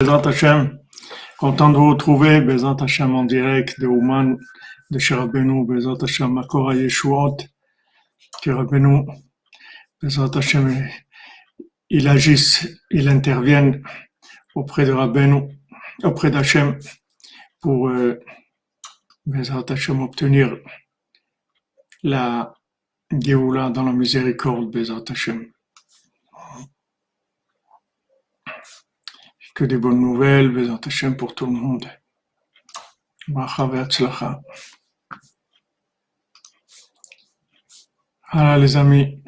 Bezat 0.00 0.28
Hashem, 0.28 0.78
content 1.38 1.70
de 1.70 1.76
vous 1.76 1.90
retrouver, 1.90 2.40
Bezat 2.40 2.76
Hashem 2.80 3.16
en 3.16 3.24
direct 3.24 3.80
de 3.80 3.88
Ouman, 3.88 4.38
de 4.92 4.98
Shirabenu, 5.00 5.66
Bezat 5.66 6.00
Hashem, 6.00 6.32
Makora 6.32 6.76
Yeshuot, 6.76 7.38
Shirabenu, 8.40 9.06
Bezat 10.00 10.36
Hashem, 10.36 10.88
il 11.90 12.06
agisse, 12.06 12.68
il 12.92 13.08
intervienne 13.08 13.82
auprès 14.54 14.86
de 14.86 14.92
Rabbeinu, 14.92 15.48
auprès 16.04 16.30
d'Hachem, 16.30 16.78
pour 17.60 17.88
euh, 17.88 18.20
obtenir 19.26 20.58
la 22.04 22.54
Géoula 23.10 23.70
dans 23.70 23.82
la 23.82 23.92
miséricorde, 23.92 24.70
Bezat 24.70 25.02
Hashem. 25.10 25.50
que 29.58 29.64
des 29.64 29.76
bonnes 29.76 30.00
nouvelles, 30.00 30.50
Bezat 30.50 30.78
Hashem 30.86 31.16
pour 31.16 31.34
tout 31.34 31.46
le 31.46 31.50
monde. 31.50 31.90
Ah 38.30 38.56
les 38.56 38.76
amis. 38.76 39.20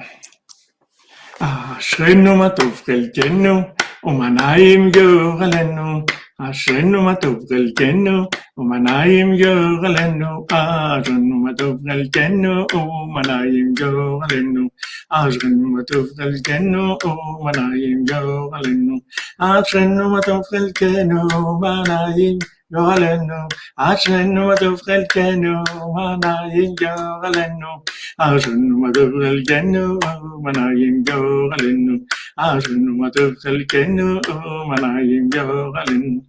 Ah, 1.40 1.76
Shrenu 1.80 2.36
Matov, 2.36 2.84
Kelkenu, 2.84 3.64
Omanaim 4.04 4.92
Goralenu. 4.92 6.04
אשרנו 6.39 7.01
מה 7.01 7.15
טוב 7.15 7.39
חלקנו, 7.49 8.25
ומנעים 8.57 9.35
גורלנו. 9.37 10.45
אשרנו 10.51 11.35
מה 11.43 11.53
טוב 11.57 11.77
חלקנו, 11.89 12.65
ומנעים 12.73 13.73
גורלנו. 13.79 14.67
אשרנו 15.09 15.69
מה 15.69 15.83
טוב 15.83 16.07
חלקנו, 16.17 16.97
ומנעים 17.05 18.05
גורלנו. 18.09 18.97
אשרנו 19.39 20.09
מה 20.09 20.21
טוב 20.21 20.41
חלקנו, 20.49 21.21
ומנעים 21.35 22.37
גורלנו. 22.39 22.58
גורלנו, 22.72 23.34
אשרנו 23.76 24.46
מה 24.46 24.56
טוב 24.56 24.80
חלקנו, 24.82 25.62
מה 25.94 26.16
נעים 26.24 26.74
גורלנו, 26.80 27.66
אשרנו 28.18 28.78
מה 28.78 28.88
טוב 28.94 29.10
חלקנו, 29.22 29.98
מה 30.42 30.50
נעים 30.52 31.02
גורלנו, 31.10 31.96
אשרנו 32.36 32.96
מה 32.98 33.10
טוב 33.10 33.34
חלקנו, 33.42 34.20
מה 34.68 34.74
נעים 34.80 35.28
גורלנו, 35.34 36.20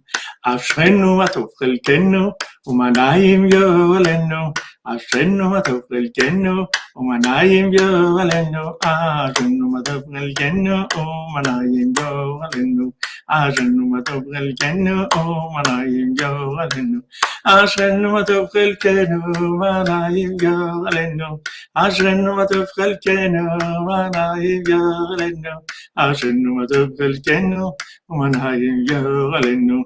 אשרנו 0.46 1.16
מה 1.16 1.28
טוב 1.28 1.46
חלקנו, 1.58 2.30
ומה 2.66 2.90
נעים 2.90 3.48
גורלנו, 3.48 4.52
അശ്വന്നു 4.86 5.44
മധുപ്രിൽ 5.44 6.04
ചെന്നു 6.10 6.54
ഉമനായും 6.96 7.66
ജോവലെന്നു 7.74 8.64
ആശന്നു 8.88 9.66
മധുപ്രിൽ 9.66 10.26
ചെന്നു 10.40 10.76
ഓമനായും 11.00 11.90
ജോവലെന്നു 11.98 12.86
ആശന്നു 13.30 13.84
മധുപ്രിൽ 13.84 14.48
ചെന്നു 14.54 14.96
ഓമനായും 15.20 16.10
ജോവലെന്നു 16.20 17.00
ആശന്നു 17.46 18.08
മധുപ്രിൽ 18.08 18.72
ചെന്നു 18.82 19.20
മനായും 19.60 20.32
ജോവലെന്നു 20.42 21.30
ആശന്നു 21.76 22.32
മധുപ്രിൽ 22.32 22.92
ചെന്നു 23.06 23.46
മനായും 23.88 24.60
ജോവലെന്നു 24.68 25.54
ആശന്നു 25.98 26.52
മധുപ്രിൽ 26.58 27.14
ചെന്നു 27.22 27.64
ഉമനായും 28.10 28.78
ജോവലെന്നു 28.86 29.78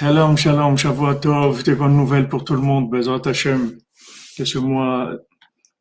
Shalom, 0.00 0.36
shalom, 0.36 0.76
Shavuot 0.76 1.14
Tov, 1.16 1.64
des 1.64 1.74
bonnes 1.74 1.96
nouvelles 1.96 2.28
pour 2.28 2.44
tout 2.44 2.54
le 2.54 2.60
monde, 2.60 2.88
Bezrat 2.88 3.20
Hashem, 3.24 3.78
que 4.36 4.44
ce 4.44 4.56
mois 4.56 5.10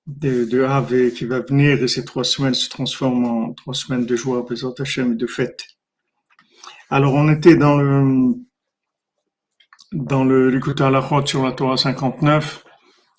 de, 0.08 0.46
de 0.46 1.10
qui 1.10 1.26
va 1.26 1.42
venir 1.42 1.84
et 1.84 1.88
ces 1.88 2.04
trois 2.04 2.24
semaines 2.24 2.56
se 2.56 2.68
transforment 2.68 3.26
en 3.26 3.54
trois 3.54 3.76
semaines 3.76 4.08
de 4.08 4.16
joie, 4.16 4.44
Bezrat 4.50 4.74
Hashem, 4.80 5.12
et 5.14 5.16
de 5.16 5.28
fête. 5.28 5.66
Alors, 6.90 7.14
on 7.14 7.32
était 7.32 7.56
dans 7.58 7.78
le, 7.78 8.34
dans 9.92 10.24
le 10.24 10.50
Likut 10.50 10.82
Halachot 10.82 11.28
sur 11.28 11.46
la 11.46 11.52
Torah 11.52 11.78
59 11.78 12.64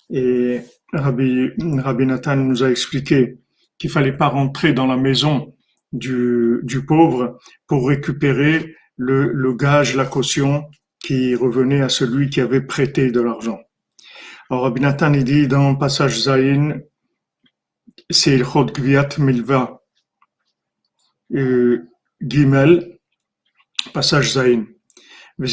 et 0.09 0.59
Rabbi, 0.91 1.47
Rabbi 1.77 2.05
Nathan 2.07 2.35
nous 2.35 2.61
a 2.61 2.69
expliqué 2.69 3.39
qu'il 3.77 3.89
fallait 3.89 4.17
pas 4.17 4.27
rentrer 4.27 4.73
dans 4.73 4.85
la 4.85 4.97
maison 4.97 5.55
du, 5.93 6.59
du 6.63 6.85
pauvre 6.85 7.39
pour 7.67 7.87
récupérer 7.87 8.75
le, 8.97 9.31
le 9.31 9.53
gage, 9.53 9.95
la 9.95 10.05
caution 10.05 10.65
qui 10.99 11.35
revenait 11.35 11.81
à 11.81 11.89
celui 11.89 12.29
qui 12.29 12.41
avait 12.41 12.61
prêté 12.61 13.11
de 13.11 13.21
l'argent. 13.21 13.59
Alors 14.49 14.63
Rabbi 14.63 14.81
Nathan 14.81 15.13
il 15.13 15.23
dit 15.23 15.47
dans 15.47 15.71
le 15.71 15.77
passage 15.77 16.21
Zayin, 16.21 16.79
c'est 18.09 18.35
il 18.35 18.43
Chod 18.43 18.71
Gviat 18.71 19.09
Milva 19.19 19.81
euh, 21.35 21.87
Gimel, 22.21 22.99
passage 23.93 24.33
Zayin. 24.33 24.65
Et 25.41 25.47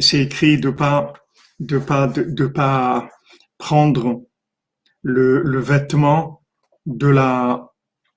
c'est 0.00 0.20
écrit 0.20 0.58
de 0.58 0.70
pas 0.70 1.12
de 1.58 1.78
pas 1.78 2.06
de, 2.06 2.22
de 2.22 2.46
pas 2.46 3.08
prendre 3.58 4.22
le, 5.02 5.42
le 5.42 5.60
vêtement 5.60 6.42
de 6.86 7.08
la 7.08 7.68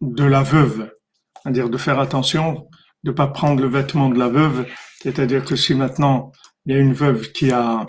de 0.01 0.23
la 0.23 0.43
veuve, 0.43 0.91
c'est-à-dire 1.41 1.69
de 1.69 1.77
faire 1.77 1.99
attention 1.99 2.67
de 3.05 3.11
pas 3.11 3.27
prendre 3.27 3.61
le 3.61 3.67
vêtement 3.69 4.09
de 4.09 4.17
la 4.17 4.29
veuve, 4.29 4.65
c'est-à-dire 5.01 5.45
que 5.45 5.55
si 5.55 5.75
maintenant 5.75 6.31
il 6.65 6.73
y 6.73 6.75
a 6.75 6.79
une 6.79 6.93
veuve 6.93 7.31
qui 7.31 7.51
a 7.51 7.85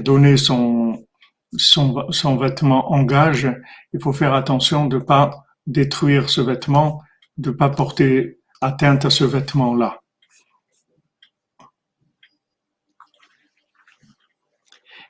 donné 0.00 0.38
son 0.38 0.96
vêtement 2.38 2.90
en 2.90 3.02
gage, 3.02 3.52
il 3.92 4.02
faut 4.02 4.14
faire 4.14 4.32
attention 4.32 4.86
de 4.86 4.98
pas 4.98 5.44
détruire 5.66 6.30
ce 6.30 6.40
vêtement, 6.40 7.02
de 7.36 7.50
pas 7.50 7.68
porter 7.68 8.38
atteinte 8.62 9.04
à 9.04 9.10
ce 9.10 9.24
vêtement-là. 9.24 10.00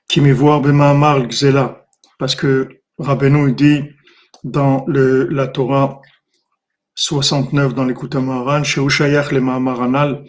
Qui 0.09 0.21
me 0.21 0.33
voit 0.33 0.61
parce 2.19 2.35
que 2.35 2.81
Rabbeinu 2.99 3.53
dit 3.53 3.85
dans 4.43 4.85
la 4.89 5.47
Torah 5.47 6.01
69 7.01 7.75
dans 7.75 7.87
l'écoute 7.87 8.15
Amaran, 8.15 8.63
chez 8.63 8.79
Ushayach 8.79 9.33
le 9.33 9.41
Mahamaranal, 9.41 10.23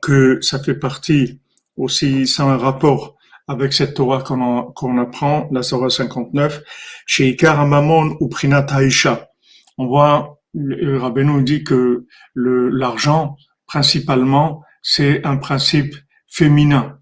que 0.00 0.40
ça 0.40 0.58
fait 0.58 0.74
partie 0.74 1.38
aussi, 1.76 2.26
c'est 2.26 2.40
un 2.40 2.56
rapport 2.56 3.16
avec 3.46 3.74
cette 3.74 3.92
Torah 3.92 4.22
qu'on 4.22 4.72
qu'on 4.72 4.96
apprend, 4.96 5.50
la 5.52 5.60
Torah 5.60 5.90
59, 5.90 6.62
chez 7.04 7.28
Ikar 7.28 7.60
Amamon 7.60 8.16
ou 8.20 8.28
Prinat 8.28 8.66
Haisha. 8.70 9.28
On 9.76 9.86
voit, 9.86 10.40
le 10.54 10.96
Rabbeinu 10.96 11.42
dit 11.42 11.62
que 11.62 12.06
l'argent, 12.34 13.36
principalement, 13.66 14.62
c'est 14.80 15.26
un 15.26 15.36
principe 15.36 15.94
féminin. 16.26 16.98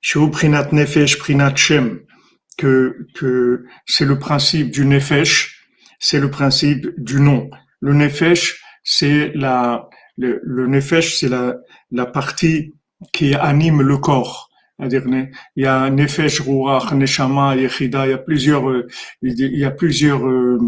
Chez 0.00 0.18
Prinat 0.28 0.70
Nefesh, 0.72 1.18
Prinat 1.18 1.54
Shem, 1.54 2.00
que, 2.58 3.06
que 3.14 3.64
c'est 3.86 4.04
le 4.04 4.18
principe 4.18 4.72
du 4.72 4.84
Nefesh, 4.86 5.53
c'est 5.98 6.20
le 6.20 6.30
principe 6.30 6.88
du 6.98 7.20
nom. 7.20 7.50
Le 7.80 7.94
nefesh, 7.94 8.62
c'est 8.82 9.32
la, 9.34 9.88
le, 10.16 10.40
le 10.42 10.66
nefesh, 10.66 11.18
c'est 11.18 11.28
la, 11.28 11.56
la 11.90 12.06
partie 12.06 12.74
qui 13.12 13.34
anime 13.34 13.82
le 13.82 13.98
corps. 13.98 14.50
C'est-à-dire, 14.78 15.02
il 15.56 15.64
y 15.64 15.66
a 15.66 15.88
nefesh, 15.90 16.40
ruach, 16.40 16.92
neshama, 16.92 17.56
yechida, 17.56 18.06
il 18.06 18.10
y 18.10 18.12
a 18.14 18.18
plusieurs, 18.18 18.68
euh, 18.68 18.86
il 19.22 19.58
y 19.58 19.64
a 19.64 19.70
plusieurs, 19.70 20.26
euh, 20.26 20.58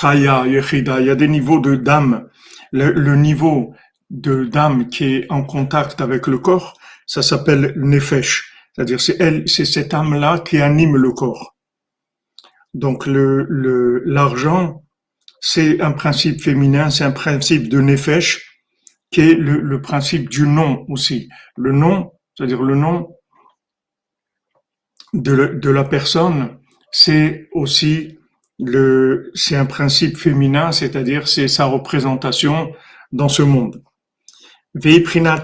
chaya, 0.00 0.46
yechida, 0.46 1.00
il 1.00 1.06
y 1.06 1.10
a 1.10 1.14
des 1.14 1.28
niveaux 1.28 1.60
de 1.60 1.76
d'âme. 1.76 2.28
Le, 2.70 2.92
le 2.92 3.16
niveau 3.16 3.74
de 4.10 4.44
d'âme 4.44 4.88
qui 4.88 5.04
est 5.14 5.26
en 5.30 5.42
contact 5.42 6.00
avec 6.00 6.26
le 6.26 6.38
corps, 6.38 6.78
ça 7.06 7.22
s'appelle 7.22 7.72
nefesh. 7.76 8.52
C'est-à-dire, 8.74 9.00
c'est 9.00 9.16
elle, 9.20 9.48
c'est 9.48 9.64
cette 9.64 9.92
âme-là 9.94 10.38
qui 10.40 10.60
anime 10.60 10.96
le 10.96 11.12
corps. 11.12 11.51
Donc 12.74 13.06
le 13.06 14.02
l'argent, 14.06 14.82
c'est 15.40 15.80
un 15.80 15.92
principe 15.92 16.40
féminin, 16.40 16.90
c'est 16.90 17.04
un 17.04 17.10
principe 17.12 17.68
de 17.68 17.80
nefesh, 17.80 18.52
qui 19.10 19.20
est 19.20 19.34
le, 19.34 19.60
le 19.60 19.80
principe 19.80 20.28
du 20.28 20.46
nom 20.48 20.86
aussi. 20.88 21.28
Le 21.56 21.72
nom, 21.72 22.12
c'est-à-dire 22.34 22.62
le 22.62 22.74
nom 22.74 23.14
de, 25.12 25.58
de 25.60 25.70
la 25.70 25.84
personne, 25.84 26.58
c'est 26.90 27.48
aussi 27.52 28.18
le, 28.58 29.30
c'est 29.34 29.56
un 29.56 29.66
principe 29.66 30.16
féminin, 30.16 30.72
c'est-à-dire 30.72 31.28
c'est 31.28 31.48
sa 31.48 31.66
représentation 31.66 32.72
dans 33.12 33.28
ce 33.28 33.42
monde. 33.42 33.82
Veiprina. 34.74 35.42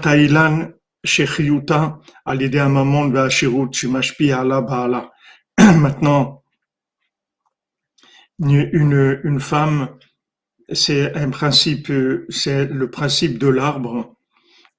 Maintenant, 5.59 6.38
une, 8.39 9.19
une 9.23 9.39
femme, 9.39 9.89
c'est 10.71 11.15
un 11.15 11.29
principe, 11.29 11.91
c'est 12.29 12.65
le 12.65 12.89
principe 12.89 13.37
de 13.37 13.47
l'arbre, 13.47 14.15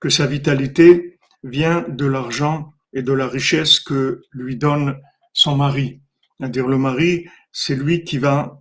que 0.01 0.09
sa 0.09 0.27
vitalité 0.27 1.19
vient 1.43 1.85
de 1.89 2.07
l'argent 2.07 2.73
et 2.93 3.03
de 3.03 3.13
la 3.13 3.29
richesse 3.29 3.81
que 3.81 4.23
lui 4.33 4.57
donne 4.57 4.97
son 5.33 5.57
mari. 5.57 6.01
C'est-à-dire 6.39 6.67
le 6.67 6.79
mari, 6.79 7.27
c'est 7.53 7.77
lui 7.77 8.05
qui 8.05 8.19
va 8.19 8.57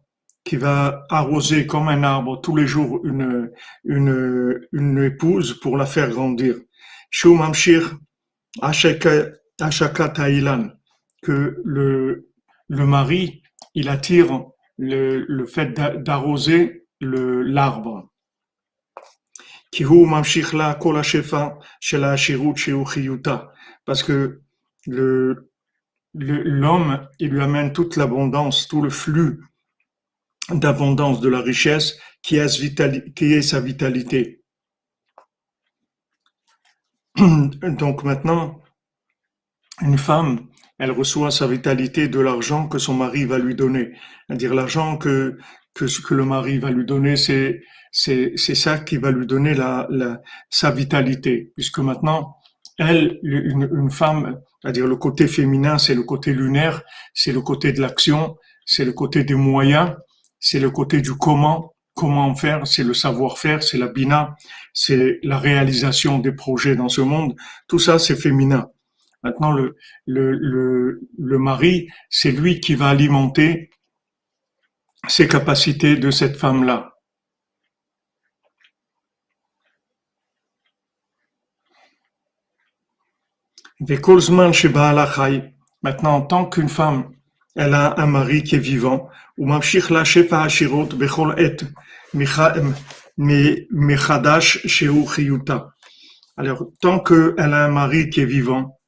qui 0.45 0.55
va 0.55 1.05
arroser 1.09 1.67
comme 1.67 1.89
un 1.89 2.03
arbre 2.03 2.41
tous 2.41 2.55
les 2.55 2.65
jours 2.65 3.05
une 3.05 3.51
une 3.83 4.59
une 4.71 5.03
épouse 5.03 5.59
pour 5.59 5.77
la 5.77 5.85
faire 5.85 6.09
grandir. 6.09 6.55
Que 11.21 11.61
le 11.65 12.29
le 12.69 12.85
mari 12.85 13.41
il 13.75 13.89
attire 13.89 14.45
le 14.79 15.25
le 15.27 15.45
fait 15.45 15.73
d'arroser 15.73 16.87
l'arbre. 17.01 18.09
Parce 23.85 24.03
que 24.03 24.41
le, 24.87 25.51
l'homme, 26.13 27.07
il 27.19 27.29
lui 27.29 27.41
amène 27.41 27.73
toute 27.73 27.95
l'abondance, 27.95 28.67
tout 28.67 28.81
le 28.81 28.89
flux 28.89 29.43
d'abondance 30.49 31.21
de 31.21 31.29
la 31.29 31.41
richesse 31.41 31.99
qui 32.21 32.37
est 32.37 33.41
sa 33.41 33.59
vitalité. 33.59 34.43
Donc 37.15 38.03
maintenant, 38.03 38.61
une 39.81 39.97
femme, 39.97 40.48
elle 40.79 40.91
reçoit 40.91 41.31
sa 41.31 41.47
vitalité 41.47 42.07
de 42.07 42.19
l'argent 42.19 42.67
que 42.67 42.77
son 42.79 42.93
mari 42.93 43.25
va 43.25 43.37
lui 43.37 43.55
donner. 43.55 43.91
C'est-à-dire 44.27 44.53
l'argent 44.53 44.97
que, 44.97 45.37
que 45.73 45.87
ce 45.87 46.01
que 46.01 46.13
le 46.15 46.25
mari 46.25 46.57
va 46.57 46.71
lui 46.71 46.85
donner, 46.85 47.15
c'est 47.15 47.61
c'est 47.91 48.33
c'est 48.35 48.55
ça 48.55 48.77
qui 48.79 48.97
va 48.97 49.11
lui 49.11 49.25
donner 49.25 49.53
la, 49.53 49.87
la 49.89 50.21
sa 50.49 50.71
vitalité, 50.71 51.51
puisque 51.55 51.79
maintenant 51.79 52.35
elle, 52.77 53.19
une, 53.23 53.69
une 53.75 53.91
femme, 53.91 54.39
c'est-à-dire 54.61 54.87
le 54.87 54.95
côté 54.95 55.27
féminin, 55.27 55.77
c'est 55.77 55.95
le 55.95 56.03
côté 56.03 56.33
lunaire, 56.33 56.81
c'est 57.13 57.33
le 57.33 57.41
côté 57.41 57.73
de 57.73 57.81
l'action, 57.81 58.37
c'est 58.65 58.85
le 58.85 58.93
côté 58.93 59.23
des 59.25 59.35
moyens, 59.35 59.95
c'est 60.39 60.59
le 60.59 60.69
côté 60.71 61.01
du 61.01 61.13
comment, 61.15 61.73
comment 61.93 62.33
faire, 62.35 62.65
c'est 62.65 62.83
le 62.83 62.93
savoir-faire, 62.93 63.63
c'est 63.63 63.77
la 63.77 63.87
bina, 63.87 64.35
c'est 64.73 65.19
la 65.23 65.37
réalisation 65.37 66.19
des 66.19 66.31
projets 66.31 66.77
dans 66.77 66.87
ce 66.87 67.01
monde. 67.01 67.35
Tout 67.67 67.79
ça, 67.79 67.99
c'est 67.99 68.15
féminin. 68.15 68.69
Maintenant, 69.23 69.51
le, 69.51 69.75
le, 70.05 71.01
le, 71.17 71.39
mari, 71.39 71.89
c'est 72.09 72.31
lui 72.31 72.59
qui 72.59 72.75
va 72.75 72.89
alimenter 72.89 73.69
ces 75.07 75.27
capacités 75.27 75.97
de 75.97 76.09
cette 76.11 76.37
femme-là. 76.37 76.93
Maintenant, 85.81 86.15
en 86.15 86.21
tant 86.21 86.45
qu'une 86.45 86.69
femme, 86.69 87.11
elle 87.55 87.73
a 87.73 87.99
un 87.99 88.07
mari 88.07 88.43
qui 88.43 88.55
est 88.55 88.59
vivant, 88.59 89.09
alors, 96.37 96.71
tant 96.79 96.99
qu'elle 97.01 97.53
a 97.53 97.65
un 97.65 97.67
mari 97.67 98.09
qui 98.09 98.21
est 98.21 98.25
vivant, 98.25 98.78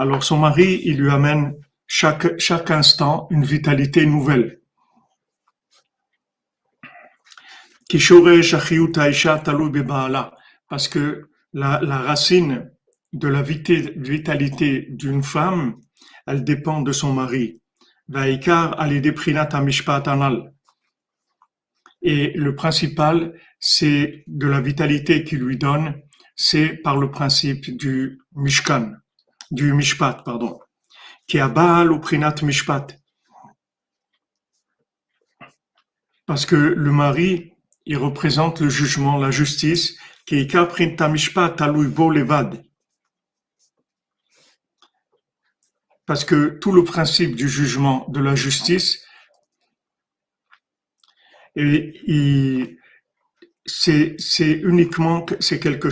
alors 0.00 0.24
son 0.24 0.38
mari, 0.38 0.80
il 0.84 0.96
lui 0.98 1.10
amène 1.10 1.54
chaque, 1.86 2.40
chaque 2.40 2.70
instant 2.70 3.28
une 3.30 3.44
vitalité 3.44 4.06
nouvelle. 4.06 4.62
Parce 10.70 10.88
que 10.88 11.28
la, 11.52 11.80
la 11.82 11.98
racine 11.98 12.70
de 13.12 13.28
la 13.28 13.42
vitalité 13.42 14.86
d'une 14.88 15.22
femme, 15.22 15.76
elle 16.26 16.44
dépend 16.44 16.80
de 16.80 16.92
son 16.92 17.12
mari. 17.12 17.60
Et 22.02 22.32
le 22.36 22.54
principal, 22.54 23.34
c'est 23.58 24.24
de 24.26 24.46
la 24.46 24.62
vitalité 24.62 25.24
qu'il 25.24 25.40
lui 25.40 25.58
donne, 25.58 26.00
c'est 26.36 26.70
par 26.70 26.96
le 26.96 27.10
principe 27.10 27.76
du 27.76 28.18
Mishkan, 28.34 28.94
du 29.50 29.72
Mishpat, 29.72 30.22
pardon, 30.24 30.60
qui 31.26 31.38
est 31.38 31.48
Baal 31.48 31.92
ou 31.92 32.00
Prinat 32.00 32.36
Mishpat. 32.42 32.96
Parce 36.26 36.46
que 36.46 36.56
le 36.56 36.92
mari, 36.92 37.54
il 37.86 37.96
représente 37.96 38.60
le 38.60 38.68
jugement, 38.68 39.18
la 39.18 39.30
justice, 39.30 39.98
qui 40.26 40.36
est 40.36 40.66
Printa 40.66 41.08
Mishpat 41.08 41.56
Bo 41.88 42.10
Levad. 42.10 42.62
Parce 46.06 46.24
que 46.24 46.58
tout 46.60 46.72
le 46.72 46.84
principe 46.84 47.34
du 47.34 47.48
jugement, 47.48 48.06
de 48.08 48.20
la 48.20 48.34
justice, 48.36 49.04
c'est 53.66 54.50
uniquement 54.62 55.22
quelque 55.22 55.90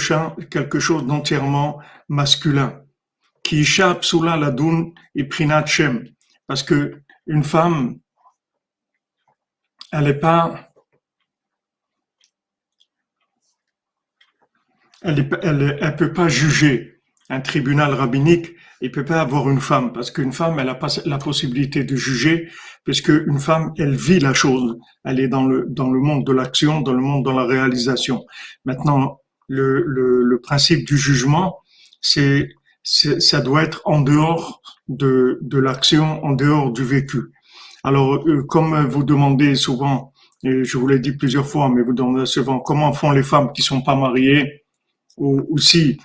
chose 0.78 1.06
d'entièrement 1.06 1.80
masculin 2.08 2.84
qui 3.48 3.60
échappe 3.60 4.04
sous 4.04 4.22
la 4.22 4.36
ladoun 4.36 4.92
et 5.14 5.24
prinat 5.24 5.64
shem. 5.64 6.06
Parce 6.46 6.62
que 6.62 7.00
une 7.26 7.42
femme 7.42 7.98
elle 9.90 10.04
n'est 10.04 10.12
pas 10.12 10.70
elle, 15.00 15.26
elle, 15.42 15.78
elle 15.80 15.96
peut 15.96 16.12
pas 16.12 16.28
juger 16.28 17.00
un 17.30 17.40
tribunal 17.40 17.94
rabbinique 17.94 18.50
il 18.82 18.92
peut 18.92 19.04
pas 19.04 19.22
avoir 19.22 19.48
une 19.48 19.60
femme. 19.60 19.92
Parce 19.94 20.10
qu'une 20.10 20.32
femme 20.32 20.58
elle 20.58 20.68
a 20.68 20.74
pas 20.74 21.00
la 21.06 21.16
possibilité 21.16 21.84
de 21.84 21.96
juger 21.96 22.50
puisque 22.84 23.08
une 23.08 23.38
femme 23.38 23.72
elle 23.78 23.96
vit 23.96 24.20
la 24.20 24.34
chose. 24.34 24.76
Elle 25.04 25.20
est 25.20 25.28
dans 25.28 25.46
le 25.46 25.64
dans 25.70 25.90
le 25.90 26.00
monde 26.00 26.26
de 26.26 26.32
l'action 26.32 26.82
dans 26.82 26.92
le 26.92 27.00
monde 27.00 27.24
de 27.24 27.30
la 27.30 27.46
réalisation. 27.46 28.26
Maintenant 28.66 29.22
le, 29.48 29.80
le 29.86 30.40
principe 30.42 30.86
du 30.86 30.98
jugement 30.98 31.60
c'est 32.02 32.50
ça 32.90 33.40
doit 33.40 33.62
être 33.62 33.82
en 33.84 34.00
dehors 34.00 34.62
de 34.88 35.38
de 35.42 35.58
l'action 35.58 36.24
en 36.24 36.32
dehors 36.32 36.72
du 36.72 36.84
vécu 36.84 37.32
alors 37.84 38.26
euh, 38.26 38.42
comme 38.44 38.86
vous 38.86 39.04
demandez 39.04 39.54
souvent 39.54 40.12
et 40.42 40.64
je 40.64 40.78
vous 40.78 40.86
l'ai 40.86 40.98
dit 40.98 41.12
plusieurs 41.12 41.46
fois 41.46 41.68
mais 41.68 41.82
vous 41.82 41.92
demandez 41.92 42.26
souvent 42.26 42.60
comment 42.60 42.92
font 42.92 43.10
les 43.10 43.22
femmes 43.22 43.52
qui 43.52 43.62
sont 43.62 43.82
pas 43.82 43.94
mariées 43.94 44.64
ou, 45.18 45.44
ou 45.50 45.58
si 45.58 45.98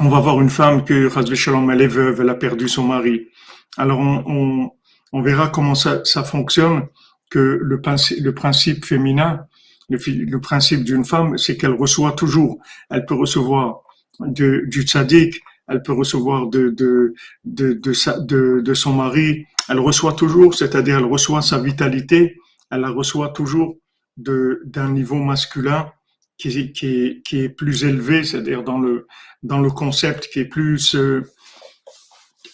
on 0.00 0.08
va 0.08 0.20
voir 0.20 0.40
une 0.40 0.50
femme 0.50 0.84
que, 0.84 1.08
Shalom, 1.34 1.70
elle 1.70 1.82
est 1.82 1.86
veuve, 1.86 2.20
elle 2.20 2.28
a 2.28 2.34
perdu 2.34 2.68
son 2.68 2.84
mari. 2.84 3.28
Alors, 3.76 4.00
on, 4.00 4.70
on, 5.12 5.22
verra 5.22 5.48
comment 5.48 5.74
ça, 5.74 6.00
ça, 6.04 6.24
fonctionne, 6.24 6.88
que 7.30 7.38
le, 7.38 7.80
le 8.20 8.34
principe 8.34 8.84
féminin, 8.84 9.46
le, 9.88 10.40
principe 10.40 10.82
d'une 10.82 11.04
femme, 11.04 11.38
c'est 11.38 11.56
qu'elle 11.56 11.74
reçoit 11.74 12.12
toujours. 12.12 12.58
Elle 12.90 13.06
peut 13.06 13.14
recevoir 13.14 13.82
de, 14.20 14.64
du 14.66 14.82
tzaddik, 14.82 15.42
elle 15.68 15.82
peut 15.82 15.92
recevoir 15.92 16.46
de, 16.48 16.70
de, 16.70 17.14
de, 17.44 18.60
de, 18.60 18.74
son 18.74 18.92
mari, 18.92 19.46
elle 19.68 19.80
reçoit 19.80 20.12
toujours, 20.12 20.54
c'est-à-dire 20.54 20.98
elle 20.98 21.04
reçoit 21.04 21.42
sa 21.42 21.58
vitalité, 21.58 22.36
elle 22.70 22.80
la 22.80 22.90
reçoit 22.90 23.30
toujours 23.30 23.76
d'un 24.16 24.90
niveau 24.90 25.16
masculin 25.16 25.90
qui, 26.36 26.72
qui, 26.72 27.22
qui 27.24 27.40
est 27.40 27.48
plus 27.48 27.84
élevé, 27.84 28.24
c'est-à-dire 28.24 28.62
dans 28.62 28.78
le, 28.78 29.06
dans 29.42 29.60
le 29.60 29.70
concept 29.70 30.28
qui 30.28 30.40
est 30.40 30.44
plus 30.44 30.94
euh, 30.94 31.22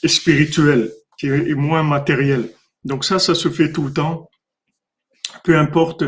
spirituel, 0.05 0.93
qui 1.19 1.27
est 1.29 1.55
moins 1.55 1.83
matériel. 1.83 2.51
Donc 2.85 3.05
ça, 3.05 3.19
ça 3.19 3.35
se 3.35 3.49
fait 3.49 3.73
tout 3.73 3.83
le 3.83 3.93
temps, 3.93 4.31
peu 5.45 5.59
importe, 5.59 6.05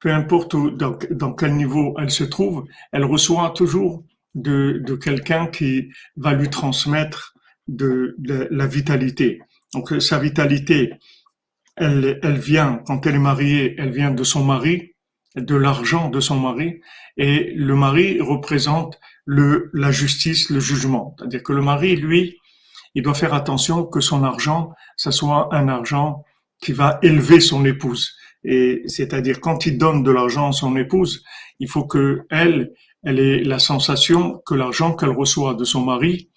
peu 0.00 0.12
importe 0.12 0.56
dans, 0.76 0.98
dans 1.10 1.32
quel 1.32 1.54
niveau 1.54 1.94
elle 1.98 2.10
se 2.10 2.24
trouve, 2.24 2.64
elle 2.90 3.04
reçoit 3.04 3.50
toujours 3.50 4.04
de, 4.34 4.82
de 4.84 4.94
quelqu'un 4.94 5.46
qui 5.46 5.88
va 6.16 6.32
lui 6.32 6.48
transmettre 6.48 7.34
de, 7.68 8.14
de, 8.18 8.48
la 8.50 8.66
vitalité. 8.66 9.40
Donc 9.74 9.94
sa 10.00 10.18
vitalité, 10.18 10.94
elle, 11.76 12.18
elle 12.22 12.38
vient, 12.38 12.82
quand 12.86 13.06
elle 13.06 13.14
est 13.14 13.18
mariée, 13.18 13.74
elle 13.78 13.92
vient 13.92 14.10
de 14.10 14.24
son 14.24 14.44
mari, 14.44 14.92
de 15.36 15.54
l'argent 15.54 16.10
de 16.10 16.20
son 16.20 16.38
mari 16.38 16.80
et 17.16 17.52
le 17.54 17.74
mari 17.74 18.20
représente 18.20 18.98
le, 19.24 19.70
la 19.72 19.90
justice, 19.90 20.50
le 20.50 20.60
jugement. 20.60 21.14
C'est-à-dire 21.18 21.42
que 21.42 21.52
le 21.52 21.62
mari, 21.62 21.96
lui, 21.96 22.38
il 22.94 23.02
doit 23.02 23.14
faire 23.14 23.34
attention 23.34 23.84
que 23.84 24.00
son 24.00 24.24
argent, 24.24 24.72
ça 24.96 25.10
soit 25.10 25.54
un 25.54 25.68
argent 25.68 26.24
qui 26.60 26.72
va 26.72 26.98
élever 27.02 27.40
son 27.40 27.64
épouse. 27.64 28.12
Et 28.44 28.82
c'est-à-dire 28.86 29.40
quand 29.40 29.66
il 29.66 29.78
donne 29.78 30.02
de 30.02 30.10
l'argent 30.10 30.48
à 30.48 30.52
son 30.52 30.76
épouse, 30.76 31.24
il 31.60 31.68
faut 31.68 31.84
que 31.84 32.22
elle, 32.30 32.72
elle 33.04 33.18
ait 33.18 33.42
la 33.42 33.58
sensation 33.58 34.42
que 34.46 34.54
l'argent 34.54 34.94
qu'elle 34.94 35.10
reçoit 35.10 35.54
de 35.54 35.64
son 35.64 35.84
mari, 35.84 36.30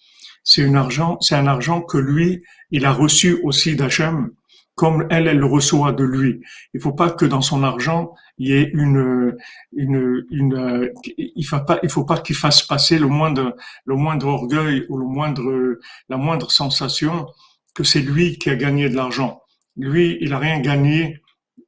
c'est 0.44 0.64
un 0.64 0.76
argent, 0.76 1.18
c'est 1.22 1.36
un 1.36 1.48
argent 1.48 1.82
que 1.82 1.98
lui, 1.98 2.44
il 2.72 2.86
a 2.86 2.94
reçu 2.94 3.40
aussi 3.44 3.76
d'Hachem 3.76 4.32
comme 4.76 5.08
elle, 5.10 5.28
elle 5.28 5.40
le 5.40 5.46
reçoit 5.46 5.94
de 5.94 6.04
lui. 6.04 6.42
Il 6.74 6.82
faut 6.82 6.92
pas 6.92 7.10
que 7.10 7.26
dans 7.26 7.42
son 7.42 7.64
argent, 7.64 8.14
il 8.38 8.50
y 8.50 8.54
ait 8.54 8.70
une, 8.74 9.36
une, 9.74 10.26
une 10.30 10.92
il 11.18 11.46
faut 11.46 11.62
pas, 11.62 11.80
faut 11.88 12.04
pas 12.04 12.18
qu'il 12.20 12.36
fasse 12.36 12.62
passer 12.62 13.00
le 13.00 13.08
moindre, 13.08 13.56
le 13.86 13.96
moindre 13.96 14.28
orgueil 14.28 14.86
ou 14.90 14.98
le 14.98 15.06
moindre, 15.06 15.80
la 16.10 16.18
moindre 16.18 16.52
sensation 16.52 17.26
que 17.74 17.84
c'est 17.84 18.02
lui 18.02 18.38
qui 18.38 18.50
a 18.50 18.56
gagné 18.56 18.90
de 18.90 18.96
l'argent. 18.96 19.42
Lui, 19.78 20.18
il 20.22 20.34
a 20.34 20.40
rien 20.40 20.60
gagné 20.60 21.22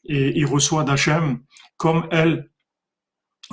et 0.06 0.38
il 0.38 0.46
reçoit 0.46 0.84
d'Hachem 0.84 1.40
comme 1.78 2.08
elle, 2.12 2.50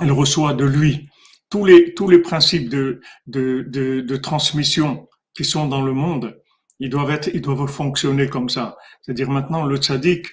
elle 0.01 0.11
reçoit 0.11 0.53
de 0.53 0.65
lui. 0.65 1.09
Tous 1.49 1.65
les, 1.65 1.93
tous 1.93 2.09
les 2.09 2.19
principes 2.19 2.69
de, 2.69 3.01
de, 3.27 3.65
de, 3.67 4.01
de 4.01 4.15
transmission 4.17 5.07
qui 5.35 5.45
sont 5.45 5.67
dans 5.67 5.81
le 5.81 5.93
monde, 5.93 6.41
ils 6.79 6.89
doivent 6.89 7.11
être, 7.11 7.29
ils 7.33 7.41
doivent 7.41 7.67
fonctionner 7.67 8.27
comme 8.27 8.49
ça. 8.49 8.77
C'est-à-dire 9.01 9.29
maintenant, 9.29 9.65
le 9.65 9.77
tzaddik, 9.77 10.27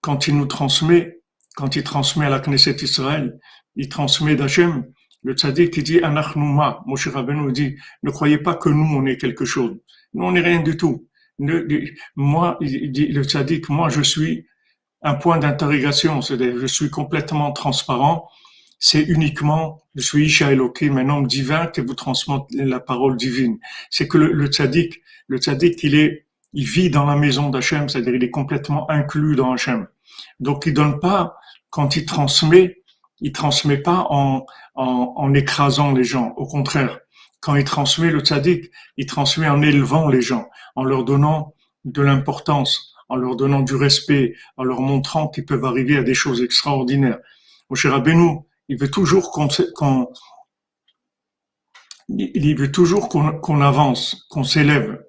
quand 0.00 0.26
il 0.26 0.36
nous 0.36 0.46
transmet, 0.46 1.20
quand 1.54 1.76
il 1.76 1.84
transmet 1.84 2.26
à 2.26 2.30
la 2.30 2.40
Knesset 2.40 2.76
Israël, 2.82 3.38
il 3.76 3.88
transmet 3.88 4.36
d'Hachem, 4.36 4.84
le 5.22 5.34
tzaddik 5.34 5.72
qui 5.72 5.82
dit 5.82 6.00
Anachnouma, 6.00 6.82
Moshe 6.86 7.08
Rabbeinu 7.08 7.52
dit, 7.52 7.76
ne 8.02 8.10
croyez 8.10 8.38
pas 8.38 8.54
que 8.54 8.68
nous 8.68 8.96
on 8.96 9.06
est 9.06 9.16
quelque 9.16 9.44
chose. 9.44 9.76
Nous 10.14 10.24
on 10.24 10.32
n'est 10.32 10.40
rien 10.40 10.60
du 10.60 10.76
tout. 10.76 11.08
moi, 12.16 12.58
il 12.60 12.92
dit, 12.92 13.08
le 13.08 13.24
tzaddik, 13.24 13.68
moi 13.68 13.88
je 13.88 14.02
suis 14.02 14.46
un 15.02 15.14
point 15.14 15.38
d'interrogation, 15.38 16.22
c'est-à-dire 16.22 16.58
je 16.58 16.66
suis 16.66 16.90
complètement 16.90 17.52
transparent. 17.52 18.28
C'est 18.78 19.02
uniquement, 19.02 19.82
je 19.94 20.02
suis 20.02 20.26
Isha 20.26 20.52
Elohim, 20.52 20.98
un 20.98 21.08
homme 21.08 21.26
divin 21.26 21.66
qui 21.66 21.80
vous 21.80 21.94
transmet 21.94 22.36
la 22.52 22.80
parole 22.80 23.16
divine. 23.16 23.58
C'est 23.90 24.06
que 24.06 24.18
le, 24.18 24.32
le 24.32 24.46
tzaddik, 24.46 25.00
le 25.28 25.38
tzaddik, 25.38 25.82
il 25.82 25.94
est, 25.94 26.26
il 26.52 26.64
vit 26.64 26.90
dans 26.90 27.04
la 27.04 27.16
maison 27.16 27.48
d'Hachem, 27.48 27.88
c'est-à-dire 27.88 28.14
il 28.14 28.24
est 28.24 28.30
complètement 28.30 28.90
inclus 28.90 29.34
dans 29.34 29.52
Hachem. 29.52 29.88
Donc 30.40 30.66
il 30.66 30.74
donne 30.74 31.00
pas, 31.00 31.36
quand 31.70 31.96
il 31.96 32.04
transmet, 32.04 32.82
il 33.20 33.32
transmet 33.32 33.78
pas 33.78 34.06
en, 34.10 34.44
en, 34.74 35.14
en 35.16 35.34
écrasant 35.34 35.92
les 35.92 36.04
gens. 36.04 36.34
Au 36.36 36.46
contraire, 36.46 37.00
quand 37.40 37.56
il 37.56 37.64
transmet 37.64 38.10
le 38.10 38.20
tzaddik, 38.20 38.70
il 38.96 39.06
transmet 39.06 39.48
en 39.48 39.62
élevant 39.62 40.08
les 40.08 40.20
gens, 40.20 40.48
en 40.74 40.84
leur 40.84 41.04
donnant 41.04 41.54
de 41.84 42.02
l'importance, 42.02 42.94
en 43.08 43.16
leur 43.16 43.36
donnant 43.36 43.60
du 43.60 43.74
respect, 43.74 44.34
en 44.56 44.64
leur 44.64 44.80
montrant 44.80 45.28
qu'ils 45.28 45.46
peuvent 45.46 45.64
arriver 45.64 45.96
à 45.96 46.02
des 46.02 46.14
choses 46.14 46.42
extraordinaires. 46.42 47.18
Mon 47.70 47.76
cher 47.76 47.94
il 48.68 48.78
veut 48.78 48.90
toujours 48.90 49.30
qu'on, 49.30 49.48
il 52.08 52.56
veut 52.56 52.72
toujours 52.72 53.08
qu'on, 53.08 53.60
avance, 53.60 54.26
qu'on 54.30 54.44
s'élève. 54.44 55.02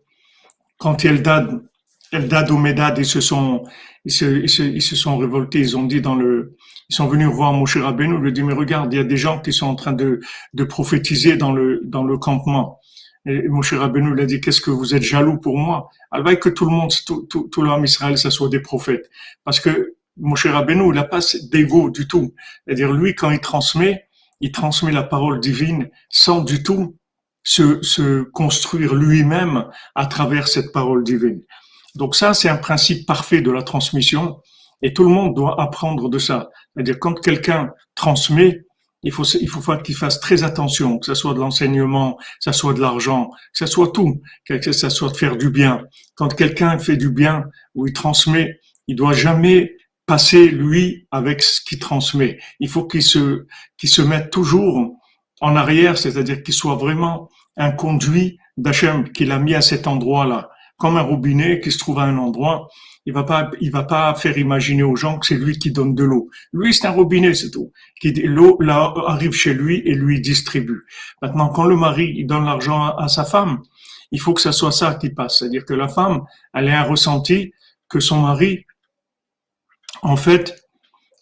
Quand 0.78 1.04
Eldad, 1.06 1.64
Eldad 2.12 2.52
ou 2.52 2.58
Medad, 2.58 2.98
ils 2.98 3.06
se 3.06 3.22
sont, 3.22 3.64
ils 4.06 4.12
se, 4.12 4.26
ils 4.26 4.50
se, 4.50 4.64
ils 4.64 4.82
se 4.82 4.96
sont 4.96 5.18
révoltés, 5.18 5.60
ils 5.60 5.78
ont 5.78 5.84
dit 5.84 6.02
dans 6.02 6.16
le, 6.16 6.56
ils 6.90 6.96
sont 6.96 7.08
venus 7.08 7.28
voir 7.28 7.54
Moshe 7.54 7.78
Rabbeinu, 7.78 8.18
lui 8.20 8.32
dit, 8.32 8.44
mais 8.44 8.54
regarde, 8.54 8.94
il 8.94 8.98
y 8.98 9.00
a 9.00 9.04
des 9.04 9.18
gens 9.18 9.42
qui 9.42 9.52
sont 9.52 9.68
en 9.68 9.76
train 9.76 9.94
de, 9.94 10.22
de 10.54 10.64
prophétiser 10.64 11.36
dans 11.36 11.52
le, 11.52 11.82
dans 11.84 12.04
le 12.04 12.18
campement. 12.18 12.80
Et 13.26 13.48
Moshe 13.50 13.74
Rabbeinu 13.74 14.14
lui 14.14 14.22
a 14.22 14.26
dit, 14.26 14.40
qu'est-ce 14.40 14.62
que 14.62 14.72
vous 14.72 14.96
êtes 14.96 15.04
jaloux 15.04 15.38
pour 15.38 15.58
moi? 15.58 15.90
Alors, 16.12 16.40
que 16.40 16.50
tout 16.50 16.66
le 16.66 16.72
monde, 16.72 16.94
tout, 17.06 17.24
tout, 17.24 17.50
tout 17.52 17.62
l'homme 17.62 17.84
Israël, 17.84 18.18
ça 18.18 18.32
soit 18.32 18.48
des 18.48 18.62
prophètes. 18.62 19.10
Parce 19.44 19.60
que 19.60 19.97
Moshe 20.20 20.48
Rabbeinu, 20.48 20.90
il 20.90 20.94
n'a 20.94 21.04
pas 21.04 21.20
d'ego 21.52 21.90
du 21.90 22.08
tout. 22.08 22.34
C'est-à-dire, 22.66 22.92
lui, 22.92 23.16
quand 23.16 23.32
il 23.32 23.40
transmet, 23.40 24.08
il 24.42 24.52
transmet 24.52 24.92
la 24.92 25.04
parole 25.04 25.40
divine 25.40 25.90
sans 26.10 26.42
du 26.42 26.64
tout 26.64 26.98
se, 27.44 27.82
se 27.82 28.24
construire 28.24 28.94
lui-même 28.94 29.66
à 29.96 30.06
travers 30.06 30.48
cette 30.48 30.72
parole 30.72 31.04
divine. 31.04 31.42
Donc 31.96 32.16
ça, 32.16 32.34
c'est 32.34 32.50
un 32.50 32.58
principe 32.58 33.08
parfait 33.08 33.42
de 33.42 33.52
la 33.52 33.64
transmission 33.64 34.42
et 34.82 34.94
tout 34.94 35.04
le 35.04 35.10
monde 35.10 35.36
doit 35.36 35.60
apprendre 35.62 36.10
de 36.10 36.20
ça. 36.20 36.50
C'est-à-dire 36.74 37.00
quand 37.00 37.14
quelqu'un 37.20 37.72
transmet, 37.96 38.66
il 39.04 39.12
faut, 39.12 39.24
il 39.24 39.48
faut 39.48 39.62
qu'il 39.78 39.96
fasse 39.96 40.20
très 40.20 40.44
attention, 40.44 41.00
que 41.00 41.06
ce 41.06 41.14
soit 41.14 41.34
de 41.34 41.40
l'enseignement, 41.40 42.16
que 42.16 42.24
ce 42.40 42.52
soit 42.52 42.74
de 42.74 42.82
l'argent, 42.82 43.30
que 43.30 43.58
ce 43.60 43.66
soit 43.66 43.92
tout, 43.94 44.22
que 44.46 44.72
ce 44.72 44.90
soit 44.90 45.10
de 45.10 45.18
faire 45.18 45.38
du 45.38 45.50
bien. 45.50 45.84
Quand 46.16 46.34
quelqu'un 46.36 46.78
fait 46.78 46.98
du 46.98 47.10
bien 47.10 47.46
ou 47.76 47.88
il 47.88 47.94
transmet, 47.94 48.60
il 48.88 48.96
doit 48.96 49.14
jamais 49.14 49.77
passer 50.08 50.50
lui 50.50 51.08
avec 51.12 51.44
ce 51.44 51.62
qu'il 51.62 51.78
transmet. 51.78 52.40
Il 52.60 52.70
faut 52.70 52.86
qu'il 52.86 53.04
se, 53.04 53.46
qu'il 53.78 53.90
se 53.90 54.02
mette 54.02 54.32
toujours 54.32 54.96
en 55.42 55.56
arrière, 55.56 55.98
c'est-à-dire 55.98 56.42
qu'il 56.42 56.56
soit 56.56 56.76
vraiment 56.76 57.30
un 57.58 57.72
conduit 57.72 58.40
d'Hachem 58.58 59.12
qu'il 59.12 59.32
a 59.32 59.38
mis 59.38 59.54
à 59.54 59.62
cet 59.62 59.86
endroit-là 59.86 60.50
comme 60.78 60.98
un 60.98 61.02
robinet 61.02 61.60
qui 61.60 61.72
se 61.72 61.80
trouve 61.80 62.00
à 62.00 62.04
un 62.04 62.18
endroit. 62.18 62.70
Il 63.06 63.14
va 63.14 63.24
pas, 63.24 63.52
il 63.62 63.72
va 63.72 63.84
pas 63.84 64.14
faire 64.16 64.38
imaginer 64.38 64.84
aux 64.84 64.96
gens 64.96 65.18
que 65.18 65.26
c'est 65.26 65.38
lui 65.38 65.58
qui 65.58 65.72
donne 65.72 65.96
de 65.96 66.04
l'eau. 66.04 66.30
Lui, 66.54 66.74
c'est 66.74 66.88
un 66.88 66.92
robinet, 66.92 67.34
c'est 67.34 67.52
tout. 67.52 67.72
L'eau 68.04 68.58
là 68.62 68.94
arrive 69.08 69.32
chez 69.32 69.54
lui 69.54 69.82
et 69.86 69.96
lui 69.96 70.22
distribue. 70.22 70.86
Maintenant, 71.22 71.50
quand 71.50 71.66
le 71.66 71.78
mari 71.78 72.14
il 72.18 72.28
donne 72.28 72.46
l'argent 72.46 72.96
à, 72.96 73.08
sa 73.08 73.24
femme, 73.24 73.62
il 74.12 74.20
faut 74.20 74.34
que 74.34 74.42
ça 74.42 74.52
soit 74.52 74.72
ça 74.72 74.94
qui 74.96 75.10
passe, 75.10 75.40
c'est-à-dire 75.40 75.66
que 75.66 75.74
la 75.74 75.88
femme, 75.88 76.22
elle 76.54 76.70
a 76.70 76.82
un 76.82 76.84
ressenti 76.84 77.54
que 77.90 78.00
son 78.00 78.22
mari, 78.22 78.66
en 80.02 80.16
fait, 80.16 80.64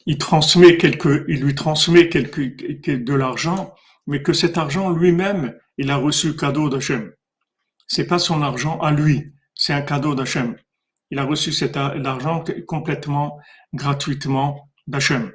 il 0.05 0.17
transmet 0.17 0.77
quelque, 0.77 1.25
il 1.27 1.41
lui 1.41 1.55
transmet 1.55 2.10
quelque, 2.10 2.41
de 2.41 3.13
l'argent, 3.13 3.74
mais 4.08 4.22
que 4.22 4.34
cet 4.34 4.58
argent 4.58 4.91
lui-même, 4.91 5.58
il 5.77 5.89
a 5.91 5.98
reçu 5.98 6.36
cadeau 6.36 6.70
d'Hachem. 6.70 7.12
C'est 7.88 8.08
pas 8.08 8.20
son 8.20 8.41
argent 8.41 8.79
à 8.79 8.91
lui 8.91 9.36
c'est 9.55 9.74
un 9.74 9.82
cadeau 9.82 10.13
d'Hachem. 10.13 10.55
Il 11.10 11.20
a 11.20 11.24
reçu 11.24 11.51
cet 11.51 11.77
argent 11.77 12.44
complètement 12.67 13.39
gratuitement 13.74 14.70
d'Hachem. 14.86 15.32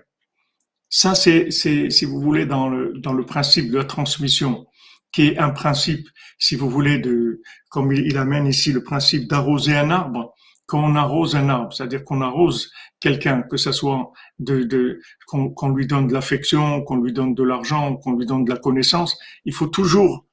Ça, 0.90 1.14
c'est, 1.14 1.50
si 1.50 2.04
vous 2.04 2.20
voulez, 2.20 2.46
dans 2.46 2.68
le, 2.68 2.92
dans 2.98 3.12
le 3.12 3.24
principe 3.24 3.70
de 3.70 3.78
la 3.78 3.84
transmission, 3.84 4.66
qui 5.12 5.28
est 5.28 5.38
un 5.38 5.50
principe, 5.50 6.06
si 6.38 6.54
vous 6.54 6.68
voulez, 6.68 6.98
de, 6.98 7.40
comme 7.70 7.92
il, 7.92 8.16
amène 8.18 8.46
ici 8.46 8.72
le 8.72 8.82
principe 8.82 9.28
d'arroser 9.28 9.76
un 9.76 9.90
arbre, 9.90 10.34
quand 10.70 10.84
on 10.84 10.94
arrose 10.94 11.34
un 11.34 11.48
arbre, 11.48 11.72
c'est-à-dire 11.72 12.04
qu'on 12.04 12.20
arrose 12.20 12.70
quelqu'un, 13.00 13.42
que 13.42 13.56
ce 13.56 13.72
soit 13.72 14.12
de, 14.38 14.62
de 14.62 15.00
qu'on 15.26 15.68
lui 15.70 15.88
donne 15.88 16.06
de 16.06 16.12
l'affection, 16.12 16.82
qu'on 16.82 16.98
lui 16.98 17.12
donne 17.12 17.34
de 17.34 17.42
l'argent, 17.42 17.96
qu'on 17.96 18.12
lui 18.12 18.24
donne 18.24 18.44
de 18.44 18.50
la 18.50 18.56
connaissance, 18.56 19.18
il 19.44 19.52
faut 19.52 19.66
toujours 19.66 20.26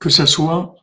que 0.00 0.10
ça 0.10 0.26
soit 0.26 0.74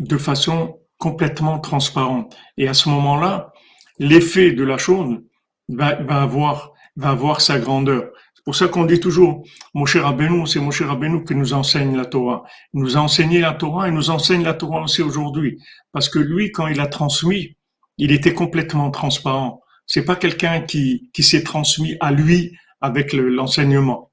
de 0.00 0.16
façon 0.16 0.80
complètement 0.96 1.58
transparente. 1.58 2.34
Et 2.56 2.66
à 2.66 2.72
ce 2.72 2.88
moment-là, 2.88 3.52
l'effet 3.98 4.52
de 4.52 4.64
la 4.64 4.78
chose 4.78 5.20
va, 5.68 5.88
avoir, 6.08 6.72
va 6.96 7.10
avoir 7.10 7.42
sa 7.42 7.58
grandeur. 7.58 8.10
Pour 8.48 8.56
ça 8.56 8.66
qu'on 8.66 8.86
dit 8.86 8.98
toujours, 8.98 9.44
mon 9.74 9.84
cher 9.84 10.10
c'est 10.46 10.58
mon 10.58 10.70
cher 10.70 10.98
qui 11.26 11.34
nous 11.34 11.52
enseigne 11.52 11.94
la 11.94 12.06
Torah. 12.06 12.44
Il 12.72 12.80
nous 12.80 12.96
a 12.96 13.00
enseigné 13.00 13.40
la 13.40 13.52
Torah 13.52 13.88
et 13.88 13.90
nous 13.90 14.08
enseigne 14.08 14.42
la 14.42 14.54
Torah 14.54 14.80
aussi 14.80 15.02
aujourd'hui. 15.02 15.58
Parce 15.92 16.08
que 16.08 16.18
lui, 16.18 16.50
quand 16.50 16.66
il 16.66 16.80
a 16.80 16.86
transmis, 16.86 17.58
il 17.98 18.10
était 18.10 18.32
complètement 18.32 18.90
transparent. 18.90 19.60
C'est 19.84 20.02
pas 20.02 20.16
quelqu'un 20.16 20.62
qui, 20.62 21.10
qui 21.12 21.22
s'est 21.22 21.42
transmis 21.42 21.98
à 22.00 22.10
lui 22.10 22.56
avec 22.80 23.12
l'enseignement. 23.12 24.12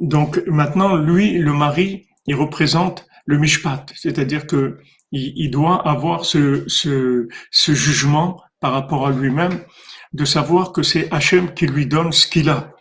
Donc 0.00 0.42
maintenant, 0.48 0.96
lui, 0.96 1.38
le 1.38 1.52
mari, 1.52 2.08
il 2.26 2.34
représente 2.34 3.06
le 3.26 3.38
mishpat, 3.38 3.92
c'est-à-dire 3.94 4.48
que 4.48 4.80
il, 5.12 5.52
doit 5.52 5.88
avoir 5.88 6.24
ce, 6.24 6.64
ce 6.66 7.74
jugement 7.74 8.42
par 8.58 8.72
rapport 8.72 9.06
à 9.06 9.12
lui-même, 9.12 9.64
de 10.16 10.24
savoir 10.24 10.72
que 10.72 10.82
c'est 10.82 11.12
Hachem 11.12 11.52
qui 11.54 11.66
lui 11.66 11.86
donne 11.86 12.12
ce 12.12 12.26
qu'il 12.26 12.48
a. 12.48 12.72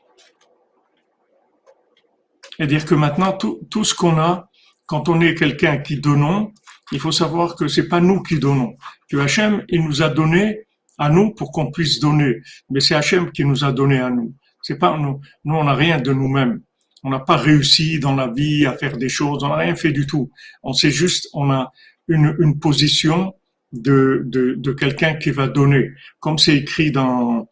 C'est-à-dire 2.58 2.86
que 2.86 2.96
maintenant, 2.96 3.34
tout, 3.34 3.60
tout 3.70 3.84
ce 3.84 3.94
qu'on 3.94 4.18
a, 4.18 4.50
quand 4.86 5.10
on 5.10 5.20
est 5.22 5.36
quelqu'un 5.36 5.78
qui 5.78 5.98
donnons, 6.00 6.54
il 6.92 7.00
faut 7.00 7.12
savoir 7.12 7.56
que 7.56 7.68
c'est 7.68 7.90
pas 7.90 8.00
nous 8.00 8.24
qui 8.24 8.40
donnons. 8.40 8.76
Que 9.10 9.18
Hachem, 9.18 9.64
il 9.70 9.84
nous 9.84 10.02
a 10.02 10.10
donné 10.10 10.68
à 10.98 11.10
nous 11.10 11.34
pour 11.34 11.52
qu'on 11.52 11.72
puisse 11.72 12.00
donner. 12.00 12.42
Mais 12.70 12.80
c'est 12.80 12.96
Hachem 12.96 13.32
qui 13.32 13.44
nous 13.44 13.64
a 13.64 13.72
donné 13.72 14.00
à 14.00 14.10
nous. 14.10 14.34
C'est 14.62 14.80
pas 14.80 14.98
nous. 14.98 15.20
Nous, 15.44 15.56
on 15.56 15.66
n'a 15.66 15.76
rien 15.76 16.00
de 16.00 16.14
nous-mêmes 16.14 16.62
on 17.06 17.12
n'a 17.12 17.20
pas 17.20 17.38
réussi 17.38 18.00
dans 18.00 18.16
la 18.16 18.28
vie 18.28 18.66
à 18.66 18.74
faire 18.74 18.98
des 18.98 19.10
choses, 19.10 19.44
on 19.44 19.50
n'a 19.50 19.58
rien 19.58 19.76
fait 19.76 19.92
du 19.92 20.08
tout. 20.08 20.32
On 20.64 20.74
sait 20.74 20.90
juste, 20.90 21.30
on 21.34 21.52
a 21.52 21.72
une, 22.08 22.36
une 22.40 22.60
position 22.60 23.36
de, 23.82 24.24
de, 24.26 24.72
quelqu'un 24.74 25.16
qui 25.16 25.32
va 25.32 25.48
donner. 25.48 25.92
Comme 26.20 26.38
c'est 26.38 26.56
écrit 26.56 26.92
dans, 26.92 27.48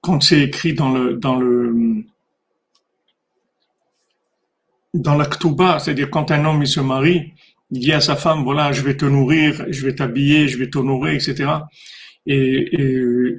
comme 0.00 0.20
c'est 0.20 0.40
écrit 0.40 0.74
dans 0.74 0.92
le, 0.92 1.14
dans 1.14 1.36
le, 1.36 2.04
dans 4.94 5.18
c'est-à-dire 5.78 6.10
quand 6.10 6.30
un 6.30 6.44
homme 6.44 6.62
il 6.62 6.68
se 6.68 6.80
marie, 6.80 7.32
il 7.70 7.80
dit 7.80 7.92
à 7.92 8.00
sa 8.00 8.16
femme, 8.16 8.42
voilà, 8.44 8.72
je 8.72 8.82
vais 8.82 8.96
te 8.96 9.06
nourrir, 9.06 9.64
je 9.70 9.86
vais 9.86 9.94
t'habiller, 9.94 10.48
je 10.48 10.58
vais 10.58 10.68
t'honorer, 10.68 11.14
etc. 11.14 11.50
Et, 12.26 13.38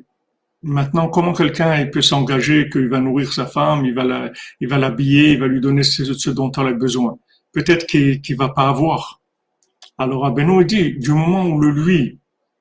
Maintenant, 0.65 1.09
comment 1.09 1.33
quelqu'un 1.33 1.85
peut 1.87 2.01
s'engager 2.01 2.69
qu'il 2.69 2.87
va 2.87 3.01
nourrir 3.01 3.33
sa 3.33 3.45
femme, 3.45 3.85
il 3.85 3.93
va 3.93 4.31
il 4.61 4.69
va 4.69 4.77
l'habiller, 4.77 5.33
il 5.33 5.39
va 5.39 5.47
lui 5.47 5.59
donner 5.59 5.83
ce, 5.83 6.29
dont 6.29 6.51
elle 6.51 6.67
a 6.67 6.71
besoin? 6.71 7.19
Peut-être 7.51 7.85
qu'il 7.85 8.21
ne 8.29 8.35
va 8.37 8.47
pas 8.47 8.69
avoir. 8.69 9.19
Alors 9.97 10.25
Abeno 10.25 10.63
dit, 10.63 10.93
du 10.93 11.11
moment 11.11 11.45
où 11.45 11.59
le 11.59 11.69
lui, 11.69 12.19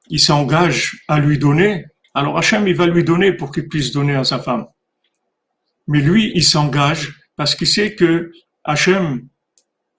il 0.08 0.20
s'engage 0.20 1.02
à 1.08 1.18
lui 1.18 1.38
donner, 1.38 1.86
alors 2.14 2.36
Hachem, 2.36 2.68
il 2.68 2.74
va 2.74 2.86
lui 2.86 3.04
donner 3.04 3.32
pour 3.32 3.52
qu'il 3.52 3.68
puisse 3.68 3.92
donner 3.92 4.14
à 4.14 4.24
sa 4.24 4.38
femme. 4.38 4.66
Mais 5.86 6.00
lui, 6.00 6.32
il 6.34 6.44
s'engage 6.44 7.14
parce 7.36 7.54
qu'il 7.54 7.66
sait 7.66 7.94
que 7.94 8.30
Hachem, 8.64 9.26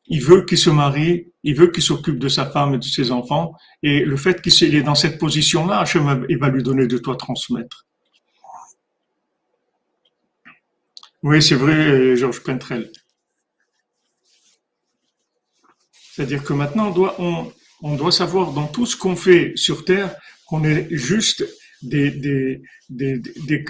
il 0.08 0.22
veut 0.22 0.46
qu'il 0.46 0.58
se 0.58 0.70
marie, 0.70 1.32
il 1.44 1.56
veut 1.56 1.72
qu'il 1.72 1.84
s'occupe 1.84 2.20
de 2.20 2.28
sa 2.28 2.46
femme 2.46 2.76
et 2.76 2.78
de 2.78 2.84
ses 2.84 3.12
enfants, 3.12 3.56
et 3.82 4.06
le 4.06 4.16
fait 4.16 4.42
qu'il 4.42 4.76
est 4.76 4.84
dans 4.84 4.96
cette 4.96 5.18
position-là, 5.18 5.80
Hachem, 5.80 6.26
il 6.30 6.38
va 6.38 6.50
lui 6.50 6.62
donner 6.62 6.88
de 6.88 6.98
toi 6.98 7.16
transmettre. 7.16 7.88
Oui, 11.24 11.42
c'est 11.42 11.56
vrai, 11.56 12.16
Georges 12.16 12.44
Pentrel. 12.44 12.92
C'est-à-dire 16.14 16.44
que 16.44 16.54
maintenant, 16.54 16.90
on 16.90 16.92
doit, 16.92 17.16
on, 17.82 17.96
doit 17.96 18.12
savoir 18.12 18.52
dans 18.52 18.68
tout 18.68 18.86
ce 18.86 18.96
qu'on 18.96 19.16
fait 19.16 19.54
sur 19.56 19.84
Terre 19.84 20.16
qu'on 20.46 20.64
est 20.64 20.88
juste 20.92 21.44
des, 21.82 22.12
des, 22.12 22.62
des, 22.88 23.20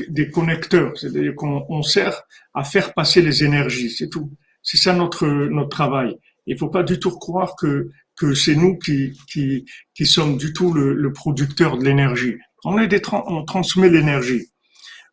des, 0.10 0.30
connecteurs. 0.30 0.92
C'est-à-dire 0.98 1.36
qu'on 1.36 1.82
sert 1.84 2.22
à 2.54 2.66
faire 2.66 2.94
passer 2.94 3.22
les 3.22 3.46
énergies, 3.46 3.90
c'est 3.90 4.10
tout. 4.10 4.30
C'est 4.62 4.76
ça 4.76 4.94
notre, 4.94 5.26
notre 5.26 5.70
travail. 5.70 6.18
Il 6.46 6.58
faut 6.58 6.68
pas 6.68 6.84
du 6.84 7.00
tout 7.00 7.12
croire 7.12 7.56
que, 7.56 7.90
que 8.18 8.34
c'est 8.34 8.56
nous 8.56 8.78
qui, 8.78 9.18
qui, 9.32 9.64
qui 9.96 10.06
sommes 10.06 10.36
du 10.36 10.52
tout 10.52 10.74
le, 10.74 10.94
le 10.94 11.14
producteur 11.14 11.78
de 11.78 11.86
l'énergie. 11.86 12.36
On 12.66 12.78
est 12.78 13.10
on 13.14 13.46
transmet 13.46 13.90
l'énergie. 13.90 14.48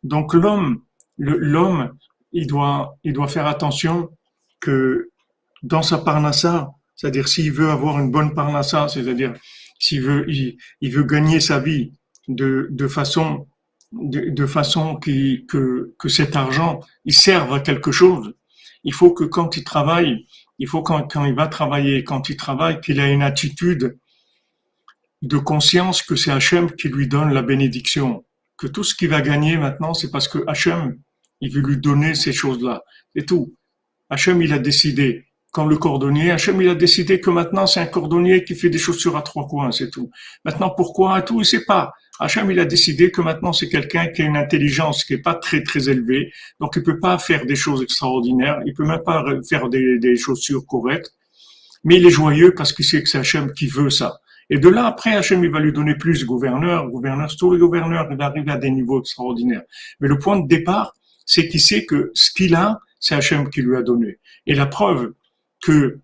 Donc 0.03 0.33
l'homme, 0.33 0.81
l'homme, 1.17 1.93
il 2.33 2.45
doit, 2.45 2.97
il 3.05 3.13
doit 3.13 3.29
faire 3.29 3.47
attention 3.47 4.09
que 4.59 5.11
dans 5.63 5.81
sa 5.81 5.97
parnassa, 5.97 6.71
c'est-à-dire 7.01 7.27
s'il 7.27 7.51
veut 7.51 7.71
avoir 7.71 7.99
une 7.99 8.11
bonne 8.11 8.35
parnassa, 8.35 8.87
c'est-à-dire 8.87 9.33
s'il 9.79 10.01
veut, 10.03 10.23
il, 10.29 10.55
il, 10.81 10.91
veut 10.91 11.03
gagner 11.03 11.39
sa 11.39 11.57
vie 11.57 11.93
de, 12.27 12.67
de 12.69 12.87
façon, 12.87 13.47
de, 13.91 14.29
de 14.29 14.45
façon 14.45 14.97
qui, 14.97 15.47
que, 15.47 15.95
que 15.97 16.09
cet 16.09 16.35
argent, 16.35 16.79
il 17.03 17.15
serve 17.15 17.51
à 17.53 17.59
quelque 17.59 17.91
chose. 17.91 18.35
Il 18.83 18.93
faut 18.93 19.13
que 19.13 19.23
quand 19.23 19.57
il 19.57 19.63
travaille, 19.63 20.27
il 20.59 20.67
faut 20.67 20.83
quand, 20.83 21.11
quand 21.11 21.25
il 21.25 21.33
va 21.33 21.47
travailler, 21.47 22.03
quand 22.03 22.29
il 22.29 22.37
travaille, 22.37 22.79
qu'il 22.81 22.99
ait 22.99 23.11
une 23.11 23.23
attitude 23.23 23.97
de 25.23 25.37
conscience 25.39 26.03
que 26.03 26.15
c'est 26.15 26.31
Hachem 26.31 26.71
qui 26.75 26.87
lui 26.87 27.07
donne 27.07 27.33
la 27.33 27.41
bénédiction. 27.41 28.25
Que 28.57 28.67
tout 28.67 28.83
ce 28.83 28.93
qu'il 28.93 29.09
va 29.09 29.21
gagner 29.21 29.57
maintenant, 29.57 29.95
c'est 29.95 30.11
parce 30.11 30.27
que 30.27 30.37
Hachem, 30.45 30.99
il 31.39 31.51
veut 31.51 31.61
lui 31.61 31.77
donner 31.77 32.13
ces 32.13 32.31
choses-là. 32.31 32.83
C'est 33.15 33.25
tout. 33.25 33.55
Hachem, 34.11 34.39
il 34.43 34.53
a 34.53 34.59
décidé. 34.59 35.30
Quand 35.51 35.65
le 35.65 35.77
cordonnier, 35.77 36.31
Hachem, 36.31 36.61
il 36.61 36.69
a 36.69 36.75
décidé 36.75 37.19
que 37.19 37.29
maintenant, 37.29 37.67
c'est 37.67 37.81
un 37.81 37.85
cordonnier 37.85 38.45
qui 38.45 38.55
fait 38.55 38.69
des 38.69 38.77
chaussures 38.77 39.17
à 39.17 39.21
trois 39.21 39.47
coins, 39.47 39.71
c'est 39.71 39.89
tout. 39.89 40.09
Maintenant, 40.45 40.69
pourquoi 40.69 41.15
à 41.15 41.21
tout, 41.21 41.41
il 41.41 41.45
sait 41.45 41.65
pas. 41.65 41.91
Hachem, 42.21 42.49
il 42.51 42.59
a 42.59 42.65
décidé 42.65 43.11
que 43.11 43.19
maintenant, 43.19 43.51
c'est 43.51 43.67
quelqu'un 43.67 44.07
qui 44.07 44.21
a 44.21 44.25
une 44.25 44.37
intelligence 44.37 45.03
qui 45.03 45.13
est 45.13 45.21
pas 45.21 45.35
très, 45.35 45.61
très 45.61 45.89
élevée. 45.89 46.31
Donc, 46.61 46.73
il 46.77 46.83
peut 46.83 46.99
pas 46.99 47.17
faire 47.17 47.45
des 47.45 47.55
choses 47.55 47.81
extraordinaires. 47.81 48.61
Il 48.65 48.73
peut 48.73 48.85
même 48.85 49.03
pas 49.03 49.25
faire 49.49 49.67
des, 49.67 49.99
des 49.99 50.15
chaussures 50.15 50.65
correctes. 50.65 51.11
Mais 51.83 51.97
il 51.97 52.05
est 52.05 52.11
joyeux 52.11 52.53
parce 52.55 52.71
qu'il 52.71 52.85
sait 52.85 53.03
que 53.03 53.09
c'est 53.09 53.17
Hachem 53.17 53.51
qui 53.51 53.67
veut 53.67 53.89
ça. 53.89 54.21
Et 54.49 54.57
de 54.57 54.69
là, 54.69 54.85
après, 54.85 55.15
Hachem, 55.15 55.43
il 55.43 55.49
va 55.49 55.59
lui 55.59 55.73
donner 55.73 55.95
plus 55.95 56.25
gouverneur, 56.25 56.87
gouverneur, 56.89 57.29
tous 57.37 57.53
les 57.53 57.59
gouverneurs, 57.59 58.07
il 58.11 58.17
va 58.17 58.25
arriver 58.25 58.51
à 58.51 58.57
des 58.57 58.69
niveaux 58.69 58.99
extraordinaires. 58.99 59.63
Mais 59.99 60.07
le 60.07 60.17
point 60.17 60.39
de 60.39 60.47
départ, 60.47 60.93
c'est 61.25 61.47
qu'il 61.47 61.61
sait 61.61 61.85
que 61.85 62.11
ce 62.13 62.31
qu'il 62.31 62.55
a, 62.55 62.79
c'est 62.99 63.15
Hachem 63.15 63.49
qui 63.49 63.61
lui 63.61 63.75
a 63.75 63.81
donné. 63.81 64.19
Et 64.45 64.53
la 64.53 64.65
preuve 64.65 65.13
que 65.61 65.99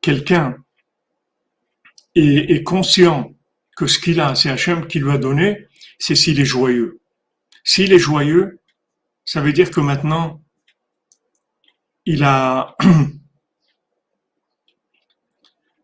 quelqu'un 0.00 0.56
est, 2.14 2.62
conscient 2.62 3.34
que 3.76 3.86
ce 3.86 3.98
qu'il 3.98 4.20
a, 4.20 4.34
c'est 4.34 4.50
Hachem 4.50 4.86
qui 4.86 4.98
lui 4.98 5.10
a 5.10 5.18
donné, 5.18 5.66
c'est 5.98 6.14
s'il 6.14 6.40
est 6.40 6.46
joyeux. 6.46 7.00
S'il 7.64 7.92
est 7.92 7.98
joyeux, 7.98 8.60
ça 9.24 9.40
veut 9.40 9.52
dire 9.52 9.70
que 9.70 9.80
maintenant, 9.80 10.42
il 12.04 12.24
a... 12.24 12.76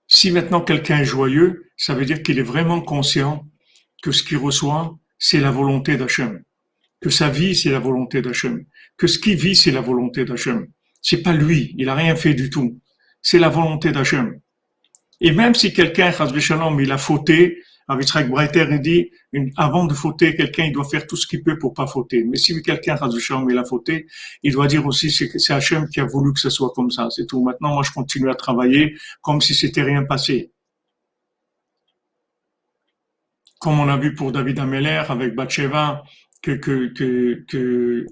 si 0.07 0.31
maintenant 0.31 0.61
quelqu'un 0.61 0.99
est 0.99 1.05
joyeux, 1.05 1.71
ça 1.77 1.95
veut 1.95 2.05
dire 2.05 2.23
qu'il 2.23 2.39
est 2.39 2.43
vraiment 2.43 2.81
conscient 2.81 3.47
que 4.03 4.13
ce 4.13 4.23
qu'il 4.23 4.39
reçoit, 4.39 4.99
c'est 5.19 5.41
la 5.41 5.51
volonté 5.51 5.97
d'Hachem 5.97 6.43
que 7.03 7.11
sa 7.11 7.29
vie, 7.29 7.55
c'est 7.55 7.71
la 7.71 7.81
volonté 7.81 8.23
d'Hachem, 8.23 8.65
que 8.97 9.09
ce 9.09 9.19
qu'il 9.19 9.37
vit, 9.37 9.57
c'est 9.57 9.73
la 9.73 9.81
volonté 9.81 10.25
d'Hachem. 10.25 10.69
C'est 11.03 11.23
pas 11.23 11.33
lui, 11.33 11.75
il 11.77 11.89
a 11.89 11.97
rien 11.97 12.15
fait 12.15 12.33
du 12.33 12.49
tout. 12.49 12.81
C'est 13.23 13.39
la 13.39 13.49
volonté 13.49 13.93
d'Hachem. 13.93 14.41
Et 15.21 15.33
même 15.33 15.55
si 15.55 15.73
quelqu'un, 15.73 16.13
il 16.81 16.93
a 16.93 16.99
fauté, 16.99 17.63
Avitzrak 17.89 18.29
Breiter, 18.29 18.79
dit, 18.79 19.11
avant 19.57 19.87
de 19.87 19.95
fauter, 19.95 20.35
quelqu'un, 20.35 20.65
il 20.65 20.73
doit 20.73 20.85
faire 20.85 21.07
tout 21.07 21.17
ce 21.17 21.27
qu'il 21.27 21.43
peut 21.43 21.59
pour 21.59 21.75
pas 21.75 21.87
fauter. 21.87 22.25
Mais 22.25 22.37
si 22.37 22.61
quelqu'un, 22.63 22.97
Shalom, 23.19 23.49
il 23.51 23.59
a 23.59 23.65
fauté, 23.65 24.07
il 24.43 24.53
doit 24.53 24.67
dire 24.67 24.87
aussi, 24.87 25.11
c'est 25.11 25.53
Hachem 25.53 25.89
qui 25.89 26.01
a 26.01 26.05
voulu 26.05 26.33
que 26.33 26.41
ce 26.41 26.51
soit 26.51 26.73
comme 26.75 26.91
ça. 26.91 27.09
C'est 27.11 27.27
tout. 27.27 27.43
Maintenant, 27.43 27.75
moi, 27.75 27.83
je 27.83 27.93
continue 27.93 28.31
à 28.31 28.35
travailler 28.35 28.97
comme 29.21 29.41
si 29.41 29.55
c'était 29.55 29.83
rien 29.83 30.05
passé. 30.05 30.53
Comme 33.61 33.79
on 33.79 33.89
a 33.89 33.97
vu 33.97 34.15
pour 34.15 34.33
David 34.33 34.59
Ameller 34.59 35.03
avec 35.09 35.35
que, 36.43 37.45
que 37.47 38.07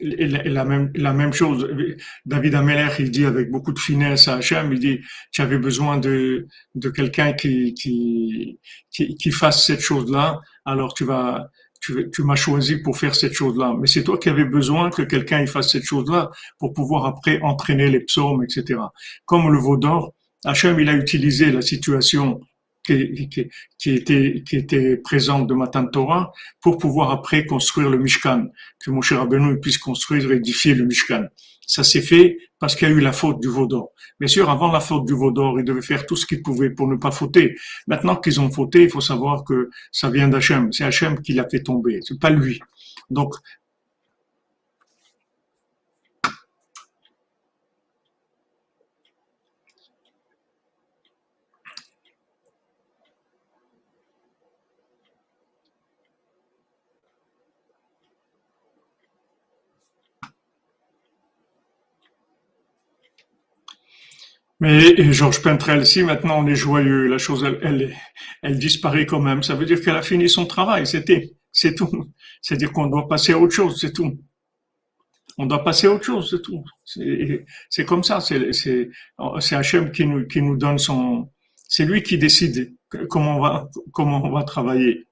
la 0.00 0.64
même, 0.64 0.90
la 0.94 1.12
même 1.12 1.32
chose. 1.32 1.68
David 2.24 2.54
Ameller, 2.54 2.88
il 2.98 3.10
dit 3.10 3.24
avec 3.24 3.50
beaucoup 3.50 3.72
de 3.72 3.78
finesse 3.78 4.28
à 4.28 4.36
Hachem, 4.36 4.72
il 4.72 4.78
dit, 4.78 5.00
tu 5.32 5.42
avais 5.42 5.58
besoin 5.58 5.98
de, 5.98 6.46
de 6.74 6.88
quelqu'un 6.90 7.32
qui, 7.32 7.74
qui, 7.74 8.58
qui, 8.90 9.16
qui, 9.16 9.30
fasse 9.30 9.66
cette 9.66 9.80
chose-là, 9.80 10.40
alors 10.64 10.94
tu 10.94 11.04
vas, 11.04 11.48
tu, 11.80 12.10
tu 12.12 12.22
m'as 12.22 12.36
choisi 12.36 12.78
pour 12.78 12.96
faire 12.96 13.14
cette 13.14 13.32
chose-là. 13.32 13.74
Mais 13.78 13.86
c'est 13.86 14.04
toi 14.04 14.18
qui 14.18 14.28
avais 14.28 14.44
besoin 14.44 14.90
que 14.90 15.02
quelqu'un 15.02 15.44
fasse 15.46 15.72
cette 15.72 15.84
chose-là 15.84 16.30
pour 16.58 16.72
pouvoir 16.72 17.06
après 17.06 17.40
entraîner 17.42 17.90
les 17.90 18.00
psaumes, 18.00 18.44
etc. 18.44 18.80
Comme 19.24 19.50
le 19.50 19.58
veau 19.58 19.76
d'or, 19.76 20.14
Hachem, 20.44 20.78
il 20.78 20.88
a 20.88 20.94
utilisé 20.94 21.50
la 21.50 21.62
situation 21.62 22.40
qui, 22.94 23.90
était, 23.90 24.42
qui 24.46 24.56
était 24.56 24.96
présente 24.96 25.46
de 25.46 25.54
Matan 25.54 25.86
Torah 25.86 26.32
pour 26.60 26.78
pouvoir 26.78 27.10
après 27.10 27.44
construire 27.44 27.90
le 27.90 27.98
Mishkan, 27.98 28.48
que 28.80 28.90
mon 28.90 29.00
cher 29.00 29.18
Rabbeinu 29.18 29.60
puisse 29.60 29.78
construire 29.78 30.30
et 30.32 30.36
édifier 30.36 30.74
le 30.74 30.84
Mishkan. 30.84 31.26
Ça 31.66 31.84
s'est 31.84 32.00
fait 32.00 32.38
parce 32.58 32.74
qu'il 32.74 32.88
y 32.88 32.90
a 32.90 32.94
eu 32.94 33.00
la 33.00 33.12
faute 33.12 33.40
du 33.40 33.48
Vaudor. 33.48 33.92
Bien 34.18 34.28
sûr, 34.28 34.48
avant 34.48 34.72
la 34.72 34.80
faute 34.80 35.04
du 35.06 35.12
Vaudor, 35.12 35.60
ils 35.60 35.64
devaient 35.64 35.82
faire 35.82 36.06
tout 36.06 36.16
ce 36.16 36.24
qu'ils 36.24 36.42
pouvaient 36.42 36.70
pour 36.70 36.88
ne 36.88 36.96
pas 36.96 37.10
fauter. 37.10 37.56
Maintenant 37.86 38.16
qu'ils 38.16 38.40
ont 38.40 38.50
fauté, 38.50 38.84
il 38.84 38.90
faut 38.90 39.02
savoir 39.02 39.44
que 39.44 39.68
ça 39.92 40.08
vient 40.08 40.28
d'Hachem. 40.28 40.72
C'est 40.72 40.84
Hachem 40.84 41.20
qui 41.20 41.34
l'a 41.34 41.46
fait 41.48 41.62
tomber. 41.62 42.00
C'est 42.02 42.18
pas 42.18 42.30
lui. 42.30 42.58
Donc, 43.10 43.34
Mais 64.60 65.12
Georges 65.12 65.40
Pentrel, 65.40 65.86
si 65.86 66.02
maintenant 66.02 66.40
on 66.40 66.46
est 66.48 66.56
joyeux, 66.56 67.06
la 67.06 67.18
chose, 67.18 67.44
elle, 67.62 67.94
elle, 68.42 68.58
disparaît 68.58 69.06
quand 69.06 69.20
même. 69.20 69.42
Ça 69.42 69.54
veut 69.54 69.66
dire 69.66 69.80
qu'elle 69.80 69.96
a 69.96 70.02
fini 70.02 70.28
son 70.28 70.46
travail, 70.46 70.86
c'était, 70.86 71.30
c'est 71.52 71.74
tout. 71.74 72.10
C'est-à-dire 72.42 72.72
qu'on 72.72 72.88
doit 72.88 73.06
passer 73.08 73.32
à 73.32 73.38
autre 73.38 73.54
chose, 73.54 73.78
c'est 73.80 73.92
tout. 73.92 74.18
On 75.40 75.46
doit 75.46 75.62
passer 75.62 75.86
à 75.86 75.92
autre 75.92 76.04
chose, 76.04 76.30
c'est 76.30 76.42
tout. 76.42 76.64
C'est 77.70 77.84
comme 77.84 78.02
ça, 78.02 78.20
c'est 78.20 78.90
Hachem 79.52 79.92
qui 79.92 80.06
nous, 80.06 80.26
qui 80.26 80.42
nous 80.42 80.56
donne 80.56 80.78
son... 80.78 81.30
C'est 81.70 81.84
lui 81.84 82.02
qui 82.02 82.18
décide 82.18 82.74
comment 83.08 83.36
on 83.36 83.40
va, 83.40 83.68
comment 83.92 84.24
on 84.24 84.30
va 84.32 84.42
travailler, 84.42 85.06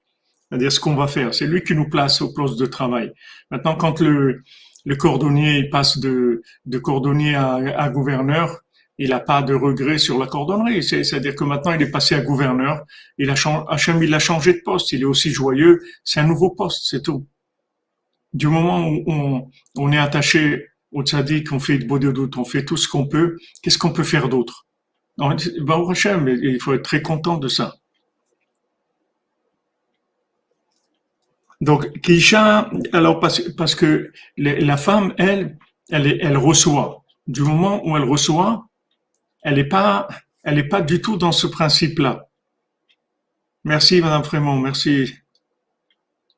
c'est-à-dire 0.49 0.71
ce 0.71 0.79
qu'on 0.79 0.95
va 0.95 1.07
faire. 1.07 1.33
C'est 1.33 1.47
lui 1.47 1.63
qui 1.63 1.75
nous 1.75 1.87
place 1.87 2.21
au 2.21 2.33
poste 2.33 2.59
de 2.59 2.65
travail. 2.65 3.13
Maintenant, 3.51 3.75
quand 3.75 4.01
le, 4.01 4.43
le 4.83 4.95
cordonnier 4.95 5.69
passe 5.69 5.99
de, 5.99 6.41
de 6.65 6.77
cordonnier 6.79 7.35
à, 7.35 7.55
à 7.55 7.89
gouverneur, 7.89 8.59
il 8.97 9.09
n'a 9.09 9.19
pas 9.19 9.41
de 9.41 9.53
regret 9.53 9.97
sur 9.97 10.17
la 10.17 10.27
cordonnerie. 10.27 10.83
C'est-à-dire 10.83 11.35
que 11.35 11.43
maintenant, 11.43 11.73
il 11.73 11.81
est 11.81 11.91
passé 11.91 12.15
à 12.15 12.21
gouverneur. 12.21 12.83
Il 13.17 13.29
a 13.29 13.35
Hachem, 13.69 14.01
il 14.01 14.13
a 14.13 14.19
changé 14.19 14.53
de 14.53 14.61
poste. 14.63 14.91
Il 14.91 15.01
est 15.01 15.05
aussi 15.05 15.31
joyeux. 15.31 15.81
C'est 16.03 16.19
un 16.19 16.27
nouveau 16.27 16.51
poste, 16.51 16.87
c'est 16.89 17.03
tout. 17.03 17.27
Du 18.33 18.47
moment 18.47 18.87
où 18.87 19.03
on, 19.07 19.49
on 19.77 19.91
est 19.91 19.97
attaché 19.97 20.67
au 20.91 21.03
tzaddik, 21.03 21.51
on 21.51 21.59
fait 21.59 21.77
de 21.77 22.11
doute, 22.11 22.37
on 22.37 22.45
fait 22.45 22.65
tout 22.65 22.77
ce 22.77 22.87
qu'on 22.87 23.07
peut, 23.07 23.37
qu'est-ce 23.61 23.77
qu'on 23.77 23.91
peut 23.91 24.03
faire 24.03 24.29
d'autre? 24.29 24.65
Ben, 25.17 25.35
Hachem, 25.89 26.27
il 26.27 26.59
faut 26.59 26.73
être 26.73 26.83
très 26.83 27.01
content 27.01 27.37
de 27.37 27.47
ça. 27.47 27.75
Donc, 31.59 31.99
Kisha, 32.01 32.69
alors 32.93 33.19
parce, 33.19 33.41
parce 33.55 33.73
que 33.73 34.11
la 34.37 34.77
femme, 34.77 35.13
elle, 35.17 35.57
elle, 35.89 36.19
elle 36.21 36.37
reçoit. 36.37 37.03
Du 37.25 37.41
moment 37.41 37.85
où 37.85 37.97
elle 37.97 38.03
reçoit, 38.03 38.66
elle 39.43 39.55
n'est 39.55 39.63
pas, 39.63 40.07
elle 40.43 40.67
pas 40.67 40.81
du 40.81 41.01
tout 41.01 41.17
dans 41.17 41.31
ce 41.31 41.47
principe-là. 41.47 42.27
Merci, 43.63 44.01
Madame 44.01 44.23
Frémont, 44.23 44.57
merci 44.59 45.13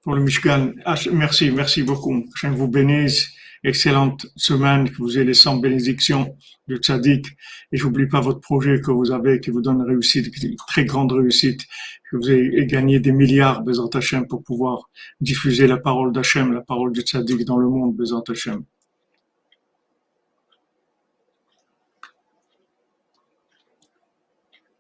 pour 0.01 0.15
le 0.15 0.21
Michigan. 0.21 0.71
Ah, 0.85 0.95
merci, 1.13 1.51
merci 1.51 1.83
beaucoup. 1.83 2.25
Je 2.35 2.47
vous 2.47 2.67
bénisse 2.67 3.29
excellente 3.63 4.25
semaine, 4.35 4.89
que 4.89 4.97
vous 4.97 5.17
ayez 5.17 5.25
les 5.25 5.33
100 5.33 5.57
bénédictions 5.57 6.35
du 6.67 6.77
tzaddik. 6.77 7.27
Et 7.71 7.77
j'oublie 7.77 8.07
pas 8.07 8.21
votre 8.21 8.39
projet 8.39 8.79
que 8.81 8.91
vous 8.91 9.11
avez, 9.11 9.39
qui 9.39 9.51
vous 9.51 9.61
donne 9.61 9.81
réussite, 9.81 10.33
très 10.67 10.85
grande 10.85 11.11
réussite, 11.11 11.61
que 12.09 12.17
vous 12.17 12.31
ayez 12.31 12.65
gagné 12.65 12.99
des 12.99 13.11
milliards, 13.11 13.61
Bezat 13.61 13.89
Hashem, 13.93 14.27
pour 14.27 14.43
pouvoir 14.43 14.89
diffuser 15.19 15.67
la 15.67 15.77
parole 15.77 16.11
d'Hachem, 16.11 16.53
la 16.53 16.61
parole 16.61 16.91
du 16.91 17.01
tzaddik 17.01 17.45
dans 17.45 17.57
le 17.57 17.67
monde, 17.67 17.95
Bezat 17.95 18.23
Hashem. 18.29 18.63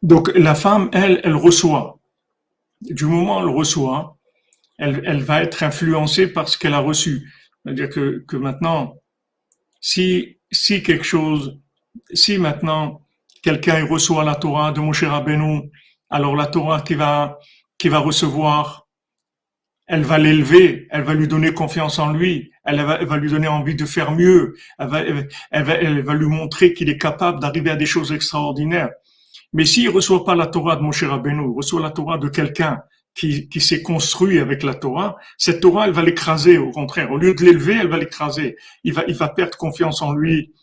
Donc 0.01 0.31
la 0.35 0.55
femme, 0.55 0.89
elle, 0.93 1.19
elle 1.23 1.35
reçoit. 1.35 1.99
Du 2.81 3.05
moment 3.05 3.39
où 3.39 3.41
elle 3.41 3.55
reçoit, 3.55 4.17
elle, 4.77 5.03
elle 5.05 5.21
va 5.21 5.43
être 5.43 5.63
influencée 5.63 6.27
par 6.27 6.47
ce 6.47 6.57
qu'elle 6.57 6.73
a 6.73 6.79
reçu. 6.79 7.31
C'est-à-dire 7.63 7.89
que, 7.89 8.23
que 8.27 8.37
maintenant, 8.37 8.95
si, 9.81 10.37
si 10.51 10.81
quelque 10.81 11.03
chose, 11.03 11.59
si 12.13 12.37
maintenant 12.37 13.01
quelqu'un 13.43 13.85
reçoit 13.85 14.23
la 14.23 14.35
Torah 14.35 14.71
de 14.71 14.79
Moshe 14.79 15.03
Rabbeinu, 15.03 15.69
alors 16.09 16.35
la 16.35 16.47
Torah 16.47 16.81
qui 16.81 16.95
va, 16.95 17.39
qui 17.77 17.89
va 17.89 17.99
recevoir, 17.99 18.87
elle 19.87 20.03
va 20.03 20.17
l'élever, 20.17 20.87
elle 20.91 21.03
va 21.03 21.13
lui 21.13 21.27
donner 21.27 21.53
confiance 21.53 21.99
en 21.99 22.13
lui, 22.13 22.51
elle 22.63 22.81
va, 22.81 23.03
va, 23.03 23.17
lui 23.17 23.29
donner 23.29 23.47
envie 23.47 23.75
de 23.75 23.85
faire 23.85 24.11
mieux, 24.11 24.55
elle 24.77 24.87
va, 24.87 25.01
elle 25.01 26.01
va 26.03 26.13
lui 26.13 26.27
montrer 26.27 26.73
qu'il 26.73 26.89
est 26.89 26.97
capable 26.97 27.39
d'arriver 27.39 27.71
à 27.71 27.75
des 27.75 27.87
choses 27.87 28.11
extraordinaires. 28.11 28.91
Mais 29.53 29.65
s'il 29.65 29.89
reçoit 29.89 30.23
pas 30.23 30.35
la 30.35 30.47
Torah 30.47 30.75
de 30.75 30.81
Moshe 30.81 31.03
Rabbeinu, 31.03 31.43
il 31.43 31.55
reçoit 31.55 31.81
la 31.81 31.91
Torah 31.91 32.17
de 32.17 32.29
quelqu'un 32.29 32.81
qui, 33.15 33.49
qui 33.49 33.59
s'est 33.59 33.81
construit 33.81 34.39
avec 34.39 34.63
la 34.63 34.73
Torah, 34.73 35.17
cette 35.37 35.61
Torah, 35.61 35.87
elle 35.87 35.93
va 35.93 36.03
l'écraser, 36.03 36.57
au 36.57 36.71
contraire. 36.71 37.11
Au 37.11 37.17
lieu 37.17 37.33
de 37.33 37.43
l'élever, 37.43 37.77
elle 37.81 37.89
va 37.89 37.97
l'écraser. 37.97 38.55
Il 38.83 38.93
va, 38.93 39.03
il 39.07 39.15
va 39.15 39.29
perdre 39.29 39.57
confiance 39.57 40.01
en 40.01 40.13
lui. 40.13 40.53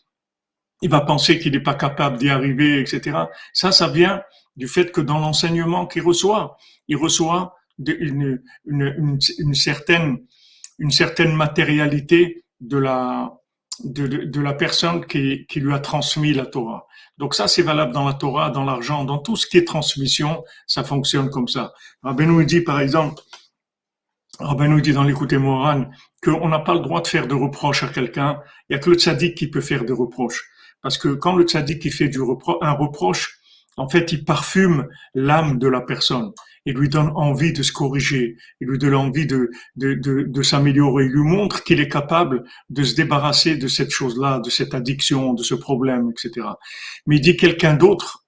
Il 0.82 0.90
va 0.90 1.00
penser 1.00 1.38
qu'il 1.38 1.52
n'est 1.52 1.62
pas 1.62 1.74
capable 1.74 2.18
d'y 2.18 2.28
arriver, 2.28 2.80
etc. 2.80 3.18
Ça, 3.52 3.72
ça 3.72 3.88
vient 3.88 4.22
du 4.56 4.68
fait 4.68 4.92
que 4.92 5.00
dans 5.00 5.18
l'enseignement 5.18 5.86
qu'il 5.86 6.02
reçoit, 6.02 6.56
il 6.88 6.96
reçoit 6.96 7.54
une, 7.78 8.42
une, 8.64 9.18
une, 9.38 9.54
certaine, 9.54 10.18
une 10.78 10.90
certaine 10.90 11.34
matérialité 11.34 12.44
de 12.60 12.78
la, 12.78 13.34
de, 13.84 14.06
de, 14.06 14.40
la 14.40 14.54
personne 14.54 15.04
qui, 15.06 15.46
qui 15.48 15.60
lui 15.60 15.72
a 15.72 15.78
transmis 15.78 16.32
la 16.32 16.46
Torah. 16.46 16.86
Donc 17.18 17.34
ça, 17.34 17.48
c'est 17.48 17.62
valable 17.62 17.92
dans 17.92 18.06
la 18.06 18.14
Torah, 18.14 18.50
dans 18.50 18.64
l'argent, 18.64 19.04
dans 19.04 19.18
tout 19.18 19.36
ce 19.36 19.46
qui 19.46 19.58
est 19.58 19.66
transmission, 19.66 20.44
ça 20.66 20.84
fonctionne 20.84 21.30
comme 21.30 21.48
ça. 21.48 21.72
Rabbeinu 22.02 22.44
dit, 22.44 22.60
par 22.60 22.80
exemple, 22.80 23.22
Rabbeinu 24.38 24.82
dit 24.82 24.92
dans 24.92 25.04
l'écouté 25.04 25.38
Moran 25.38 25.86
qu'on 26.22 26.48
n'a 26.48 26.58
pas 26.58 26.74
le 26.74 26.80
droit 26.80 27.00
de 27.00 27.06
faire 27.06 27.26
de 27.26 27.34
reproches 27.34 27.82
à 27.82 27.88
quelqu'un. 27.88 28.40
Il 28.68 28.74
n'y 28.74 28.76
a 28.76 28.78
que 28.78 28.90
le 28.90 28.96
tzaddik 28.96 29.36
qui 29.36 29.48
peut 29.48 29.60
faire 29.60 29.84
des 29.84 29.92
reproches. 29.92 30.44
Parce 30.82 30.98
que 30.98 31.08
quand 31.08 31.36
le 31.36 31.44
tzaddik 31.44 31.80
qui 31.80 31.90
fait 31.90 32.08
du 32.08 32.20
repro 32.20 32.62
un 32.62 32.72
reproche, 32.72 33.38
en 33.76 33.88
fait, 33.88 34.12
il 34.12 34.24
parfume 34.24 34.88
l'âme 35.14 35.58
de 35.58 35.68
la 35.68 35.80
personne 35.80 36.32
il 36.66 36.74
lui 36.74 36.88
donne 36.88 37.10
envie 37.14 37.52
de 37.52 37.62
se 37.62 37.72
corriger, 37.72 38.36
il 38.60 38.68
lui 38.68 38.78
donne 38.78 38.94
envie 38.94 39.26
de, 39.26 39.50
de, 39.76 39.94
de, 39.94 40.22
de 40.22 40.42
s'améliorer, 40.42 41.04
il 41.04 41.12
lui 41.12 41.22
montre 41.22 41.64
qu'il 41.64 41.80
est 41.80 41.88
capable 41.88 42.44
de 42.68 42.82
se 42.82 42.94
débarrasser 42.94 43.56
de 43.56 43.68
cette 43.68 43.90
chose-là, 43.90 44.40
de 44.40 44.50
cette 44.50 44.74
addiction, 44.74 45.32
de 45.32 45.42
ce 45.42 45.54
problème, 45.54 46.10
etc. 46.10 46.46
Mais 47.06 47.16
il 47.16 47.20
dit 47.20 47.36
quelqu'un 47.36 47.74
d'autre, 47.74 48.26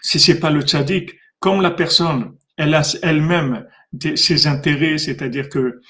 si 0.00 0.18
c'est 0.18 0.40
pas 0.40 0.50
le 0.50 0.62
tzaddik, 0.62 1.14
comme 1.38 1.60
la 1.60 1.70
personne, 1.70 2.32
elle 2.56 2.74
a 2.74 2.82
elle-même 3.02 3.66
ses 4.14 4.46
intérêts, 4.46 4.98
c'est-à-dire 4.98 5.48
que 5.48 5.80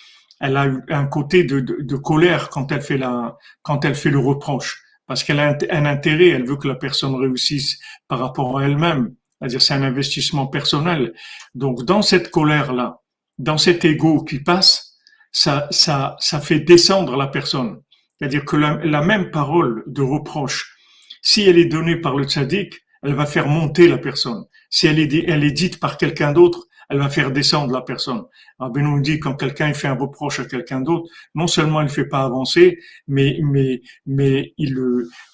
elle 0.40 0.56
a 0.56 0.66
un 0.90 1.06
côté 1.06 1.44
de, 1.44 1.60
de, 1.60 1.78
de, 1.80 1.96
colère 1.96 2.50
quand 2.50 2.70
elle 2.70 2.82
fait 2.82 2.98
la, 2.98 3.36
quand 3.62 3.84
elle 3.86 3.94
fait 3.94 4.10
le 4.10 4.18
reproche, 4.18 4.82
parce 5.06 5.24
qu'elle 5.24 5.40
a 5.40 5.56
un 5.70 5.86
intérêt, 5.86 6.28
elle 6.28 6.46
veut 6.46 6.56
que 6.56 6.68
la 6.68 6.74
personne 6.74 7.14
réussisse 7.14 7.78
par 8.08 8.18
rapport 8.18 8.58
à 8.58 8.64
elle-même. 8.64 9.14
C'est-à-dire 9.40 9.62
c'est 9.62 9.74
un 9.74 9.82
investissement 9.82 10.46
personnel. 10.46 11.12
Donc 11.54 11.84
dans 11.84 12.02
cette 12.02 12.30
colère-là, 12.30 13.00
dans 13.38 13.58
cet 13.58 13.84
ego 13.84 14.24
qui 14.24 14.40
passe, 14.40 14.96
ça, 15.32 15.68
ça, 15.70 16.16
ça 16.18 16.40
fait 16.40 16.60
descendre 16.60 17.16
la 17.16 17.26
personne. 17.26 17.82
C'est-à-dire 18.18 18.44
que 18.44 18.56
la, 18.56 19.02
même 19.02 19.30
parole 19.30 19.84
de 19.86 20.00
reproche, 20.00 20.74
si 21.20 21.42
elle 21.42 21.58
est 21.58 21.66
donnée 21.66 21.96
par 21.96 22.16
le 22.16 22.24
tzaddik, 22.24 22.74
elle 23.02 23.14
va 23.14 23.26
faire 23.26 23.46
monter 23.46 23.88
la 23.88 23.98
personne. 23.98 24.44
Si 24.70 24.86
elle 24.86 24.98
est, 24.98 25.24
elle 25.28 25.44
est 25.44 25.52
dite 25.52 25.78
par 25.78 25.98
quelqu'un 25.98 26.32
d'autre, 26.32 26.66
elle 26.88 26.98
va 26.98 27.10
faire 27.10 27.30
descendre 27.30 27.72
la 27.72 27.82
personne. 27.82 28.22
Alors 28.58 28.72
nous 28.74 29.00
dit 29.00 29.18
quand 29.18 29.34
quelqu'un 29.34 29.72
fait 29.74 29.88
un 29.88 29.96
reproche 29.96 30.40
à 30.40 30.44
quelqu'un 30.44 30.80
d'autre, 30.80 31.10
non 31.34 31.46
seulement 31.46 31.80
il 31.80 31.84
ne 31.84 31.90
fait 31.90 32.06
pas 32.06 32.22
avancer, 32.22 32.78
mais 33.08 33.38
mais 33.42 33.82
mais 34.06 34.54
il 34.56 34.78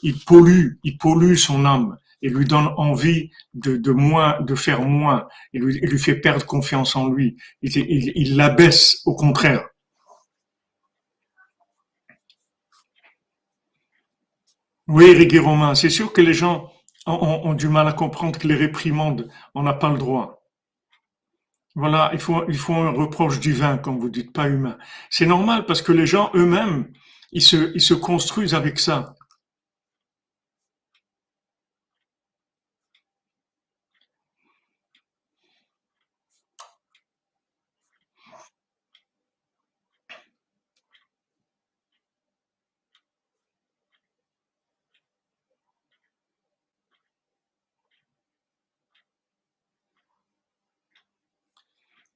il 0.03 0.19
pollue, 0.25 0.79
il 0.83 0.97
pollue 0.99 1.35
son 1.35 1.65
âme 1.65 1.99
et 2.23 2.29
lui 2.29 2.45
donne 2.45 2.69
envie 2.77 3.31
de, 3.55 3.77
de 3.77 3.93
moins, 3.93 4.41
de 4.41 4.55
faire 4.55 4.83
moins, 4.83 5.27
et 5.53 5.59
lui, 5.59 5.81
lui 5.81 5.99
fait 5.99 6.15
perdre 6.15 6.47
confiance 6.47 6.97
en 6.97 7.09
lui. 7.09 7.37
Il, 7.63 7.77
il, 7.77 8.13
il 8.15 8.37
l'abaisse 8.37 9.03
au 9.05 9.15
contraire. 9.15 9.65
Oui, 14.89 15.15
Régui 15.15 15.39
Romain, 15.39 15.75
c'est 15.75 15.91
sûr 15.91 16.13
que 16.13 16.21
les 16.21 16.35
gens 16.35 16.71
ont, 17.07 17.41
ont, 17.45 17.55
du 17.55 17.69
mal 17.69 17.89
à 17.89 17.93
comprendre 17.93 18.39
que 18.39 18.47
les 18.47 18.55
réprimandes, 18.55 19.29
on 19.55 19.63
n'a 19.63 19.73
pas 19.73 19.91
le 19.91 19.99
droit. 19.99 20.43
Voilà, 21.75 22.11
il 22.13 22.19
faut, 22.19 22.45
il 22.49 22.57
faut 22.57 22.75
un 22.75 22.91
reproche 22.91 23.41
divin, 23.41 23.79
comme 23.79 23.99
vous 23.99 24.11
dites, 24.11 24.33
pas 24.33 24.49
humain. 24.49 24.77
C'est 25.09 25.27
normal 25.27 25.65
parce 25.67 25.83
que 25.83 25.93
les 25.93 26.07
gens 26.07 26.31
eux-mêmes, 26.35 26.93
ils 27.33 27.43
se, 27.43 27.73
ils 27.75 27.81
se 27.81 27.95
construisent 27.95 28.55
avec 28.55 28.79
ça. 28.79 29.15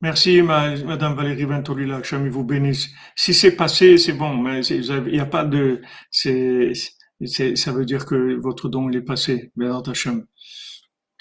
Merci, 0.02 0.42
Madame 0.42 1.14
Valérie 1.14 1.44
Ventolila, 1.44 2.02
que 2.02 2.28
vous 2.28 2.44
bénisse. 2.44 2.90
Si 3.14 3.32
c'est 3.32 3.56
passé, 3.56 3.96
c'est 3.96 4.12
bon, 4.12 4.36
mais 4.36 4.60
il 4.66 5.04
n'y 5.06 5.20
a 5.20 5.26
pas 5.26 5.44
de, 5.44 5.80
ça 6.10 7.72
veut 7.72 7.84
dire 7.86 8.04
que 8.04 8.36
votre 8.36 8.68
don, 8.68 8.90
est 8.90 9.00
passé, 9.00 9.52
Béat 9.56 9.82
Hachem. 9.86 10.26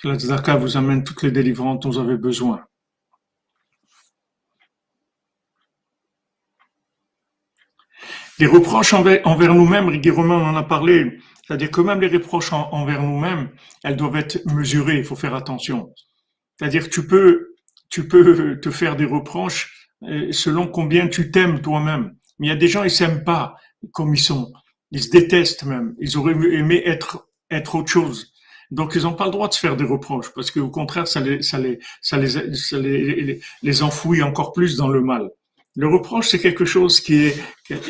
Que 0.02 0.10
la 0.10 0.20
Tzedaka 0.20 0.58
vous 0.58 0.76
amène 0.76 1.06
toutes 1.06 1.24
les 1.24 1.32
délivrances 1.32 1.80
dont 1.80 1.90
vous 1.90 2.00
avez 2.00 2.18
besoin. 2.18 2.66
Les 8.40 8.48
reproches 8.48 8.94
envers, 8.94 9.54
nous-mêmes, 9.54 10.02
Romain 10.12 10.36
on 10.36 10.50
en 10.50 10.56
a 10.58 10.64
parlé, 10.64 11.20
c'est-à-dire 11.48 11.72
que 11.72 11.80
même 11.80 12.02
les 12.02 12.10
reproches 12.10 12.52
envers 12.52 13.02
nous-mêmes, 13.02 13.52
elles 13.86 13.96
doivent 13.96 14.18
être 14.18 14.46
mesurées, 14.54 14.98
il 14.98 15.06
faut 15.06 15.16
faire 15.16 15.34
attention. 15.34 15.94
C'est-à-dire 16.58 16.84
que 16.84 16.94
tu 16.94 17.08
peux 17.08 17.55
tu 17.96 18.10
peux 18.10 18.60
te 18.60 18.72
faire 18.72 18.98
des 18.98 19.06
reproches 19.06 19.88
euh, 20.04 20.30
selon 20.34 20.68
combien 20.68 21.08
tu 21.08 21.32
t'aimes 21.32 21.62
toi-même. 21.62 22.18
Mais 22.38 22.48
il 22.48 22.50
y 22.50 22.54
a 22.54 22.58
des 22.58 22.68
gens, 22.68 22.84
ils 22.84 22.92
s'aiment 22.92 23.24
pas 23.24 23.56
comme 23.94 24.14
ils 24.14 24.20
sont. 24.20 24.52
Ils 24.92 25.02
se 25.02 25.10
détestent 25.10 25.64
même. 25.64 25.96
Ils 26.02 26.18
auraient 26.18 26.34
aimé 26.34 26.82
être, 26.86 27.30
être 27.50 27.76
autre 27.76 27.90
chose. 27.90 28.34
Donc, 28.70 28.96
ils 28.96 29.04
n'ont 29.04 29.14
pas 29.14 29.24
le 29.24 29.32
droit 29.32 29.48
de 29.48 29.54
se 29.54 29.60
faire 29.60 29.78
des 29.78 29.86
reproches 29.86 30.30
parce 30.36 30.52
qu'au 30.52 30.70
contraire, 30.70 31.08
ça 31.08 31.22
les, 31.22 31.42
ça 31.42 31.58
les, 31.58 31.80
ça 32.02 32.18
les, 32.18 32.28
ça 32.54 32.78
les, 32.78 33.40
les, 33.64 33.84
enfouit 33.84 34.22
encore 34.22 34.52
plus 34.52 34.76
dans 34.76 34.90
le 34.90 35.00
mal. 35.00 35.30
Le 35.78 35.88
reproche, 35.88 36.28
c'est 36.28 36.40
quelque 36.40 36.66
chose 36.66 37.00
qui 37.00 37.28
est, 37.28 37.38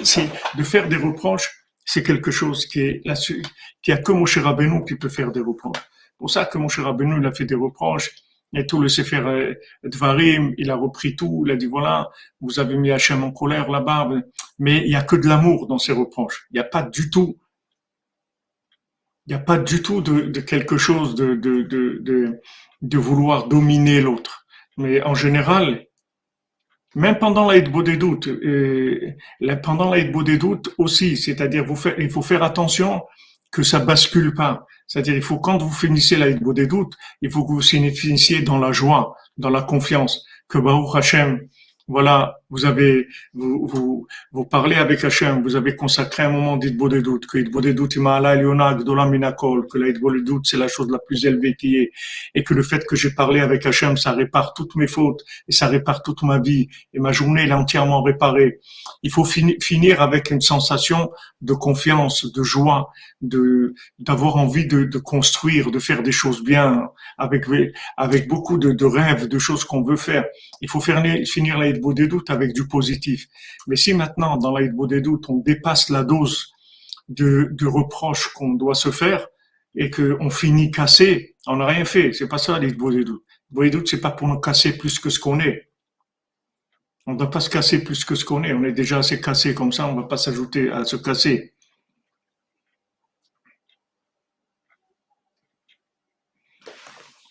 c'est 0.03 0.29
de 0.55 0.61
faire 0.61 0.87
des 0.87 0.97
reproches, 0.97 1.49
c'est 1.83 2.03
quelque 2.03 2.29
chose 2.29 2.67
qui 2.67 2.81
est 2.81 3.01
là-dessus, 3.05 3.41
qui 3.81 3.91
a 3.91 3.97
que 3.97 4.11
Moshe 4.11 4.37
Rabbeinu 4.37 4.85
qui 4.85 4.93
peut 4.97 5.09
faire 5.09 5.31
des 5.31 5.39
reproches. 5.39 5.81
Pour 6.19 6.29
ça 6.29 6.45
que 6.45 6.59
Moshe 6.59 6.77
Rabbeinu, 6.77 7.19
il 7.19 7.25
a 7.25 7.31
fait 7.31 7.45
des 7.45 7.55
reproches 7.55 8.11
et 8.55 8.65
tout 8.65 8.79
le 8.79 8.87
Sefer 8.87 9.55
Dvarim, 9.83 10.53
il 10.57 10.71
a 10.71 10.75
repris 10.75 11.15
tout, 11.15 11.43
il 11.45 11.51
a 11.51 11.55
dit 11.55 11.65
voilà, 11.65 12.09
vous 12.41 12.59
avez 12.59 12.77
mis 12.77 12.91
Hachem 12.91 13.23
en 13.23 13.31
colère 13.31 13.69
là-bas, 13.69 14.09
mais 14.59 14.77
il 14.85 14.91
y 14.91 14.95
a 14.95 15.03
que 15.03 15.15
de 15.15 15.27
l'amour 15.27 15.67
dans 15.67 15.77
ses 15.77 15.93
reproches. 15.93 16.47
Il 16.51 16.55
n'y 16.55 16.59
a 16.59 16.65
pas 16.65 16.83
du 16.83 17.09
tout, 17.09 17.37
il 19.27 19.31
n'y 19.31 19.35
a 19.35 19.43
pas 19.43 19.57
du 19.57 19.81
tout 19.81 20.01
de, 20.01 20.39
quelque 20.39 20.77
chose 20.77 21.15
de, 21.15 21.35
de, 21.35 22.41
de, 22.81 22.97
vouloir 22.97 23.47
dominer 23.47 23.99
l'autre. 24.01 24.45
Mais 24.77 25.01
en 25.01 25.15
général, 25.15 25.85
même 26.95 27.17
pendant 27.17 27.49
l'aide 27.49 27.71
des 27.83 27.97
doutes, 27.97 28.27
euh, 28.27 29.15
pendant 29.63 29.93
l'aide 29.93 30.15
des 30.23 30.37
doutes 30.37 30.73
aussi, 30.77 31.17
c'est-à-dire 31.17 31.65
il 31.97 32.09
faut 32.09 32.21
faire 32.21 32.43
attention 32.43 33.03
que 33.51 33.63
ça 33.63 33.79
bascule 33.79 34.33
pas. 34.33 34.65
C'est-à-dire, 34.87 35.15
il 35.15 35.21
faut, 35.21 35.39
quand 35.39 35.57
vous 35.61 35.71
finissez 35.71 36.15
la 36.15 36.31
des 36.31 36.67
doutes, 36.67 36.93
il 37.21 37.31
faut 37.31 37.45
que 37.45 37.51
vous 37.51 37.61
finissiez 37.61 38.41
dans 38.41 38.59
la 38.59 38.71
joie, 38.71 39.15
dans 39.37 39.49
la 39.49 39.61
confiance, 39.61 40.25
que 40.47 40.57
Baruch 40.57 40.95
Hashem, 40.95 41.47
voilà, 41.87 42.39
vous 42.55 42.63
avez, 42.63 43.07
vous, 43.33 44.07
vous, 44.31 44.45
parlez 44.45 44.77
avec 44.77 45.03
Hachem, 45.03 45.43
vous 45.43 45.57
avez 45.57 45.75
consacré 45.75 46.23
un 46.23 46.29
moment 46.29 46.55
d'Idbodedut, 46.55 47.19
que 47.29 47.37
Idbodedut 47.37 47.89
Imala 47.97 48.35
Eliona 48.35 48.75
Gdola 48.75 49.05
Minakol, 49.07 49.67
que 49.67 49.77
c'est 50.43 50.57
la 50.57 50.69
chose 50.69 50.89
la 50.89 50.99
plus 50.99 51.25
élevée 51.25 51.55
qui 51.55 51.75
est, 51.75 51.91
et 52.33 52.43
que 52.43 52.53
le 52.53 52.63
fait 52.63 52.85
que 52.85 52.95
j'ai 52.95 53.11
parlé 53.11 53.41
avec 53.41 53.65
Hachem, 53.65 53.97
ça 53.97 54.13
répare 54.13 54.53
toutes 54.53 54.75
mes 54.77 54.87
fautes, 54.87 55.23
et 55.49 55.51
ça 55.51 55.67
répare 55.67 56.01
toute 56.01 56.23
ma 56.23 56.39
vie, 56.39 56.69
et 56.93 56.99
ma 56.99 57.11
journée 57.11 57.45
est 57.45 57.51
entièrement 57.51 58.01
réparée. 58.01 58.59
Il 59.03 59.11
faut 59.11 59.25
finir 59.25 60.01
avec 60.01 60.31
une 60.31 60.41
sensation 60.41 61.11
de 61.41 61.53
confiance, 61.53 62.31
de 62.31 62.41
joie, 62.41 62.89
de, 63.21 63.73
d'avoir 63.99 64.37
envie 64.37 64.65
de, 64.65 64.97
construire, 64.97 65.71
de 65.71 65.79
faire 65.79 66.03
des 66.03 66.13
choses 66.13 66.41
bien, 66.41 66.89
avec, 67.17 67.45
avec 67.97 68.29
beaucoup 68.29 68.57
de, 68.57 68.71
de 68.71 68.85
rêves, 68.85 69.27
de 69.27 69.39
choses 69.39 69.65
qu'on 69.65 69.83
veut 69.83 69.97
faire. 69.97 70.23
Il 70.61 70.69
faut 70.69 70.79
faire, 70.79 71.03
finir 71.25 71.57
la 71.57 71.71
des 71.71 72.07
doutes 72.07 72.29
du 72.53 72.67
positif. 72.67 73.27
Mais 73.67 73.75
si 73.75 73.93
maintenant, 73.93 74.37
dans 74.37 74.51
la 74.57 74.67
des 74.67 75.01
doutes, 75.01 75.29
on 75.29 75.37
dépasse 75.37 75.89
la 75.89 76.03
dose 76.03 76.51
de, 77.09 77.49
de 77.51 77.67
reproches 77.67 78.29
qu'on 78.33 78.53
doit 78.53 78.75
se 78.75 78.91
faire 78.91 79.27
et 79.75 79.89
qu'on 79.89 80.29
finit 80.29 80.71
cassé, 80.71 81.35
on 81.47 81.57
n'a 81.57 81.65
rien 81.65 81.85
fait. 81.85 82.13
C'est 82.13 82.27
pas 82.27 82.37
ça, 82.37 82.57
les 82.59 82.71
des 82.71 83.03
doutes. 83.03 83.23
Les 83.57 83.69
doutes, 83.69 83.87
c'est 83.87 84.01
pas 84.01 84.11
pour 84.11 84.27
nous 84.27 84.39
casser 84.39 84.77
plus 84.77 84.99
que 84.99 85.09
ce 85.09 85.19
qu'on 85.19 85.39
est. 85.39 85.69
On 87.05 87.13
ne 87.13 87.17
doit 87.17 87.29
pas 87.29 87.39
se 87.39 87.49
casser 87.49 87.83
plus 87.83 88.03
que 88.03 88.15
ce 88.15 88.25
qu'on 88.25 88.43
est. 88.43 88.53
On 88.53 88.63
est 88.63 88.71
déjà 88.71 88.99
assez 88.99 89.21
cassé 89.21 89.53
comme 89.53 89.71
ça, 89.71 89.87
on 89.87 89.95
ne 89.95 90.01
va 90.01 90.07
pas 90.07 90.17
s'ajouter 90.17 90.71
à 90.71 90.85
se 90.85 90.95
casser. 90.95 91.53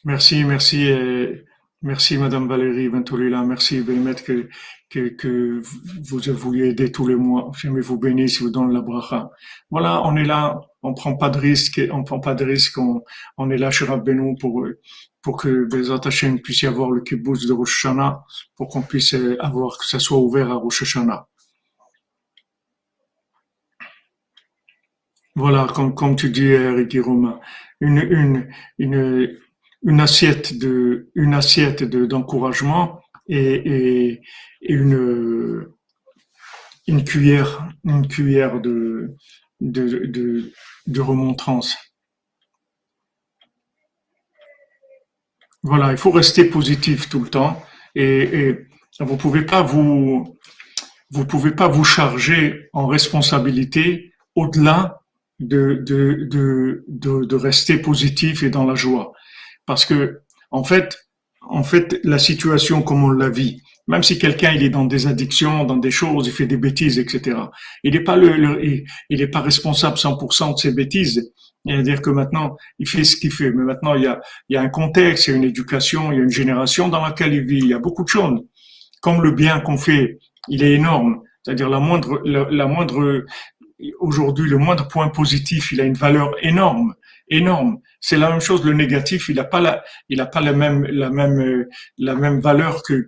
Merci, 0.04 0.44
merci. 0.44 0.86
Merci 1.84 2.16
Madame 2.16 2.48
Valérie 2.48 2.88
Ventolila, 2.88 3.42
merci 3.42 3.82
Bémet 3.82 4.14
que, 4.14 4.48
que, 4.94 5.08
que 5.08 5.60
vous 5.60 6.20
vouliez 6.34 6.68
aider 6.68 6.92
tous 6.92 7.06
les 7.06 7.16
mois. 7.16 7.50
J'aime 7.56 7.80
vous 7.80 7.98
bénisse, 7.98 8.40
vous 8.40 8.50
donne 8.50 8.72
la 8.72 8.80
bracha. 8.80 9.30
Voilà, 9.70 10.02
on 10.06 10.16
est 10.16 10.24
là, 10.24 10.60
on 10.82 10.94
prend 10.94 11.16
pas 11.16 11.30
de 11.30 11.38
risque, 11.38 11.80
on 11.90 12.04
prend 12.04 12.20
pas 12.20 12.34
de 12.34 12.44
risque, 12.44 12.78
on, 12.78 13.50
est 13.50 13.56
là 13.56 13.70
chez 13.70 13.84
Rabbeinu 13.86 14.36
pour, 14.38 14.66
pour 15.22 15.36
que 15.36 15.68
les 15.72 15.90
attachés 15.90 16.30
puissent 16.36 16.64
avoir 16.64 16.90
le 16.90 17.00
kibbutz 17.00 17.46
de 17.46 17.52
Rosh 17.52 17.84
Hashanah, 17.84 18.24
pour 18.56 18.68
qu'on 18.68 18.82
puisse 18.82 19.16
avoir, 19.40 19.78
que 19.78 19.86
ça 19.86 19.98
soit 19.98 20.18
ouvert 20.18 20.50
à 20.50 20.54
Rosh 20.54 20.82
Hashanah. 20.82 21.26
Voilà, 25.34 25.66
comme, 25.74 25.94
comme 25.94 26.14
tu 26.14 26.30
dis, 26.30 26.46
Eric 26.46 26.96
Romain, 27.04 27.40
une, 27.80 27.98
une, 27.98 28.48
une, 28.78 29.38
une 29.82 30.00
assiette 30.00 30.54
de 30.54 32.06
d'encouragement 32.06 33.03
et, 33.28 34.20
une 34.60 35.66
une 36.86 37.04
cuillère 37.04 37.68
une 37.84 38.06
cuillère 38.06 38.60
de 38.60 39.14
de, 39.60 41.00
remontrance. 41.00 41.76
Voilà, 45.62 45.92
il 45.92 45.96
faut 45.96 46.10
rester 46.10 46.44
positif 46.44 47.08
tout 47.08 47.20
le 47.20 47.30
temps 47.30 47.62
et, 47.94 48.66
vous 49.00 49.16
pouvez 49.16 49.42
pas 49.42 49.62
vous 49.62 50.38
vous 51.10 51.26
pouvez 51.26 51.52
pas 51.52 51.68
vous 51.68 51.84
charger 51.84 52.68
en 52.72 52.86
responsabilité 52.86 54.12
au-delà 54.34 55.00
de, 55.40 55.74
de, 55.74 56.26
de, 56.30 56.84
de, 56.88 57.24
de 57.24 57.36
rester 57.36 57.78
positif 57.78 58.42
et 58.42 58.50
dans 58.50 58.64
la 58.64 58.74
joie. 58.74 59.12
Parce 59.66 59.84
que, 59.84 60.20
en 60.50 60.64
fait, 60.64 61.08
en 61.48 61.62
fait, 61.62 62.00
la 62.04 62.18
situation 62.18 62.82
comme 62.82 63.04
on 63.04 63.10
la 63.10 63.28
vit, 63.28 63.62
même 63.86 64.02
si 64.02 64.18
quelqu'un 64.18 64.52
il 64.52 64.62
est 64.62 64.70
dans 64.70 64.84
des 64.86 65.06
addictions, 65.06 65.64
dans 65.64 65.76
des 65.76 65.90
choses, 65.90 66.26
il 66.26 66.32
fait 66.32 66.46
des 66.46 66.56
bêtises, 66.56 66.98
etc. 66.98 67.36
Il 67.82 67.92
n'est 67.92 68.00
pas 68.00 68.16
le, 68.16 68.84
il, 69.10 69.30
pas 69.30 69.40
responsable 69.40 69.96
100% 69.96 70.54
de 70.54 70.58
ses 70.58 70.72
bêtises. 70.72 71.32
C'est-à-dire 71.66 72.02
que 72.02 72.10
maintenant, 72.10 72.56
il 72.78 72.88
fait 72.88 73.04
ce 73.04 73.16
qu'il 73.16 73.30
fait. 73.30 73.50
Mais 73.50 73.64
maintenant, 73.64 73.94
il 73.94 74.04
y 74.04 74.06
a, 74.06 74.20
il 74.48 74.54
y 74.54 74.56
a 74.56 74.62
un 74.62 74.68
contexte, 74.68 75.26
il 75.26 75.30
y 75.30 75.34
a 75.34 75.36
une 75.36 75.44
éducation, 75.44 76.12
il 76.12 76.18
y 76.18 76.20
a 76.20 76.24
une 76.24 76.30
génération 76.30 76.88
dans 76.88 77.02
laquelle 77.02 77.34
il 77.34 77.44
vit. 77.44 77.58
Il 77.58 77.68
y 77.68 77.74
a 77.74 77.78
beaucoup 77.78 78.04
de 78.04 78.08
choses. 78.08 78.40
Comme 79.00 79.22
le 79.22 79.32
bien 79.32 79.60
qu'on 79.60 79.76
fait, 79.76 80.18
il 80.48 80.62
est 80.62 80.72
énorme. 80.72 81.22
C'est-à-dire 81.42 81.68
la 81.68 81.78
moindre, 81.78 82.22
la 82.24 82.66
moindre, 82.66 83.24
aujourd'hui, 84.00 84.48
le 84.48 84.58
moindre 84.58 84.88
point 84.88 85.08
positif, 85.08 85.72
il 85.72 85.80
a 85.80 85.84
une 85.84 85.94
valeur 85.94 86.34
énorme, 86.42 86.94
énorme. 87.28 87.80
C'est 88.00 88.16
la 88.16 88.30
même 88.30 88.40
chose. 88.40 88.64
Le 88.64 88.72
négatif, 88.72 89.28
il 89.28 89.36
n'a 89.36 89.44
pas 89.44 89.60
la, 89.60 89.84
il 90.08 90.20
a 90.20 90.26
pas 90.26 90.40
la 90.40 90.52
même, 90.52 90.84
la 90.84 91.10
même, 91.10 91.66
la 91.98 92.14
même 92.14 92.40
valeur 92.40 92.82
que 92.82 93.06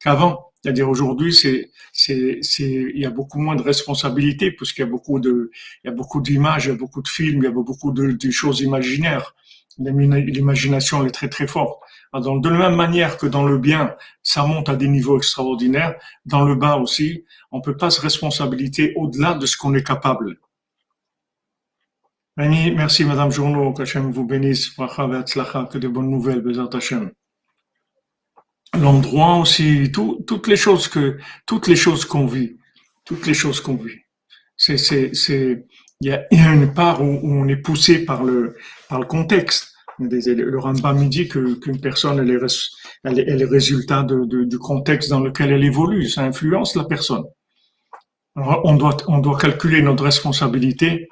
qu'avant. 0.00 0.52
C'est-à-dire 0.62 0.88
aujourd'hui, 0.88 1.34
c'est, 1.34 1.70
c'est, 1.92 2.38
c'est, 2.40 2.90
il 2.94 2.98
y 2.98 3.04
a 3.04 3.10
beaucoup 3.10 3.38
moins 3.38 3.54
de 3.54 3.62
responsabilités 3.62 4.50
puisqu'il 4.50 4.80
y 4.80 4.84
a 4.84 4.86
beaucoup 4.86 5.20
de, 5.20 5.50
il 5.82 5.88
y 5.88 5.90
a 5.90 5.92
beaucoup 5.92 6.22
d'images, 6.22 6.64
il 6.64 6.68
y 6.70 6.72
a 6.72 6.76
beaucoup 6.76 7.02
de 7.02 7.08
films, 7.08 7.42
il 7.42 7.44
y 7.44 7.48
a 7.48 7.50
beaucoup 7.50 7.92
de, 7.92 8.12
de 8.12 8.30
choses 8.30 8.60
imaginaires. 8.60 9.34
L'imagination 9.78 11.04
est 11.04 11.10
très 11.10 11.28
très 11.28 11.46
forte. 11.46 11.82
Donc, 12.14 12.42
de 12.44 12.48
la 12.48 12.70
même 12.70 12.76
manière 12.76 13.18
que 13.18 13.26
dans 13.26 13.44
le 13.44 13.58
bien, 13.58 13.94
ça 14.22 14.44
monte 14.46 14.68
à 14.68 14.76
des 14.76 14.88
niveaux 14.88 15.18
extraordinaires, 15.18 15.96
dans 16.24 16.44
le 16.44 16.54
bas 16.54 16.76
aussi, 16.76 17.24
on 17.50 17.60
peut 17.60 17.76
pas 17.76 17.90
se 17.90 18.00
responsabiliser 18.00 18.94
au-delà 18.96 19.34
de 19.34 19.46
ce 19.46 19.56
qu'on 19.56 19.74
est 19.74 19.82
capable. 19.82 20.38
Merci 22.36 23.04
Madame 23.04 23.30
Journeau, 23.30 23.72
qu'Hachem 23.72 24.10
vous 24.10 24.24
bénisse, 24.24 24.70
que 24.70 25.78
de 25.78 25.88
bonnes 25.88 26.10
nouvelles, 26.10 26.40
Bézat 26.40 26.68
Hachem. 26.72 27.12
L'endroit 28.76 29.36
aussi, 29.36 29.92
tout, 29.92 30.24
toutes 30.26 30.48
les 30.48 30.56
choses 30.56 30.88
que, 30.88 31.18
toutes 31.46 31.68
les 31.68 31.76
choses 31.76 32.04
qu'on 32.04 32.26
vit, 32.26 32.56
toutes 33.04 33.28
les 33.28 33.34
choses 33.34 33.60
qu'on 33.60 33.76
vit. 33.76 34.00
C'est, 34.56 34.78
c'est, 34.78 35.14
c'est, 35.14 35.64
il 36.00 36.08
y 36.08 36.12
a, 36.12 36.52
une 36.52 36.74
part 36.74 37.02
où, 37.02 37.20
on 37.22 37.46
est 37.46 37.56
poussé 37.56 38.04
par 38.04 38.24
le, 38.24 38.56
par 38.88 38.98
le 38.98 39.06
contexte. 39.06 39.72
Le 40.00 40.58
Rambam 40.58 41.04
me 41.04 41.08
dit 41.08 41.28
que, 41.28 41.54
qu'une 41.54 41.80
personne, 41.80 42.18
elle 42.18 42.32
est, 42.32 42.40
elle 43.04 43.20
est, 43.20 43.24
elle 43.28 43.42
est 43.42 43.44
résultat 43.44 44.02
de, 44.02 44.24
de, 44.24 44.42
du 44.42 44.58
contexte 44.58 45.08
dans 45.08 45.20
lequel 45.20 45.52
elle 45.52 45.62
évolue. 45.62 46.08
Ça 46.08 46.22
influence 46.22 46.74
la 46.74 46.82
personne. 46.82 47.22
on 48.34 48.74
doit, 48.74 48.96
on 49.06 49.18
doit 49.18 49.38
calculer 49.38 49.82
notre 49.82 50.02
responsabilité 50.02 51.08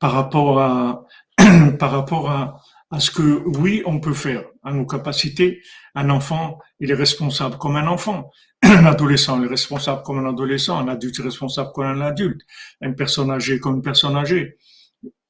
par 0.00 0.12
rapport 0.12 0.60
à, 0.60 1.04
par 1.78 1.92
rapport 1.92 2.30
à, 2.30 2.60
à 2.90 2.98
ce 2.98 3.10
que 3.10 3.42
oui, 3.58 3.82
on 3.86 4.00
peut 4.00 4.14
faire, 4.14 4.44
à 4.64 4.72
nos 4.72 4.84
capacités. 4.84 5.60
Un 5.94 6.10
enfant, 6.10 6.58
il 6.80 6.90
est 6.90 6.94
responsable 6.94 7.56
comme 7.58 7.76
un 7.76 7.86
enfant. 7.86 8.30
Un 8.62 8.84
adolescent, 8.84 9.38
il 9.38 9.46
est 9.46 9.48
responsable 9.48 10.02
comme 10.02 10.18
un 10.18 10.28
adolescent. 10.28 10.78
Un 10.78 10.88
adulte 10.88 11.18
est 11.18 11.22
responsable 11.22 11.70
comme 11.72 11.86
un 11.86 12.00
adulte. 12.02 12.42
Une 12.82 12.94
personne 12.94 13.30
âgée 13.30 13.58
comme 13.58 13.76
une 13.76 13.82
personne 13.82 14.16
âgée. 14.16 14.58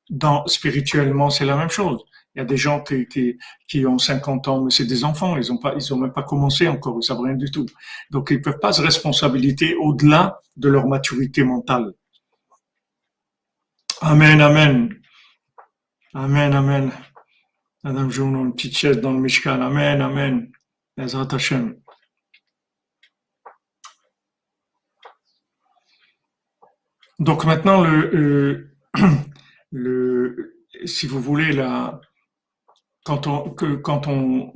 Dans, 0.08 0.44
spirituellement, 0.48 1.30
c'est 1.30 1.44
la 1.44 1.54
même 1.54 1.70
chose. 1.70 2.00
Il 2.34 2.40
y 2.40 2.42
a 2.42 2.44
des 2.44 2.56
gens 2.56 2.80
qui, 2.80 3.06
qui, 3.06 3.38
qui 3.68 3.86
ont 3.86 3.98
50 3.98 4.48
ans, 4.48 4.62
mais 4.62 4.72
c'est 4.72 4.84
des 4.84 5.04
enfants. 5.04 5.36
Ils 5.36 5.52
ont 5.52 5.58
pas, 5.58 5.74
ils 5.76 5.94
ont 5.94 5.96
même 5.96 6.12
pas 6.12 6.24
commencé 6.24 6.66
encore. 6.66 6.98
Ils 7.00 7.04
savent 7.04 7.20
rien 7.20 7.34
du 7.34 7.52
tout. 7.52 7.66
Donc, 8.10 8.30
ils 8.32 8.42
peuvent 8.42 8.58
pas 8.58 8.72
se 8.72 8.82
responsabiliser 8.82 9.76
au-delà 9.76 10.40
de 10.56 10.68
leur 10.68 10.88
maturité 10.88 11.44
mentale. 11.44 11.92
Amen, 14.02 14.40
Amen. 14.40 15.02
Amen, 16.14 16.54
Amen. 16.54 16.90
Madame 17.84 18.10
Jouno, 18.10 18.46
une 18.46 18.54
petite 18.54 18.74
chaise 18.74 18.98
dans 18.98 19.12
le 19.12 19.20
Mishkan. 19.20 19.60
Amen, 19.60 20.00
Amen. 20.00 20.50
Donc 27.18 27.44
maintenant, 27.44 27.84
euh, 27.84 28.74
si 30.86 31.06
vous 31.06 31.20
voulez, 31.20 31.52
la, 31.52 32.00
quand 33.04 33.26
on, 33.26 34.54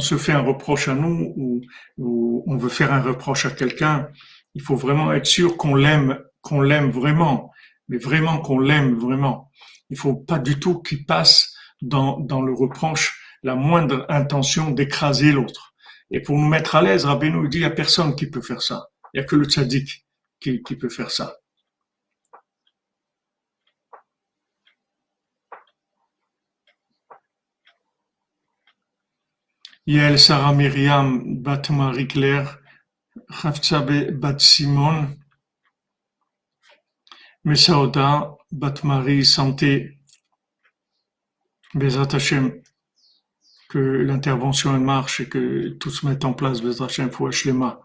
se 0.00 0.18
fait 0.18 0.32
un 0.32 0.42
reproche 0.42 0.88
à 0.88 0.94
nous 0.94 1.32
ou, 1.34 1.62
ou 1.96 2.44
on 2.46 2.58
veut 2.58 2.68
faire 2.68 2.92
un 2.92 3.00
reproche 3.00 3.46
à 3.46 3.50
quelqu'un, 3.52 4.10
il 4.54 4.60
faut 4.60 4.76
vraiment 4.76 5.12
être 5.14 5.24
sûr 5.24 5.56
qu'on 5.56 5.74
l'aime, 5.74 6.22
qu'on 6.42 6.60
l'aime 6.60 6.90
vraiment 6.90 7.50
mais 7.90 7.98
vraiment 7.98 8.38
qu'on 8.38 8.60
l'aime 8.60 8.94
vraiment. 8.94 9.50
Il 9.90 9.98
faut 9.98 10.14
pas 10.14 10.38
du 10.38 10.60
tout 10.60 10.80
qu'il 10.80 11.04
passe 11.04 11.54
dans, 11.82 12.20
dans 12.20 12.40
le 12.40 12.54
reproche 12.54 13.20
la 13.42 13.56
moindre 13.56 14.06
intention 14.08 14.70
d'écraser 14.70 15.32
l'autre. 15.32 15.74
Et 16.12 16.20
pour 16.20 16.38
nous 16.38 16.46
mettre 16.46 16.76
à 16.76 16.82
l'aise, 16.82 17.04
Rabbi 17.04 17.30
nous 17.30 17.48
dit, 17.48 17.58
il 17.58 17.60
n'y 17.60 17.66
a 17.66 17.70
personne 17.70 18.14
qui 18.14 18.30
peut 18.30 18.42
faire 18.42 18.62
ça. 18.62 18.90
Il 19.12 19.18
n'y 19.18 19.24
a 19.24 19.26
que 19.26 19.34
le 19.34 19.44
tzaddik 19.44 20.06
qui, 20.38 20.62
qui 20.62 20.76
peut 20.76 20.88
faire 20.88 21.10
ça. 21.10 21.36
Yael 29.86 30.18
Sarah 30.20 30.52
Myriam 30.52 31.42
Bat 31.42 31.62
Marie 31.70 32.06
Claire 32.06 32.60
Bat 33.42 34.38
Simon 34.38 35.08
Messaouda, 37.44 38.36
Bathmarie, 38.52 39.24
santé. 39.24 39.98
Bezat 41.74 42.14
Hachem, 42.14 42.60
que 43.68 43.78
l'intervention 43.78 44.78
marche 44.80 45.20
et 45.20 45.28
que 45.28 45.68
tout 45.78 45.90
se 45.90 46.04
mette 46.06 46.24
en 46.24 46.32
place, 46.34 46.60
Bezat 46.60 46.86
Hachem, 46.86 47.10
Fouach 47.10 47.44
Lema. 47.44 47.80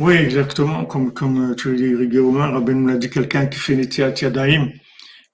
Oui, 0.00 0.14
exactement, 0.14 0.84
comme, 0.86 1.12
comme 1.12 1.52
euh, 1.52 1.54
tu 1.54 1.76
dis, 1.76 1.94
Rigé 1.94 2.18
Omar, 2.18 2.52
Rabbi 2.52 2.74
nous 2.74 2.98
dit, 2.98 3.10
quelqu'un 3.10 3.46
qui 3.46 3.58
fait 3.60 3.76
Netiat 3.76 4.14
Yadaim, 4.22 4.70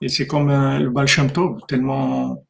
et 0.02 0.08
c'est 0.08 0.26
comme 0.26 0.50
euh, 0.50 0.78
le 0.78 0.90
Baal 0.90 1.06
tellement 1.66 2.44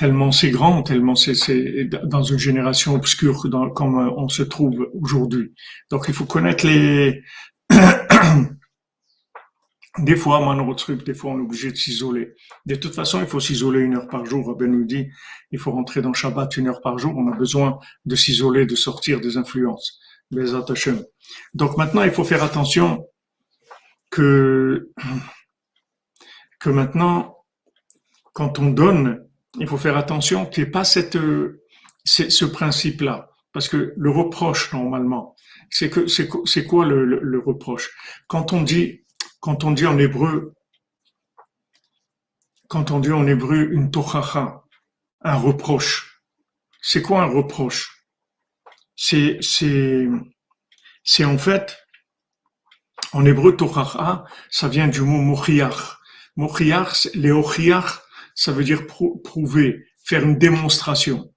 tellement 0.00 0.32
c'est 0.32 0.48
grand, 0.48 0.82
tellement 0.82 1.14
c'est, 1.14 1.84
dans 2.04 2.22
une 2.22 2.38
génération 2.38 2.94
obscure 2.94 3.46
comme 3.74 3.98
on 4.16 4.30
se 4.30 4.42
trouve 4.42 4.88
aujourd'hui. 4.94 5.52
Donc 5.90 6.06
il 6.08 6.14
faut 6.14 6.24
connaître 6.24 6.66
les, 6.66 7.22
Des 9.98 10.16
fois, 10.16 10.40
truc, 10.76 11.04
des 11.04 11.12
fois, 11.12 11.32
on 11.32 11.38
est 11.38 11.42
obligé 11.42 11.70
de 11.70 11.76
s'isoler. 11.76 12.32
De 12.64 12.76
toute 12.76 12.94
façon, 12.94 13.20
il 13.20 13.26
faut 13.26 13.40
s'isoler 13.40 13.80
une 13.80 13.96
heure 13.96 14.08
par 14.08 14.24
jour. 14.24 14.46
Rabbi 14.46 14.66
nous 14.68 14.86
dit, 14.86 15.08
il 15.50 15.58
faut 15.58 15.72
rentrer 15.72 16.00
dans 16.00 16.14
Shabbat 16.14 16.56
une 16.56 16.68
heure 16.68 16.80
par 16.80 16.96
jour. 16.96 17.12
On 17.18 17.30
a 17.30 17.36
besoin 17.36 17.78
de 18.06 18.16
s'isoler, 18.16 18.64
de 18.64 18.76
sortir 18.76 19.20
des 19.20 19.36
influences. 19.36 20.00
Donc 21.52 21.76
maintenant, 21.76 22.04
il 22.04 22.10
faut 22.12 22.24
faire 22.24 22.42
attention 22.42 23.04
que, 24.08 24.90
que 26.58 26.70
maintenant, 26.70 27.36
quand 28.32 28.58
on 28.58 28.70
donne, 28.70 29.26
il 29.58 29.66
faut 29.66 29.78
faire 29.78 29.96
attention 29.96 30.46
qu'il 30.46 30.62
n'y 30.64 30.68
ait 30.68 30.72
pas 30.72 30.84
cette, 30.84 31.18
ce 32.04 32.44
principe-là. 32.44 33.30
Parce 33.52 33.68
que 33.68 33.94
le 33.96 34.10
reproche, 34.10 34.72
normalement, 34.72 35.34
c'est 35.70 35.90
que, 35.90 36.06
c'est 36.06 36.28
quoi 36.66 36.84
le, 36.84 37.04
le 37.04 37.38
reproche? 37.38 37.90
Quand 38.28 38.52
on 38.52 38.62
dit, 38.62 39.04
quand 39.40 39.64
on 39.64 39.72
dit 39.72 39.86
en 39.86 39.98
hébreu, 39.98 40.54
quand 42.68 42.92
on 42.92 43.00
dit 43.00 43.10
en 43.10 43.26
hébreu 43.26 43.68
une 43.72 43.90
tochacha, 43.90 44.62
un 45.22 45.34
reproche, 45.34 46.22
c'est 46.80 47.02
quoi 47.02 47.22
un 47.22 47.26
reproche? 47.26 48.06
C'est 48.94 49.40
c'est 51.02 51.24
en 51.24 51.38
fait 51.38 51.78
en 53.12 53.24
hébreu 53.24 53.56
tochacha, 53.56 54.24
ça 54.50 54.68
vient 54.68 54.86
du 54.86 55.00
mot 55.00 55.20
mochiach. 55.20 55.98
Mochiach, 56.36 57.08
les 57.14 57.32
ça 58.34 58.52
veut 58.52 58.64
dire 58.64 58.86
prouver, 58.86 59.84
faire 60.04 60.22
une 60.22 60.38
démonstration. 60.38 61.32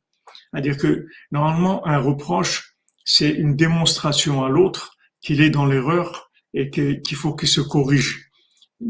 C'est-à-dire 0.52 0.78
que 0.78 1.08
normalement 1.32 1.86
un 1.88 1.98
reproche, 1.98 2.76
c'est 3.06 3.30
une 3.30 3.56
démonstration 3.56 4.44
à 4.44 4.50
l'autre 4.50 4.96
qu'il 5.22 5.42
est 5.42 5.50
dans 5.50 5.66
l'erreur 5.66 6.32
et 6.54 6.70
qu'il 6.70 7.16
faut 7.16 7.36
qu'il 7.36 7.48
se 7.48 7.62
corrige. 7.62 8.30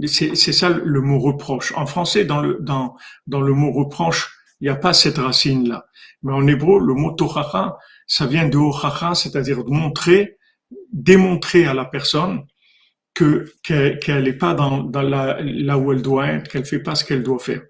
C'est 0.08 0.36
ça 0.36 0.70
le 0.70 1.02
mot 1.02 1.20
reproche. 1.20 1.74
En 1.76 1.86
français, 1.86 2.26
dans 2.26 2.42
le, 2.42 2.58
dans, 2.62 2.96
dans 3.28 3.42
le 3.42 3.54
mot 3.54 3.72
reproche, 3.72 4.30
il 4.60 4.66
n'y 4.66 4.70
a 4.70 4.76
pas 4.76 4.94
cette 4.94 5.18
racine-là. 5.18 5.86
Mais 6.24 6.34
en 6.34 6.48
hébreu, 6.48 6.80
le 6.80 6.94
mot 6.94 7.12
tochacha, 7.12 7.78
ça 8.08 8.26
vient 8.26 8.48
de 8.48 8.58
ochacha, 8.58 9.14
c'est-à-dire 9.14 9.64
montrer, 9.68 10.38
démontrer 10.92 11.66
à 11.66 11.74
la 11.74 11.86
personne 11.86 12.46
que 13.14 13.46
qu'elle 13.64 14.24
n'est 14.24 14.34
pas 14.34 14.54
dans, 14.54 14.84
dans 14.84 15.02
la, 15.02 15.40
là 15.42 15.78
où 15.78 15.92
elle 15.92 16.02
doit 16.02 16.28
être, 16.28 16.50
qu'elle 16.50 16.66
fait 16.66 16.80
pas 16.80 16.96
ce 16.96 17.06
qu'elle 17.06 17.24
doit 17.24 17.40
faire. 17.40 17.62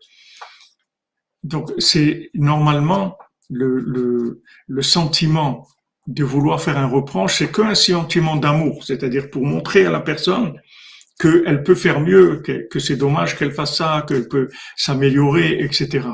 Donc 1.44 1.72
c'est 1.78 2.30
normalement 2.34 3.18
le, 3.50 4.42
sentiment 4.82 5.68
de 6.08 6.24
vouloir 6.24 6.62
faire 6.62 6.78
un 6.78 6.88
reproche, 6.88 7.38
c'est 7.38 7.52
qu'un 7.52 7.76
sentiment 7.76 8.36
d'amour, 8.36 8.84
c'est-à-dire 8.84 9.30
pour 9.30 9.46
montrer 9.46 9.86
à 9.86 9.92
la 9.92 10.02
personne 10.02 10.60
qu'elle 11.20 11.64
peut 11.64 11.76
faire 11.76 12.00
mieux, 12.00 12.42
que, 12.42 12.80
c'est 12.80 12.96
dommage 12.98 13.38
qu'elle 13.38 13.54
fasse 13.54 13.78
ça, 13.78 14.04
qu'elle 14.08 14.28
peut 14.28 14.50
s'améliorer, 14.76 15.64
etc. 15.64 16.08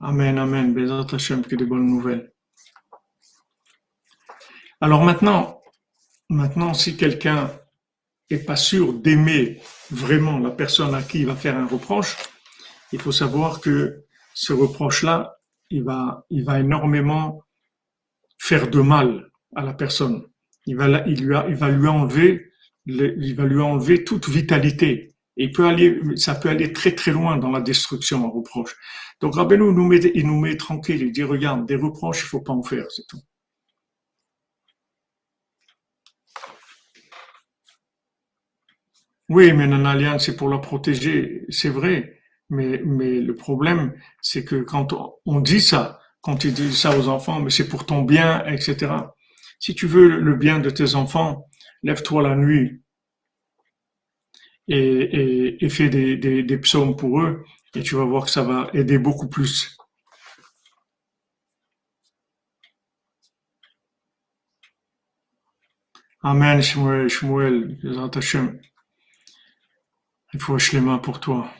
Amen, 0.00 0.38
amen. 0.38 0.74
Bézat 0.74 1.06
que 1.48 1.54
des 1.54 1.64
bonnes 1.64 1.86
nouvelles. 1.86 2.32
Alors 4.80 5.04
maintenant, 5.04 5.62
maintenant, 6.28 6.74
si 6.74 6.96
quelqu'un 6.96 7.50
est 8.30 8.44
pas 8.44 8.56
sûr 8.56 8.94
d'aimer 8.94 9.60
vraiment 9.92 10.38
la 10.38 10.50
personne 10.50 10.94
à 10.94 11.02
qui 11.02 11.20
il 11.20 11.26
va 11.26 11.36
faire 11.36 11.56
un 11.56 11.66
reproche, 11.66 12.16
il 12.92 13.00
faut 13.00 13.12
savoir 13.12 13.60
que 13.60 14.04
ce 14.34 14.52
reproche-là, 14.52 15.36
il 15.70 15.84
va, 15.84 16.26
il 16.30 16.44
va 16.44 16.60
énormément 16.60 17.42
faire 18.38 18.68
de 18.68 18.80
mal 18.80 19.30
à 19.54 19.62
la 19.62 19.72
personne. 19.72 20.24
Il 20.66 20.76
va, 20.76 21.06
il 21.06 21.24
lui, 21.26 21.36
il 21.48 21.54
va 21.54 21.68
lui 21.68 21.88
enlever, 21.88 22.50
il 22.86 23.34
va 23.34 23.44
lui 23.44 23.60
enlever 23.60 24.04
toute 24.04 24.28
vitalité. 24.28 25.14
Il 25.36 25.52
peut 25.52 25.66
aller, 25.66 26.00
ça 26.16 26.34
peut 26.34 26.48
aller 26.48 26.72
très 26.72 26.94
très 26.94 27.10
loin 27.10 27.36
dans 27.36 27.50
la 27.50 27.60
destruction, 27.60 28.24
un 28.26 28.30
reproche. 28.30 28.76
Donc 29.20 29.34
Rabbeinu 29.34 29.72
nous 29.72 29.86
met, 29.86 30.00
il 30.14 30.26
nous 30.26 30.38
met 30.38 30.56
tranquille. 30.56 31.02
Il 31.02 31.12
dit 31.12 31.22
regarde, 31.22 31.66
des 31.66 31.76
reproches, 31.76 32.22
il 32.22 32.26
faut 32.26 32.40
pas 32.40 32.52
en 32.52 32.62
faire, 32.62 32.86
c'est 32.90 33.06
tout. 33.08 33.20
Oui, 39.32 39.52
mais 39.54 39.66
Nanalia, 39.66 40.18
c'est 40.18 40.36
pour 40.36 40.50
la 40.50 40.58
protéger, 40.58 41.46
c'est 41.48 41.70
vrai. 41.70 42.20
Mais, 42.50 42.76
le 42.76 43.34
problème, 43.34 43.94
c'est 44.20 44.44
que 44.44 44.56
quand 44.56 44.92
on, 45.24 45.40
dit 45.40 45.62
ça, 45.62 46.00
quand 46.20 46.44
il 46.44 46.52
dit 46.52 46.74
ça 46.74 46.98
aux 46.98 47.08
enfants, 47.08 47.40
mais 47.40 47.50
c'est 47.50 47.66
pour 47.68 47.86
ton 47.86 48.02
bien, 48.02 48.44
etc. 48.46 48.92
Si 49.58 49.74
tu 49.74 49.86
veux 49.86 50.20
le 50.20 50.34
bien 50.36 50.58
de 50.58 50.68
tes 50.68 50.94
enfants, 50.96 51.48
lève-toi 51.82 52.22
la 52.22 52.36
nuit 52.36 52.82
et, 54.68 55.68
fais 55.70 55.88
des 55.88 56.58
psaumes 56.58 56.94
pour 56.96 57.20
eux 57.22 57.44
et 57.74 57.82
tu 57.82 57.94
vas 57.94 58.04
voir 58.04 58.24
que 58.26 58.30
ça 58.30 58.42
va 58.42 58.68
aider 58.74 58.98
beaucoup 58.98 59.28
plus. 59.28 59.76
Amen, 66.22 66.60
Shmuel, 66.62 67.08
Shmuel, 67.08 67.78
il 70.32 70.40
faut 70.40 70.56
les 70.72 70.80
mains 70.80 70.98
pour 70.98 71.20
toi. 71.20 71.50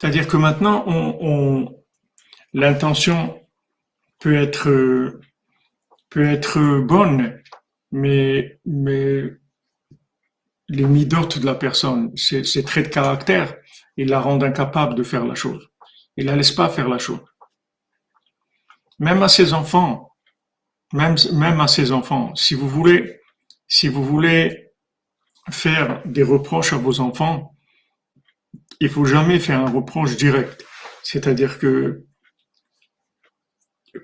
C'est-à-dire 0.00 0.26
que 0.26 0.36
maintenant, 0.36 0.84
on, 0.86 1.84
l'intention 2.54 3.46
peut 4.18 4.34
être 4.34 5.20
peut 6.08 6.24
être 6.24 6.80
bonne, 6.80 7.40
mais 7.92 8.58
mais 8.64 9.40
les 10.68 10.84
midotes 10.84 11.38
de 11.38 11.46
la 11.46 11.54
personne, 11.54 12.16
ses, 12.16 12.64
traits 12.64 12.86
de 12.86 12.92
caractère, 12.92 13.56
ils 13.96 14.08
la 14.08 14.20
rendent 14.20 14.44
incapable 14.44 14.94
de 14.94 15.02
faire 15.02 15.26
la 15.26 15.34
chose. 15.34 15.68
Ils 16.16 16.26
la 16.26 16.36
laissent 16.36 16.52
pas 16.52 16.68
faire 16.68 16.88
la 16.88 16.98
chose. 16.98 17.20
Même 18.98 19.22
à 19.22 19.28
ses 19.28 19.52
enfants, 19.52 20.09
même 20.92 21.16
même 21.32 21.60
à 21.60 21.68
ses 21.68 21.92
enfants, 21.92 22.34
si 22.34 22.54
vous 22.54 22.68
voulez 22.68 23.20
si 23.68 23.88
vous 23.88 24.04
voulez 24.04 24.72
faire 25.50 26.02
des 26.04 26.22
reproches 26.22 26.72
à 26.72 26.76
vos 26.76 27.00
enfants, 27.00 27.56
il 28.80 28.88
faut 28.88 29.04
jamais 29.04 29.38
faire 29.38 29.60
un 29.60 29.70
reproche 29.70 30.16
direct. 30.16 30.64
C'est-à-dire 31.02 31.58
que 31.58 32.04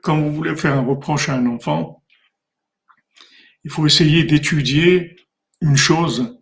quand 0.03 0.20
vous 0.20 0.33
voulez 0.33 0.57
faire 0.57 0.77
un 0.77 0.85
reproche 0.85 1.29
à 1.29 1.35
un 1.35 1.46
enfant, 1.46 2.03
il 3.64 3.70
faut 3.70 3.87
essayer 3.87 4.25
d'étudier 4.25 5.16
une 5.61 5.77
chose 5.77 6.38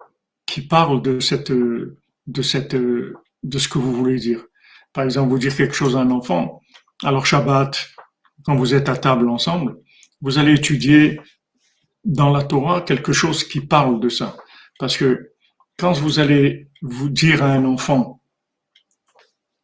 qui 0.46 0.62
parle 0.62 1.02
de 1.02 1.20
cette, 1.20 1.52
de 1.52 2.42
cette, 2.42 2.74
de 2.74 3.59
ce 3.59 3.68
que 3.68 3.78
vous 3.78 3.92
voulez 3.94 4.18
dire. 4.18 4.44
Par 4.92 5.04
exemple, 5.04 5.30
vous 5.30 5.38
dire 5.38 5.57
quelque 5.57 5.74
chose 5.74 5.96
à 5.96 6.00
un 6.00 6.11
enfant. 6.11 6.61
Alors 7.02 7.26
Shabbat, 7.26 7.88
quand 8.44 8.57
vous 8.57 8.74
êtes 8.74 8.88
à 8.88 8.96
table 8.96 9.28
ensemble, 9.28 9.76
vous 10.20 10.38
allez 10.38 10.55
étudier 10.55 11.20
dans 12.05 12.31
la 12.31 12.42
Torah 12.42 12.83
quelque 12.83 13.12
chose 13.12 13.44
qui 13.44 13.61
parle 13.61 14.00
de 14.00 14.09
ça. 14.09 14.37
Parce 14.79 14.96
que 14.96 15.33
quand 15.79 15.92
vous 15.92 16.18
allez 16.18 16.68
vous 16.83 17.09
dire 17.09 17.42
à 17.42 17.48
un 17.48 17.64
enfant, 17.64 18.20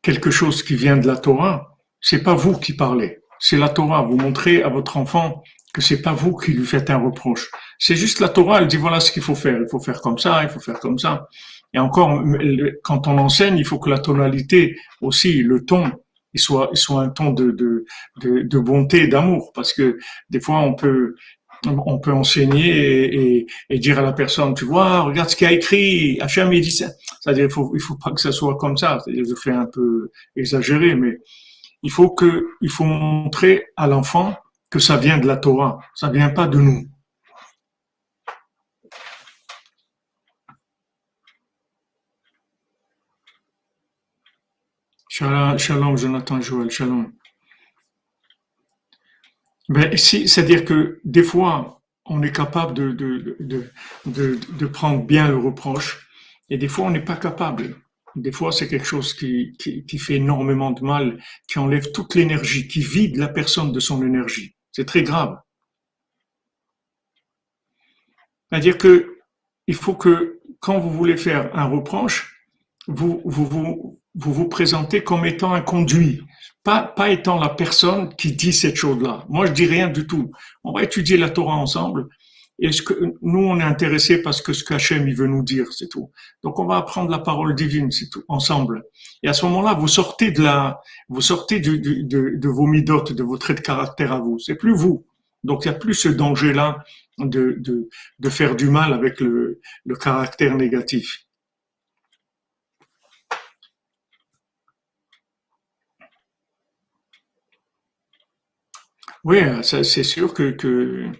quelque 0.02 0.30
chose 0.30 0.62
qui 0.62 0.74
vient 0.74 0.96
de 0.96 1.06
la 1.06 1.16
Torah, 1.16 1.76
c'est 2.00 2.22
pas 2.22 2.34
vous 2.34 2.58
qui 2.58 2.74
parlez, 2.74 3.20
c'est 3.38 3.58
la 3.58 3.68
Torah. 3.68 4.02
Vous 4.02 4.16
montrez 4.16 4.62
à 4.62 4.68
votre 4.68 4.96
enfant 4.96 5.42
que 5.72 5.80
c'est 5.80 6.02
pas 6.02 6.12
vous 6.12 6.36
qui 6.36 6.52
lui 6.52 6.66
faites 6.66 6.90
un 6.90 6.98
reproche. 6.98 7.50
C'est 7.78 7.96
juste 7.96 8.20
la 8.20 8.28
Torah, 8.28 8.60
elle 8.60 8.66
dit 8.66 8.76
voilà 8.76 9.00
ce 9.00 9.12
qu'il 9.12 9.22
faut 9.22 9.34
faire. 9.34 9.58
Il 9.60 9.68
faut 9.68 9.80
faire 9.80 10.00
comme 10.00 10.18
ça, 10.18 10.42
il 10.42 10.48
faut 10.48 10.60
faire 10.60 10.80
comme 10.80 10.98
ça. 10.98 11.28
Et 11.72 11.78
encore, 11.78 12.22
quand 12.82 13.06
on 13.06 13.18
enseigne, 13.18 13.56
il 13.56 13.64
faut 13.64 13.78
que 13.78 13.90
la 13.90 13.98
tonalité 13.98 14.76
aussi, 15.00 15.42
le 15.42 15.64
ton, 15.64 15.92
il 16.34 16.40
soit, 16.40 16.70
il 16.72 16.76
soit 16.76 17.02
un 17.02 17.08
ton 17.10 17.32
de, 17.32 17.50
de, 17.50 17.84
de, 18.42 18.58
bonté, 18.58 19.08
d'amour, 19.08 19.52
parce 19.54 19.72
que 19.72 19.98
des 20.30 20.40
fois 20.40 20.60
on 20.60 20.74
peut, 20.74 21.14
on 21.66 21.98
peut 21.98 22.12
enseigner 22.12 23.46
et, 23.68 23.78
dire 23.78 23.98
à 23.98 24.02
la 24.02 24.12
personne, 24.12 24.54
tu 24.54 24.64
vois, 24.64 25.02
regarde 25.02 25.28
ce 25.28 25.36
qu'il 25.36 25.46
a 25.46 25.52
écrit, 25.52 26.18
Hachem 26.20 26.52
il 26.52 26.62
dit 26.62 26.70
ça. 26.70 26.90
C'est-à-dire, 27.20 27.44
il 27.46 27.52
faut, 27.52 27.72
il 27.74 27.80
faut 27.80 27.96
pas 27.96 28.12
que 28.12 28.20
ça 28.20 28.32
soit 28.32 28.56
comme 28.56 28.76
ça. 28.76 28.98
Je 29.06 29.34
fais 29.34 29.50
un 29.50 29.66
peu 29.66 30.10
exagéré, 30.36 30.94
mais 30.94 31.18
il 31.82 31.90
faut 31.90 32.10
que, 32.10 32.46
il 32.60 32.70
faut 32.70 32.84
montrer 32.84 33.66
à 33.76 33.86
l'enfant 33.86 34.36
que 34.70 34.78
ça 34.78 34.96
vient 34.96 35.18
de 35.18 35.26
la 35.26 35.36
Torah, 35.36 35.80
ça 35.94 36.08
vient 36.10 36.30
pas 36.30 36.46
de 36.46 36.58
nous. 36.58 36.86
Shalom, 45.20 45.98
Jonathan 45.98 46.40
Joël, 46.40 46.70
shalom. 46.70 47.12
Ben, 49.68 49.94
c'est-à-dire 49.94 50.64
que 50.64 50.98
des 51.04 51.22
fois, 51.22 51.82
on 52.06 52.22
est 52.22 52.32
capable 52.32 52.72
de, 52.72 52.92
de, 52.92 53.36
de, 54.06 54.38
de, 54.58 54.66
prendre 54.66 55.04
bien 55.04 55.28
le 55.28 55.36
reproche, 55.36 56.08
et 56.48 56.56
des 56.56 56.68
fois, 56.68 56.86
on 56.86 56.90
n'est 56.90 57.04
pas 57.04 57.16
capable. 57.16 57.76
Des 58.16 58.32
fois, 58.32 58.50
c'est 58.50 58.66
quelque 58.66 58.86
chose 58.86 59.12
qui, 59.12 59.52
qui, 59.58 59.98
fait 59.98 60.14
énormément 60.14 60.70
de 60.70 60.82
mal, 60.82 61.22
qui 61.46 61.58
enlève 61.58 61.92
toute 61.92 62.14
l'énergie, 62.14 62.66
qui 62.66 62.80
vide 62.80 63.18
la 63.18 63.28
personne 63.28 63.72
de 63.72 63.80
son 63.80 64.02
énergie. 64.02 64.56
C'est 64.72 64.86
très 64.86 65.02
grave. 65.02 65.38
C'est-à-dire 68.48 68.78
que 68.78 69.18
il 69.66 69.74
faut 69.74 69.94
que 69.94 70.40
quand 70.60 70.78
vous 70.78 70.90
voulez 70.90 71.18
faire 71.18 71.54
un 71.54 71.66
reproche, 71.66 72.34
vous, 72.88 73.20
vous, 73.26 73.99
vous, 74.14 74.32
vous 74.32 74.48
présentez 74.48 75.02
comme 75.02 75.24
étant 75.24 75.52
un 75.52 75.60
conduit, 75.60 76.22
pas, 76.62 76.82
pas 76.82 77.10
étant 77.10 77.38
la 77.38 77.48
personne 77.48 78.14
qui 78.16 78.32
dit 78.32 78.52
cette 78.52 78.76
chose-là. 78.76 79.24
Moi, 79.28 79.46
je 79.46 79.52
dis 79.52 79.66
rien 79.66 79.88
du 79.88 80.06
tout. 80.06 80.30
On 80.64 80.72
va 80.72 80.82
étudier 80.82 81.16
la 81.16 81.30
Torah 81.30 81.56
ensemble. 81.56 82.08
Et 82.62 82.72
ce 82.72 82.82
que 82.82 82.94
nous, 83.22 83.40
on 83.40 83.58
est 83.58 83.64
intéressé 83.64 84.20
parce 84.20 84.42
que 84.42 84.52
ce 84.52 84.62
qu'Hachem 84.64 85.08
il 85.08 85.16
veut 85.16 85.26
nous 85.26 85.42
dire, 85.42 85.72
c'est 85.72 85.88
tout. 85.88 86.10
Donc, 86.42 86.58
on 86.58 86.66
va 86.66 86.76
apprendre 86.76 87.10
la 87.10 87.18
parole 87.18 87.54
divine, 87.54 87.90
c'est 87.90 88.10
tout, 88.10 88.22
ensemble. 88.28 88.84
Et 89.22 89.28
à 89.28 89.32
ce 89.32 89.46
moment-là, 89.46 89.72
vous 89.72 89.88
sortez 89.88 90.30
de 90.30 90.42
la, 90.42 90.82
vous 91.08 91.22
sortez 91.22 91.60
de, 91.60 91.76
de 91.76 92.48
vos 92.48 92.66
midotes, 92.66 93.14
de 93.14 93.22
vos 93.22 93.38
traits 93.38 93.58
de 93.58 93.62
caractère 93.62 94.12
à 94.12 94.20
vous. 94.20 94.38
C'est 94.38 94.56
plus 94.56 94.74
vous. 94.74 95.06
Donc, 95.42 95.64
il 95.64 95.70
n'y 95.70 95.74
a 95.74 95.78
plus 95.78 95.94
ce 95.94 96.10
danger-là 96.10 96.84
de, 97.18 97.56
de, 97.58 97.88
de, 98.18 98.28
faire 98.28 98.56
du 98.56 98.68
mal 98.68 98.92
avec 98.92 99.20
le, 99.20 99.60
le 99.86 99.96
caractère 99.96 100.54
négatif. 100.56 101.24
Oui, 109.24 109.38
c'est 109.62 110.02
sûr 110.04 110.34
que, 110.34 110.50
que 110.50 111.10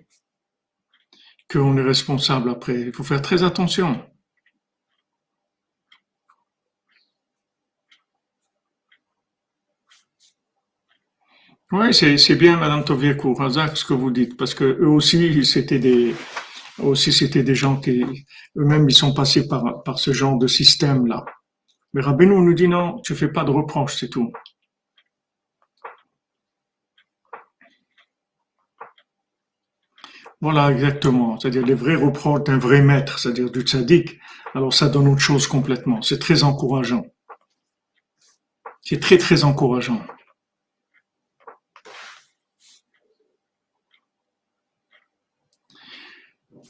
qu'on 1.53 1.76
est 1.76 1.82
responsable 1.82 2.48
après. 2.48 2.80
Il 2.80 2.92
faut 2.94 3.03
faire 3.05 3.20
très 3.20 3.42
attention. 3.42 4.03
Oui, 11.72 11.94
c'est 11.94 12.34
bien, 12.34 12.57
Madame 12.57 12.84
Tovieco, 12.84 13.32
Razak, 13.32 13.76
ce 13.76 13.84
que 13.84 13.94
vous 13.94 14.11
dites, 14.11 14.36
parce 14.36 14.55
que 14.55 14.64
eux 14.64 14.88
aussi, 14.88 15.44
c'était 15.44 15.78
des, 15.78 16.14
aussi, 16.82 17.12
c'était 17.12 17.44
des 17.44 17.55
gens 17.55 17.76
qui, 17.80 18.03
eux-mêmes, 18.59 18.88
ils 18.88 18.94
sont 18.94 19.14
passés 19.14 19.46
par, 19.48 19.82
par 19.84 19.98
ce 19.98 20.12
genre 20.12 20.38
de 20.38 20.48
système-là. 20.48 21.24
Mais 21.94 22.03
Rabbeinu 22.03 22.36
nous 22.36 22.55
dit 22.55 22.68
non, 22.68 23.01
tu 23.05 23.14
fais 23.16 23.28
pas 23.28 23.44
de 23.44 23.51
reproches, 23.53 23.96
c'est 24.01 24.11
tout. 24.11 24.32
Voilà, 30.41 30.70
exactement. 30.72 31.38
C'est-à-dire 31.38 31.66
les 31.66 31.74
vrais 31.74 31.97
reproches 31.97 32.45
d'un 32.45 32.59
vrai 32.59 32.80
maître, 32.82 33.18
c'est-à-dire 33.18 33.51
du 33.51 33.61
tzaddik. 33.61 34.18
Alors 34.55 34.72
ça 34.72 34.88
donne 34.88 35.09
autre 35.09 35.20
chose 35.20 35.47
complètement. 35.47 36.01
C'est 36.03 36.18
très 36.18 36.43
encourageant. 36.43 37.05
C'est 38.82 39.01
très 39.01 39.18
très 39.18 39.45
encourageant. 39.45 40.01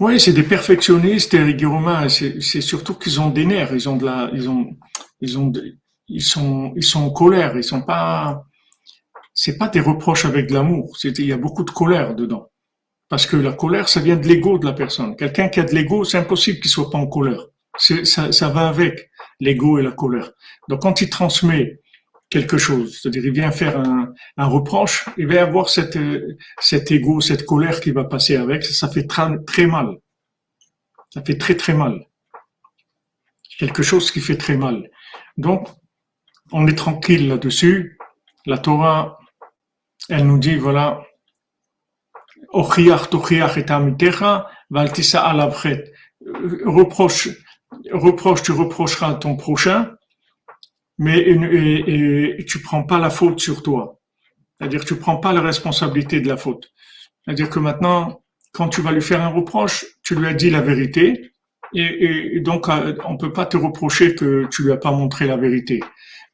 Oui, 0.00 0.18
c'est 0.18 0.32
des 0.32 0.42
perfectionnistes 0.42 1.34
et 1.34 1.42
rigoureux. 1.42 2.08
C'est 2.08 2.60
surtout 2.60 2.94
qu'ils 2.94 3.20
ont 3.20 3.30
des 3.30 3.44
nerfs. 3.46 3.72
Ils 3.72 3.88
ont 3.88 3.96
de 3.96 4.06
la, 4.06 4.30
ils 4.32 4.48
ont, 4.48 4.76
ils 5.20 5.38
ont, 5.38 5.52
ils 6.08 6.22
sont, 6.22 6.72
ils 6.74 6.82
sont 6.82 7.02
en 7.02 7.10
colère. 7.10 7.56
Ils 7.56 7.62
sont 7.64 7.82
pas. 7.82 8.44
C'est 9.34 9.58
pas 9.58 9.68
des 9.68 9.80
reproches 9.80 10.24
avec 10.24 10.48
de 10.48 10.54
l'amour. 10.54 10.96
Il 11.04 11.24
y 11.24 11.32
a 11.32 11.36
beaucoup 11.36 11.64
de 11.64 11.70
colère 11.70 12.14
dedans. 12.14 12.49
Parce 13.10 13.26
que 13.26 13.36
la 13.36 13.52
colère, 13.52 13.88
ça 13.88 14.00
vient 14.00 14.16
de 14.16 14.26
l'ego 14.26 14.56
de 14.56 14.64
la 14.64 14.72
personne. 14.72 15.16
Quelqu'un 15.16 15.48
qui 15.48 15.58
a 15.58 15.64
de 15.64 15.74
l'ego, 15.74 16.04
c'est 16.04 16.16
impossible 16.16 16.60
qu'il 16.60 16.70
soit 16.70 16.90
pas 16.90 16.98
en 16.98 17.08
colère. 17.08 17.44
Ça, 17.76 18.48
va 18.48 18.68
avec 18.68 19.10
l'ego 19.40 19.78
et 19.78 19.82
la 19.82 19.90
colère. 19.90 20.30
Donc 20.68 20.82
quand 20.82 21.00
il 21.00 21.10
transmet 21.10 21.80
quelque 22.30 22.56
chose, 22.56 23.00
c'est-à-dire 23.00 23.26
il 23.26 23.32
vient 23.32 23.50
faire 23.50 23.80
un, 23.80 24.12
un, 24.36 24.46
reproche, 24.46 25.08
il 25.18 25.26
va 25.26 25.42
avoir 25.42 25.68
cette, 25.68 25.98
cet 26.60 26.92
ego, 26.92 27.20
cette 27.20 27.46
colère 27.46 27.80
qui 27.80 27.90
va 27.90 28.04
passer 28.04 28.36
avec. 28.36 28.62
Ça, 28.62 28.88
fait 28.88 29.08
très, 29.08 29.28
très 29.44 29.66
mal. 29.66 29.96
Ça 31.12 31.20
fait 31.22 31.36
très 31.36 31.56
très 31.56 31.74
mal. 31.74 32.06
Quelque 33.58 33.82
chose 33.82 34.12
qui 34.12 34.20
fait 34.20 34.36
très 34.36 34.56
mal. 34.56 34.88
Donc, 35.36 35.68
on 36.52 36.68
est 36.68 36.78
tranquille 36.78 37.26
là-dessus. 37.26 37.98
La 38.46 38.58
Torah, 38.58 39.18
elle 40.08 40.26
nous 40.26 40.38
dit, 40.38 40.54
voilà, 40.54 41.02
Reproche, 46.66 47.28
reproche, 47.92 48.42
tu 48.42 48.52
reprocheras 48.52 49.10
à 49.10 49.14
ton 49.14 49.36
prochain, 49.36 49.94
mais 50.98 51.18
et, 51.18 52.40
et, 52.40 52.44
tu 52.44 52.60
prends 52.60 52.82
pas 52.82 52.98
la 52.98 53.10
faute 53.10 53.40
sur 53.40 53.62
toi. 53.62 54.00
C'est-à-dire 54.58 54.84
tu 54.84 54.96
prends 54.96 55.16
pas 55.16 55.32
la 55.32 55.40
responsabilité 55.40 56.20
de 56.20 56.28
la 56.28 56.36
faute. 56.36 56.70
C'est-à-dire 57.24 57.48
que 57.48 57.58
maintenant, 57.58 58.22
quand 58.52 58.68
tu 58.68 58.82
vas 58.82 58.92
lui 58.92 59.02
faire 59.02 59.22
un 59.22 59.28
reproche, 59.28 59.86
tu 60.02 60.14
lui 60.14 60.26
as 60.26 60.34
dit 60.34 60.50
la 60.50 60.60
vérité, 60.60 61.32
et, 61.72 62.36
et 62.36 62.40
donc 62.40 62.68
euh, 62.68 62.96
on 63.06 63.16
peut 63.16 63.32
pas 63.32 63.46
te 63.46 63.56
reprocher 63.56 64.14
que 64.14 64.46
tu 64.50 64.64
lui 64.64 64.72
as 64.72 64.76
pas 64.76 64.90
montré 64.90 65.26
la 65.26 65.36
vérité. 65.36 65.80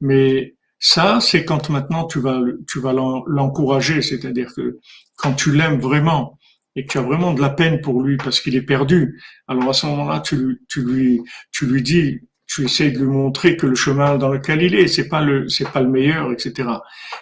Mais 0.00 0.56
ça, 0.78 1.20
c'est 1.20 1.44
quand 1.44 1.70
maintenant 1.70 2.06
tu 2.06 2.20
vas, 2.20 2.40
tu 2.68 2.80
vas 2.80 2.92
l'encourager, 2.92 4.02
c'est-à-dire 4.02 4.52
que 4.54 4.78
quand 5.16 5.34
tu 5.34 5.52
l'aimes 5.52 5.80
vraiment 5.80 6.38
et 6.74 6.84
que 6.84 6.92
tu 6.92 6.98
as 6.98 7.02
vraiment 7.02 7.32
de 7.32 7.40
la 7.40 7.50
peine 7.50 7.80
pour 7.80 8.02
lui 8.02 8.16
parce 8.18 8.40
qu'il 8.40 8.54
est 8.54 8.62
perdu, 8.62 9.20
alors 9.48 9.70
à 9.70 9.72
ce 9.72 9.86
moment-là, 9.86 10.20
tu, 10.20 10.36
lui, 10.36 11.82
dis, 11.82 12.20
tu 12.46 12.64
essaies 12.64 12.90
de 12.90 12.98
lui 12.98 13.06
montrer 13.06 13.56
que 13.56 13.66
le 13.66 13.74
chemin 13.74 14.18
dans 14.18 14.28
lequel 14.28 14.62
il 14.62 14.74
est, 14.74 14.88
c'est 14.88 15.08
pas 15.08 15.22
le, 15.22 15.46
pas 15.72 15.80
le 15.80 15.88
meilleur, 15.88 16.32
etc. 16.32 16.68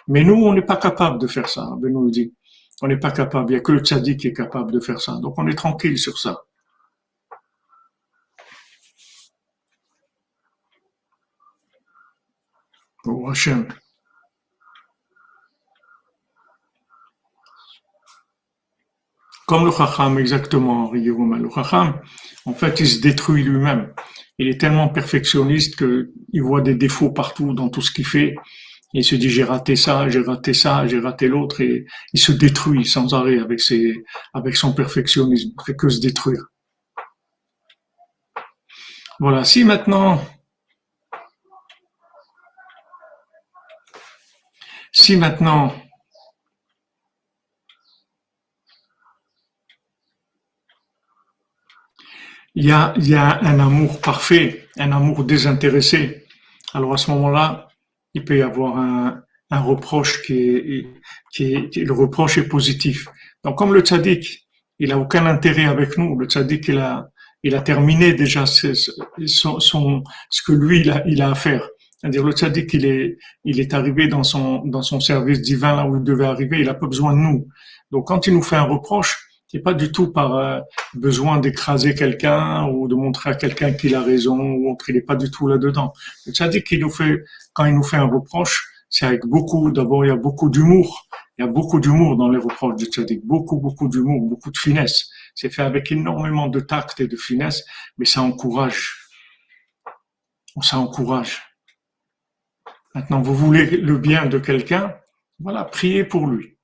Mais 0.07 0.23
nous, 0.23 0.35
on 0.35 0.53
n'est 0.53 0.61
pas 0.61 0.77
capable 0.77 1.19
de 1.19 1.27
faire 1.27 1.47
ça. 1.49 1.69
Ben 1.79 1.91
nous 1.91 2.09
dit, 2.11 2.33
on 2.81 2.87
n'est 2.87 2.97
pas 2.97 3.11
capable. 3.11 3.51
Il 3.51 3.55
y 3.55 3.57
a 3.57 3.61
que 3.61 3.71
le 3.71 3.79
tzaddik 3.79 4.19
qui 4.19 4.27
est 4.27 4.33
capable 4.33 4.71
de 4.71 4.79
faire 4.79 4.99
ça. 5.01 5.17
Donc 5.21 5.35
on 5.37 5.47
est 5.47 5.55
tranquille 5.55 5.97
sur 5.97 6.17
ça. 6.19 6.43
Oh, 13.05 13.29
Hachem. 13.29 13.67
Comme 19.47 19.65
le 19.65 19.71
Chacham, 19.71 20.17
exactement, 20.17 20.91
Le 20.91 21.49
Chacham, 21.53 21.99
en 22.45 22.53
fait, 22.53 22.79
il 22.79 22.87
se 22.87 22.99
détruit 22.99 23.43
lui-même. 23.43 23.93
Il 24.39 24.47
est 24.47 24.59
tellement 24.59 24.89
perfectionniste 24.89 25.77
qu'il 25.77 26.41
voit 26.41 26.61
des 26.61 26.75
défauts 26.75 27.11
partout 27.11 27.53
dans 27.53 27.69
tout 27.69 27.81
ce 27.81 27.91
qu'il 27.91 28.05
fait. 28.05 28.35
Il 28.93 29.03
se 29.03 29.15
dit, 29.15 29.29
j'ai 29.29 29.43
raté 29.43 29.75
ça, 29.75 30.09
j'ai 30.09 30.21
raté 30.21 30.53
ça, 30.53 30.87
j'ai 30.87 30.99
raté 30.99 31.27
l'autre, 31.27 31.61
et 31.61 31.85
il 32.13 32.19
se 32.19 32.31
détruit 32.31 32.85
sans 32.85 33.13
arrêt 33.13 33.39
avec 33.39 33.59
ses, 33.59 33.93
avec 34.33 34.55
son 34.55 34.73
perfectionnisme. 34.73 35.49
Il 35.59 35.63
fait 35.65 35.75
que 35.75 35.89
se 35.89 35.99
détruire. 35.99 36.45
Voilà. 39.19 39.43
Si 39.43 39.63
maintenant, 39.63 40.21
si 44.91 45.17
maintenant 45.17 45.73
il 52.55 52.65
y 52.65 52.71
a, 52.71 52.93
y 52.97 53.15
a 53.15 53.39
un 53.43 53.59
amour 53.59 53.99
parfait, 54.01 54.67
un 54.77 54.91
amour 54.91 55.25
désintéressé. 55.25 56.25
Alors 56.73 56.93
à 56.93 56.97
ce 56.97 57.11
moment-là, 57.11 57.67
il 58.13 58.23
peut 58.23 58.37
y 58.37 58.41
avoir 58.41 58.77
un, 58.77 59.21
un 59.51 59.59
reproche 59.59 60.23
qui 60.23 60.33
est, 60.33 60.87
qui 61.33 61.53
est, 61.53 61.75
le 61.75 61.93
reproche 61.93 62.37
est 62.37 62.47
positif. 62.47 63.07
Donc 63.43 63.57
comme 63.57 63.73
le 63.73 63.81
tzaddik, 63.81 64.47
il 64.79 64.91
a 64.91 64.97
aucun 64.97 65.25
intérêt 65.25 65.65
avec 65.65 65.97
nous. 65.97 66.17
Le 66.17 66.25
tzaddik, 66.25 66.67
il 66.69 66.77
a, 66.77 67.09
il 67.43 67.55
a 67.55 67.61
terminé 67.61 68.13
déjà 68.13 68.45
son, 68.45 69.59
son, 69.59 70.03
ce 70.29 70.41
que 70.41 70.53
lui, 70.53 70.81
il 70.81 70.91
a, 70.91 71.03
il 71.07 71.21
a 71.21 71.31
à 71.31 71.35
faire. 71.35 71.67
C'est-à-dire 71.97 72.23
le 72.23 72.31
tzaddik, 72.31 72.73
il 72.73 72.85
est, 72.85 73.17
il 73.43 73.59
est 73.59 73.73
arrivé 73.73 74.07
dans 74.07 74.23
son, 74.23 74.63
dans 74.65 74.81
son 74.81 74.99
service 74.99 75.41
divin 75.41 75.75
là 75.75 75.85
où 75.85 75.97
il 75.97 76.03
devait 76.03 76.25
arriver. 76.25 76.59
Il 76.61 76.69
a 76.69 76.73
pas 76.73 76.87
besoin 76.87 77.13
de 77.13 77.19
nous. 77.19 77.47
Donc 77.91 78.07
quand 78.07 78.27
il 78.27 78.33
nous 78.33 78.41
fait 78.41 78.55
un 78.55 78.63
reproche, 78.63 79.15
c'est 79.47 79.59
pas 79.59 79.73
du 79.73 79.91
tout 79.91 80.11
par 80.11 80.35
euh, 80.35 80.59
besoin 80.93 81.39
d'écraser 81.39 81.95
quelqu'un 81.95 82.67
ou 82.67 82.87
de 82.87 82.95
montrer 82.95 83.29
à 83.31 83.35
quelqu'un 83.35 83.73
qu'il 83.73 83.95
a 83.95 84.01
raison 84.01 84.39
ou 84.39 84.75
qu'il 84.75 84.95
n'est 84.95 85.01
pas 85.01 85.15
du 85.15 85.29
tout 85.29 85.47
là-dedans. 85.47 85.93
C'est-à-dire 86.23 86.61
nous 86.79 86.89
fait, 86.89 87.23
quand 87.53 87.65
il 87.65 87.75
nous 87.75 87.83
fait 87.83 87.97
un 87.97 88.07
reproche, 88.07 88.67
c'est 88.89 89.05
avec 89.05 89.25
beaucoup, 89.25 89.71
d'abord, 89.71 90.05
il 90.05 90.07
y 90.09 90.11
a 90.11 90.15
beaucoup 90.15 90.49
d'humour. 90.49 91.07
Il 91.37 91.45
y 91.45 91.47
a 91.47 91.51
beaucoup 91.51 91.79
d'humour 91.79 92.15
dans 92.15 92.29
les 92.29 92.37
reproches 92.37 92.75
du 92.77 92.85
tzaddik. 92.85 93.25
Beaucoup, 93.25 93.57
beaucoup 93.59 93.89
d'humour, 93.89 94.21
beaucoup 94.21 94.51
de 94.51 94.57
finesse. 94.57 95.09
C'est 95.35 95.49
fait 95.49 95.63
avec 95.63 95.91
énormément 95.91 96.47
de 96.47 96.61
tact 96.61 96.99
et 97.01 97.07
de 97.07 97.17
finesse, 97.17 97.65
mais 97.97 98.05
ça 98.05 98.21
encourage. 98.21 99.09
Ça 100.61 100.79
encourage. 100.79 101.41
Maintenant, 102.93 103.21
vous 103.21 103.35
voulez 103.35 103.65
le 103.77 103.97
bien 103.97 104.25
de 104.27 104.39
quelqu'un, 104.39 104.95
voilà, 105.39 105.65
priez 105.65 106.05
pour 106.05 106.27
lui. 106.27 106.54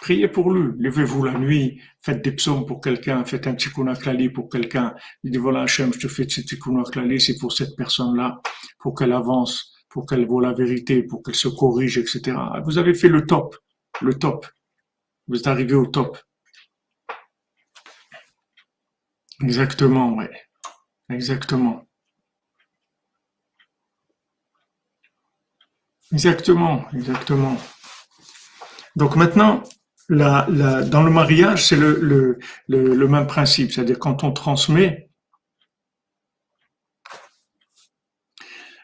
Priez 0.00 0.28
pour 0.28 0.50
lui. 0.52 0.72
Levez-vous 0.78 1.24
la 1.24 1.38
nuit, 1.38 1.80
faites 2.02 2.22
des 2.22 2.32
psaumes 2.32 2.66
pour 2.66 2.80
quelqu'un, 2.80 3.24
faites 3.24 3.46
un 3.46 3.54
tikkun 3.54 3.94
klali 3.94 4.28
pour 4.30 4.48
quelqu'un. 4.48 4.94
Dites 5.22 5.36
voilà, 5.36 5.62
Hachem, 5.62 5.92
je 5.94 6.00
te 6.00 6.08
fais 6.08 6.28
ce 6.28 6.40
tikkun 6.42 6.82
c'est 7.18 7.38
pour 7.38 7.52
cette 7.52 7.76
personne-là, 7.76 8.40
pour 8.78 8.94
qu'elle 8.94 9.12
avance, 9.12 9.72
pour 9.88 10.06
qu'elle 10.06 10.26
voit 10.26 10.42
la 10.42 10.52
vérité, 10.52 11.02
pour 11.02 11.22
qu'elle 11.22 11.34
se 11.34 11.48
corrige, 11.48 11.98
etc. 11.98 12.36
Vous 12.64 12.78
avez 12.78 12.94
fait 12.94 13.08
le 13.08 13.26
top, 13.26 13.56
le 14.02 14.14
top. 14.14 14.46
Vous 15.28 15.38
êtes 15.38 15.46
arrivé 15.46 15.74
au 15.74 15.86
top. 15.86 16.18
Exactement, 19.42 20.14
ouais. 20.16 20.30
Exactement. 21.10 21.86
Exactement, 26.12 26.84
exactement. 26.94 27.56
Donc 28.96 29.16
maintenant, 29.16 29.62
dans 30.08 31.02
le 31.02 31.10
mariage, 31.10 31.66
c'est 31.66 31.76
le, 31.76 32.38
même 33.08 33.26
principe, 33.26 33.72
c'est-à-dire 33.72 33.98
quand 33.98 34.24
on 34.24 34.32
transmet. 34.32 35.10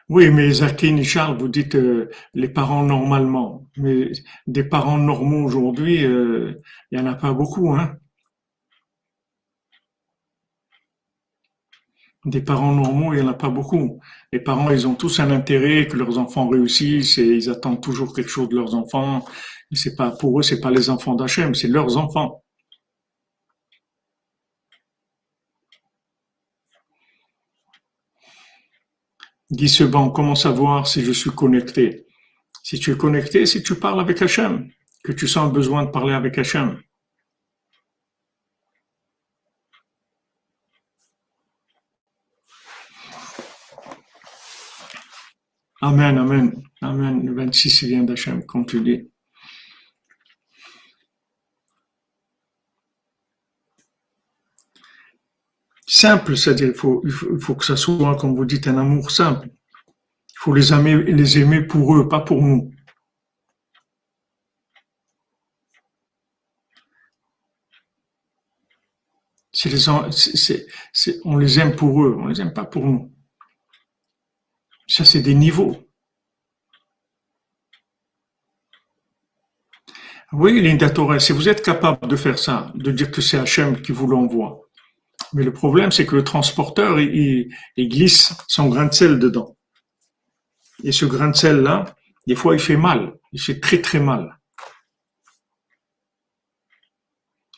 Oui, 0.08 0.28
mais 0.30 0.50
Zakine 0.50 0.98
et 0.98 1.04
Charles, 1.04 1.38
vous 1.38 1.46
dites 1.48 1.76
euh, 1.76 2.10
les 2.34 2.48
parents 2.48 2.82
normalement, 2.82 3.68
mais 3.76 4.10
des 4.48 4.64
parents 4.64 4.98
normaux 4.98 5.44
aujourd'hui, 5.44 6.04
euh, 6.04 6.60
il 6.90 6.98
y 6.98 7.02
en 7.02 7.06
a 7.06 7.14
pas 7.14 7.32
beaucoup, 7.32 7.72
hein. 7.74 7.96
Des 12.26 12.42
parents 12.42 12.74
normaux, 12.74 13.14
il 13.14 13.20
n'y 13.20 13.22
en 13.22 13.28
a 13.30 13.34
pas 13.34 13.48
beaucoup. 13.48 14.00
Les 14.32 14.40
parents, 14.40 14.70
ils 14.70 14.86
ont 14.86 14.94
tous 14.94 15.20
un 15.20 15.30
intérêt 15.30 15.86
que 15.86 15.96
leurs 15.96 16.18
enfants 16.18 16.48
réussissent 16.48 17.16
et 17.16 17.24
ils 17.36 17.48
attendent 17.48 17.80
toujours 17.80 18.14
quelque 18.14 18.28
chose 18.28 18.48
de 18.50 18.56
leurs 18.56 18.74
enfants. 18.74 19.24
C'est 19.72 19.94
pas, 19.94 20.10
pour 20.10 20.38
eux, 20.40 20.42
c'est 20.42 20.60
pas 20.60 20.70
les 20.70 20.90
enfants 20.90 21.14
d'Hachem, 21.14 21.54
c'est 21.54 21.68
leurs 21.68 21.96
enfants. 21.96 22.42
Guy 29.52 29.68
Seban, 29.68 30.10
comment 30.10 30.34
savoir 30.34 30.86
si 30.86 31.04
je 31.04 31.12
suis 31.12 31.30
connecté? 31.30 32.06
Si 32.62 32.78
tu 32.78 32.92
es 32.92 32.96
connecté, 32.96 33.46
si 33.46 33.62
tu 33.62 33.74
parles 33.74 34.00
avec 34.00 34.22
Hachem, 34.22 34.70
que 35.02 35.12
tu 35.12 35.26
sens 35.26 35.52
besoin 35.52 35.84
de 35.84 35.90
parler 35.90 36.14
avec 36.14 36.38
Hachem. 36.38 36.80
Amen, 45.82 46.18
Amen, 46.18 46.62
Amen. 46.82 47.26
Le 47.26 47.34
26, 47.34 47.82
il 47.82 47.88
vient 47.88 48.02
d'Hachem, 48.04 48.44
comme 48.44 48.66
tu 48.66 48.80
dis. 48.82 49.10
Simple, 55.92 56.36
c'est-à-dire 56.36 56.68
il 56.68 56.74
faut, 56.74 57.02
il 57.04 57.40
faut, 57.40 57.56
que 57.56 57.64
ça 57.64 57.76
soit, 57.76 58.16
comme 58.16 58.36
vous 58.36 58.44
dites, 58.44 58.68
un 58.68 58.78
amour 58.78 59.10
simple. 59.10 59.48
Il 59.48 60.38
faut 60.38 60.54
les 60.54 60.72
aimer, 60.72 61.02
les 61.02 61.38
aimer 61.38 61.62
pour 61.62 61.96
eux, 61.96 62.08
pas 62.08 62.20
pour 62.20 62.40
nous. 62.42 62.70
Les, 69.64 69.88
on 71.24 71.36
les 71.36 71.58
aime 71.58 71.74
pour 71.74 72.04
eux, 72.04 72.16
on 72.20 72.28
les 72.28 72.40
aime 72.40 72.52
pas 72.52 72.64
pour 72.64 72.86
nous. 72.86 73.12
Ça, 74.86 75.04
c'est 75.04 75.22
des 75.22 75.34
niveaux. 75.34 75.76
Oui, 80.32 80.60
Linda 80.62 80.88
Torres, 80.88 81.20
si 81.20 81.32
vous 81.32 81.48
êtes 81.48 81.62
capable 81.64 82.06
de 82.06 82.14
faire 82.14 82.38
ça, 82.38 82.70
de 82.76 82.92
dire 82.92 83.10
que 83.10 83.20
c'est 83.20 83.38
Hachem 83.38 83.82
qui 83.82 83.90
vous 83.90 84.06
l'envoie, 84.06 84.69
mais 85.32 85.44
le 85.44 85.52
problème, 85.52 85.92
c'est 85.92 86.06
que 86.06 86.16
le 86.16 86.24
transporteur, 86.24 86.98
il, 87.00 87.48
glisse 87.76 88.34
son 88.48 88.68
grain 88.68 88.86
de 88.86 88.94
sel 88.94 89.18
dedans. 89.18 89.56
Et 90.82 90.92
ce 90.92 91.04
grain 91.04 91.28
de 91.28 91.36
sel-là, 91.36 91.84
des 92.26 92.34
fois, 92.34 92.54
il 92.54 92.60
fait 92.60 92.76
mal. 92.76 93.14
Il 93.32 93.40
fait 93.40 93.60
très, 93.60 93.80
très 93.80 94.00
mal. 94.00 94.38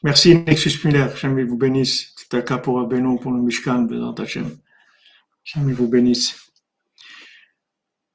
Merci, 0.02 0.34
Nexus 0.34 0.84
Miller. 0.84 1.16
Jamais 1.16 1.44
vous 1.44 1.56
bénisse. 1.56 2.14
Cas 2.40 2.58
pour 2.58 2.86
Beno, 2.86 3.18
pour 3.18 3.32
le 3.32 3.42
Mishkan, 3.42 3.86
Hachem. 4.16 4.56
Jamais 5.44 5.72
vous 5.74 5.88
bénisse. 5.88 6.34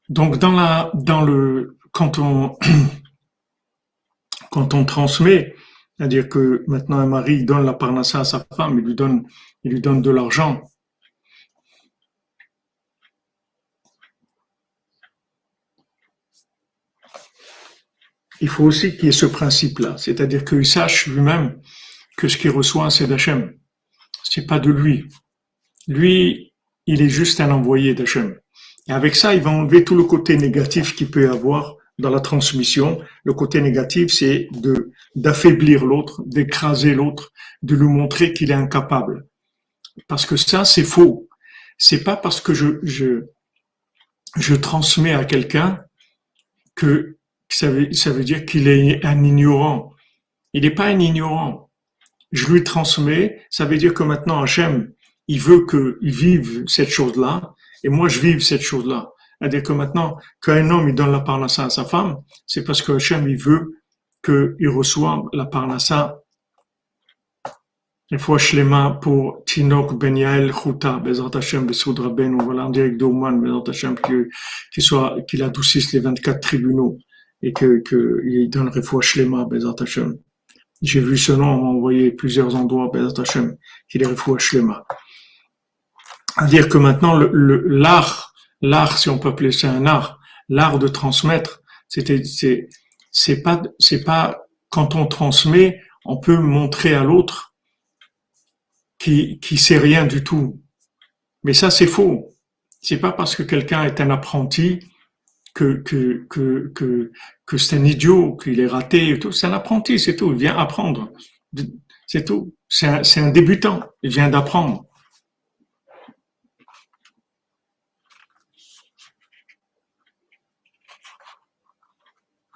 Donc, 0.09 0.39
dans 0.39 0.53
la, 0.53 0.89
dans 0.95 1.21
le, 1.21 1.77
quand 1.91 2.17
on, 2.17 2.57
quand 4.51 4.73
on 4.73 4.85
transmet, 4.85 5.55
c'est-à-dire 5.97 6.29
que 6.29 6.63
maintenant 6.67 6.99
un 6.99 7.05
mari 7.05 7.43
donne 7.43 7.65
la 7.65 7.73
parnassa 7.73 8.21
à 8.21 8.23
sa 8.23 8.45
femme, 8.55 8.79
il 8.79 8.85
lui 8.85 8.95
donne, 8.95 9.27
il 9.67 9.73
lui 9.73 9.81
donne 9.81 10.01
de 10.01 10.09
l'argent. 10.09 10.61
Il 18.39 18.47
faut 18.47 18.63
aussi 18.63 18.95
qu'il 18.95 19.05
y 19.05 19.07
ait 19.09 19.11
ce 19.11 19.25
principe-là, 19.25 19.97
c'est-à-dire 19.97 20.45
qu'il 20.45 20.65
sache 20.65 21.07
lui-même 21.07 21.59
que 22.17 22.27
ce 22.27 22.37
qu'il 22.37 22.51
reçoit, 22.51 22.89
c'est 22.89 23.07
d'Hachem. 23.07 23.53
C'est 24.23 24.45
pas 24.45 24.59
de 24.59 24.71
lui. 24.71 25.05
Lui, 25.87 26.53
il 26.85 27.01
est 27.01 27.09
juste 27.09 27.41
un 27.41 27.51
envoyé 27.51 27.93
d'Hachem. 27.93 28.39
Et 28.87 28.93
avec 28.93 29.15
ça, 29.15 29.35
il 29.35 29.41
va 29.41 29.49
enlever 29.49 29.83
tout 29.83 29.95
le 29.95 30.03
côté 30.03 30.37
négatif 30.37 30.95
qu'il 30.95 31.11
peut 31.11 31.29
avoir 31.29 31.75
dans 31.97 32.09
la 32.09 32.19
transmission. 32.21 33.01
Le 33.23 33.33
côté 33.33 33.59
négatif, 33.59 34.13
c'est 34.13 34.47
d'affaiblir 35.15 35.83
l'autre, 35.83 36.23
d'écraser 36.25 36.93
l'autre, 36.93 37.33
de 37.63 37.75
lui 37.75 37.87
montrer 37.87 38.33
qu'il 38.33 38.51
est 38.51 38.61
incapable. 38.65 39.25
Parce 40.07 40.25
que 40.25 40.37
ça, 40.37 40.65
c'est 40.65 40.83
faux. 40.83 41.27
C'est 41.77 42.03
pas 42.03 42.17
parce 42.17 42.41
que 42.41 42.53
je 42.53 42.79
je 42.83 43.25
je 44.35 44.55
transmets 44.55 45.13
à 45.13 45.25
quelqu'un 45.25 45.83
que 46.75 47.17
ça 47.49 47.69
veut, 47.69 47.91
ça 47.93 48.11
veut 48.11 48.23
dire 48.23 48.45
qu'il 48.45 48.67
est 48.67 49.03
un 49.05 49.23
ignorant. 49.23 49.93
Il 50.53 50.63
n'est 50.63 50.71
pas 50.71 50.85
un 50.85 50.99
ignorant. 50.99 51.69
Je 52.31 52.47
lui 52.51 52.63
transmets, 52.63 53.41
ça 53.49 53.65
veut 53.65 53.77
dire 53.77 53.93
que 53.93 54.03
maintenant 54.03 54.41
Hachem, 54.41 54.91
il 55.27 55.39
veut 55.39 55.65
qu'il 55.65 56.11
vive 56.11 56.65
cette 56.67 56.89
chose-là, 56.89 57.53
et 57.83 57.89
moi 57.89 58.09
je 58.09 58.19
vive 58.19 58.41
cette 58.41 58.61
chose-là. 58.61 59.11
C'est-à-dire 59.39 59.63
que 59.63 59.73
maintenant, 59.73 60.17
quand 60.41 60.53
un 60.53 60.69
homme 60.69 60.89
il 60.89 60.95
donne 60.95 61.11
la 61.11 61.19
parnassa 61.19 61.65
à 61.65 61.69
sa 61.69 61.85
femme, 61.85 62.17
c'est 62.45 62.63
parce 62.63 62.81
que 62.81 62.93
Hachem 62.93 63.27
il 63.29 63.37
veut 63.37 63.81
qu'il 64.23 64.69
reçoive 64.69 65.23
la 65.33 65.45
parnassa. 65.45 66.19
Il 68.09 68.19
faut 68.19 68.37
mains 68.63 68.91
pour 68.91 69.43
Tinok 69.45 69.99
Ben 69.99 70.15
Yael 70.15 70.53
Chouta, 70.53 70.97
Bezrat 70.97 71.31
Hashem, 71.35 71.65
Besoudra 71.65 72.07
Ben, 72.07 72.37
voilà, 72.41 72.65
en 72.65 72.69
direct 72.69 72.97
d'Oman, 72.97 73.41
Bezrat 73.41 73.63
Hashem, 73.67 73.95
qu'il 73.99 74.83
soit, 74.83 75.17
qu'il 75.27 75.43
adoucisse 75.43 75.91
les 75.91 75.99
24 75.99 76.39
tribunaux 76.39 76.97
et 77.41 77.51
que, 77.51 77.79
qu'il 77.79 78.49
donne 78.49 78.69
Refoua 78.69 79.01
Shlema, 79.01 79.43
Bezrat 79.43 79.75
Hashem. 79.81 80.17
J'ai 80.81 81.01
vu 81.01 81.17
ce 81.17 81.33
nom, 81.33 81.47
on 81.47 81.77
envoyé 81.77 82.11
plusieurs 82.11 82.55
endroits, 82.55 82.89
Bezrat 82.93 83.21
Hashem, 83.21 83.57
qu'il 83.89 84.03
est 84.03 84.07
Refoua 84.07 84.39
Shlema. 84.39 84.85
C'est-à-dire 86.33 86.69
que 86.69 86.77
maintenant, 86.77 87.19
l'art, 87.33 88.33
l'art, 88.61 88.97
si 88.97 89.09
on 89.09 89.19
peut 89.19 89.29
appeler 89.29 89.51
ça 89.51 89.69
un 89.69 89.85
art, 89.85 90.17
l'art 90.47 90.79
de 90.79 90.87
transmettre, 90.87 91.61
c'était, 91.89 92.23
c'est, 92.23 92.69
c'est 93.11 93.41
pas, 93.41 93.61
c'est 93.79 94.05
pas 94.05 94.45
quand 94.69 94.95
on 94.95 95.07
transmet, 95.07 95.81
on 96.05 96.17
peut 96.17 96.37
montrer 96.37 96.93
à 96.93 97.03
l'autre 97.03 97.46
qui, 98.99 99.39
qui 99.39 99.57
sait 99.57 99.77
rien 99.77 100.05
du 100.05 100.23
tout. 100.23 100.61
Mais 101.43 101.53
ça, 101.53 101.69
c'est 101.71 101.87
faux. 101.87 102.29
C'est 102.81 102.99
pas 102.99 103.11
parce 103.11 103.35
que 103.35 103.43
quelqu'un 103.43 103.83
est 103.85 103.99
un 104.01 104.09
apprenti 104.09 104.79
que, 105.53 105.81
que, 105.81 106.25
que, 106.29 106.71
que, 106.75 107.11
que 107.45 107.57
c'est 107.57 107.77
un 107.77 107.85
idiot, 107.85 108.35
qu'il 108.35 108.59
est 108.59 108.67
raté 108.67 109.09
et 109.09 109.19
tout. 109.19 109.31
C'est 109.31 109.47
un 109.47 109.53
apprenti, 109.53 109.99
c'est 109.99 110.15
tout. 110.15 110.31
Il 110.31 110.37
vient 110.37 110.57
apprendre. 110.57 111.11
C'est 112.05 112.25
tout. 112.25 112.55
C'est 112.69 112.87
un, 112.87 113.01
un 113.01 113.29
débutant. 113.31 113.81
Il 114.03 114.11
vient 114.11 114.29
d'apprendre. 114.29 114.85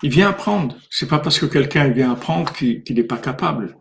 Il 0.04 0.10
vient 0.10 0.30
apprendre. 0.30 0.78
C'est 0.90 1.08
pas 1.08 1.20
parce 1.20 1.40
que 1.40 1.46
quelqu'un 1.46 1.88
vient 1.90 2.12
apprendre 2.12 2.52
qu'il 2.54 2.84
n'est 2.90 3.04
pas 3.04 3.18
capable. 3.18 3.78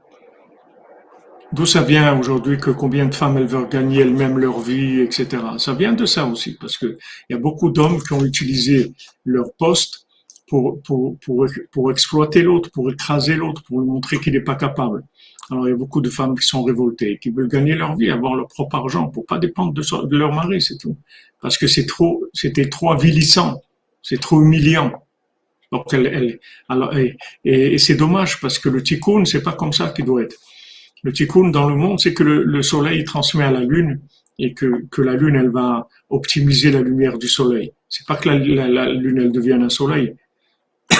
D'où 1.53 1.67
ça 1.67 1.83
vient 1.83 2.17
aujourd'hui 2.17 2.59
que 2.59 2.71
combien 2.71 3.07
de 3.07 3.15
femmes 3.15 3.37
elles 3.37 3.47
veulent 3.47 3.69
gagner 3.69 4.03
elles-mêmes 4.03 4.39
leur 4.39 4.61
vie, 4.61 5.01
etc. 5.01 5.27
Ça 5.59 5.75
vient 5.75 5.93
de 5.93 6.07
ça 6.07 6.25
aussi, 6.27 6.57
parce 6.57 6.77
que 6.77 6.97
il 7.29 7.33
y 7.33 7.37
a 7.37 7.39
beaucoup 7.39 7.71
d'hommes 7.71 8.01
qui 8.01 8.13
ont 8.13 8.25
utilisé 8.25 8.93
leur 9.25 9.53
poste 9.59 10.07
pour, 10.47 10.81
pour, 10.83 11.19
pour, 11.19 11.47
pour 11.73 11.91
exploiter 11.91 12.43
l'autre, 12.43 12.71
pour 12.71 12.91
écraser 12.91 13.35
l'autre, 13.35 13.63
pour 13.65 13.81
lui 13.81 13.89
montrer 13.89 14.19
qu'il 14.21 14.33
n'est 14.33 14.41
pas 14.41 14.55
capable. 14.55 15.05
Alors 15.51 15.67
il 15.67 15.71
y 15.71 15.75
a 15.75 15.77
beaucoup 15.77 16.01
de 16.01 16.11
femmes 16.11 16.39
qui 16.39 16.47
sont 16.47 16.63
révoltées, 16.63 17.19
qui 17.19 17.31
veulent 17.31 17.49
gagner 17.49 17.75
leur 17.75 17.97
vie, 17.97 18.11
avoir 18.11 18.37
leur 18.37 18.47
propre 18.47 18.77
argent, 18.77 19.09
pour 19.09 19.27
pas 19.27 19.39
dépendre 19.39 19.73
de, 19.73 20.17
leur 20.17 20.33
mari, 20.33 20.63
c'est 20.63 20.77
tout. 20.77 20.97
Parce 21.41 21.59
que 21.59 21.67
c'est 21.67 21.87
trop, 21.87 22.25
c'était 22.33 22.69
trop 22.69 22.93
avilissant 22.93 23.61
C'est 24.03 24.21
trop 24.21 24.41
humiliant. 24.41 24.93
Donc, 25.73 25.93
elle, 25.93 26.39
alors, 26.69 26.97
et, 27.45 27.79
c'est 27.79 27.97
dommage 27.97 28.41
parce 28.41 28.59
que 28.59 28.69
le 28.69 28.83
tikkun, 28.83 29.25
c'est 29.25 29.43
pas 29.43 29.53
comme 29.53 29.73
ça 29.73 29.89
qu'il 29.91 30.05
doit 30.05 30.23
être. 30.23 30.37
Le 31.03 31.13
tikkun 31.13 31.49
dans 31.49 31.69
le 31.69 31.77
monde, 31.77 31.99
c'est 32.01 32.15
que 32.15 32.23
le, 32.23 32.63
soleil 32.63 33.05
transmet 33.05 33.45
à 33.45 33.51
la 33.51 33.61
lune 33.61 34.01
et 34.39 34.53
que, 34.55 34.87
la 34.99 35.15
lune, 35.15 35.37
elle 35.37 35.51
va 35.51 35.89
optimiser 36.11 36.71
la 36.71 36.81
lumière 36.81 37.19
du 37.19 37.29
soleil. 37.29 37.73
C'est 37.89 38.07
pas 38.07 38.17
que 38.17 38.29
la, 38.29 38.37
lune, 38.37 39.19
elle 39.19 39.33
devienne 39.33 39.63
un 39.63 39.71
soleil. 39.71 40.15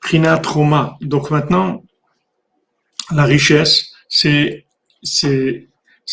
Prina 0.00 0.38
trauma. 0.38 0.96
Donc 1.02 1.30
maintenant, 1.30 1.84
la 3.10 3.24
richesse, 3.24 3.92
c'est 4.08 4.64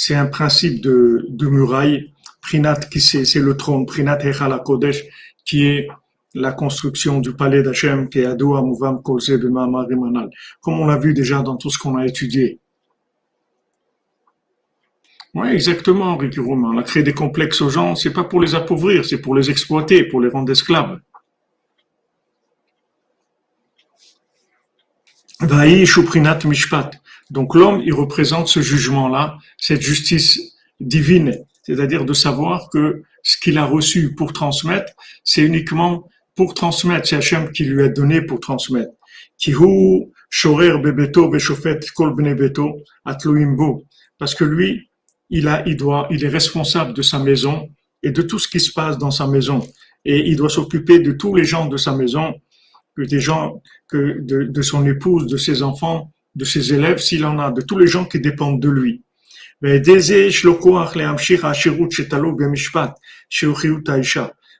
un 0.09 0.26
principe 0.26 0.82
de 0.82 1.47
muraille. 1.47 2.11
Prinat, 2.45 2.79
qui 2.91 3.01
c'est 3.01 3.39
le 3.39 3.57
trône. 3.57 3.85
Prinat 3.85 4.19
Echala 4.23 4.59
Kodesh, 4.59 5.03
qui 5.45 5.65
est 5.65 5.87
la 6.35 6.51
construction 6.51 7.19
du 7.19 7.33
palais 7.33 7.63
d'Hachem, 7.63 8.07
qui 8.09 8.19
est 8.19 8.25
Adou 8.25 8.55
Amouvam 8.55 9.01
Kolze 9.01 9.29
de 9.29 9.47
Manal. 9.47 10.29
Comme 10.61 10.79
on 10.79 10.85
l'a 10.85 10.97
vu 10.97 11.13
déjà 11.13 11.41
dans 11.41 11.55
tout 11.55 11.71
ce 11.71 11.79
qu'on 11.79 11.97
a 11.97 12.05
étudié. 12.05 12.59
Oui, 15.33 15.47
exactement, 15.49 16.15
Ricky 16.15 16.39
Romain. 16.39 16.71
On 16.73 16.77
a 16.77 16.83
créé 16.83 17.03
des 17.03 17.13
complexes 17.13 17.61
aux 17.61 17.69
gens, 17.69 17.95
c'est 17.95 18.13
pas 18.13 18.23
pour 18.23 18.39
les 18.39 18.53
appauvrir, 18.53 19.05
c'est 19.05 19.17
pour 19.17 19.33
les 19.35 19.49
exploiter, 19.49 20.03
pour 20.03 20.21
les 20.21 20.29
rendre 20.29 20.51
esclaves. 20.51 20.99
Mishpat. 26.45 26.91
Donc 27.31 27.55
l'homme, 27.55 27.81
il 27.83 27.93
représente 27.93 28.47
ce 28.47 28.61
jugement-là, 28.61 29.37
cette 29.57 29.81
justice 29.81 30.55
divine, 30.79 31.43
c'est-à-dire 31.66 32.05
de 32.05 32.13
savoir 32.13 32.70
que 32.70 33.03
ce 33.24 33.38
qu'il 33.38 33.57
a 33.57 33.66
reçu 33.66 34.13
pour 34.13 34.34
transmettre, 34.34 34.93
c'est 35.24 35.41
uniquement 35.41 36.07
pour 36.36 36.53
transmettre, 36.53 37.07
c'est 37.07 37.16
Hachem 37.16 37.51
qui 37.51 37.63
lui 37.63 37.84
a 37.84 37.89
donné 37.89 38.22
pour 38.22 38.39
transmettre. 38.39 38.91
Parce 44.18 44.36
que 44.36 44.43
lui, 44.43 44.89
il 45.30 45.47
a, 45.47 45.68
il 45.68 45.78
doit, 45.78 46.07
il 46.11 46.24
est 46.24 46.30
responsable 46.30 46.93
de 46.93 47.01
sa 47.01 47.20
maison 47.20 47.70
et 48.03 48.11
de 48.11 48.22
tout 48.22 48.39
ce 48.39 48.47
qui 48.47 48.59
se 48.59 48.72
passe 48.72 48.97
dans 48.97 49.11
sa 49.11 49.28
maison. 49.28 49.68
Et 50.03 50.30
il 50.30 50.36
doit 50.36 50.49
s'occuper 50.49 50.99
de 50.99 51.13
tous 51.13 51.34
les 51.36 51.45
gens 51.45 51.66
de 51.66 51.78
sa 51.78 51.95
maison 51.95 52.36
des 53.03 53.20
gens, 53.20 53.61
que 53.89 54.20
de, 54.20 54.61
son 54.61 54.86
épouse, 54.86 55.28
de 55.28 55.38
ses 55.38 55.61
enfants, 55.61 56.11
de 56.36 56.45
ses 56.45 56.74
élèves, 56.74 56.99
s'il 56.99 57.26
en 57.26 57.39
a, 57.39 57.51
de 57.51 57.61
tous 57.61 57.78
les 57.78 57.88
gens 57.88 58.05
qui 58.05 58.20
dépendent 58.20 58.61
de 58.61 58.70
lui. 58.70 59.03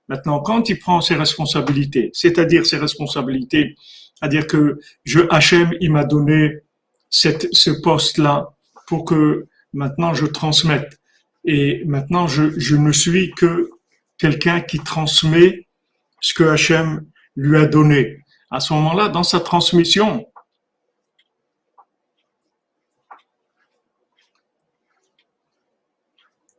Maintenant, 0.08 0.40
quand 0.40 0.70
il 0.70 0.80
prend 0.80 1.02
ses 1.02 1.16
responsabilités, 1.16 2.10
c'est-à-dire 2.14 2.66
ses 2.66 2.78
responsabilités, 2.78 3.76
c'est-à-dire 4.16 4.48
que 4.48 4.80
je, 5.04 5.20
Hachem, 5.30 5.74
il 5.82 5.92
m'a 5.92 6.06
donné 6.06 6.60
ce 7.10 7.82
poste-là 7.82 8.50
pour 8.88 9.06
que 9.06 9.48
maintenant 9.74 10.14
je 10.14 10.26
transmette. 10.26 11.00
Et 11.44 11.84
maintenant, 11.86 12.28
je, 12.28 12.58
je 12.58 12.76
ne 12.76 12.92
suis 12.92 13.32
que 13.32 13.70
quelqu'un 14.18 14.62
qui 14.62 14.80
transmet 14.80 15.68
ce 16.22 16.34
que 16.34 16.44
Hachem 16.44 17.06
lui 17.36 17.58
a 17.58 17.66
donné 17.66 18.26
à 18.52 18.60
ce 18.60 18.74
moment-là, 18.74 19.10
dans 19.10 19.24
sa 19.24 19.40
transmission, 19.40 20.28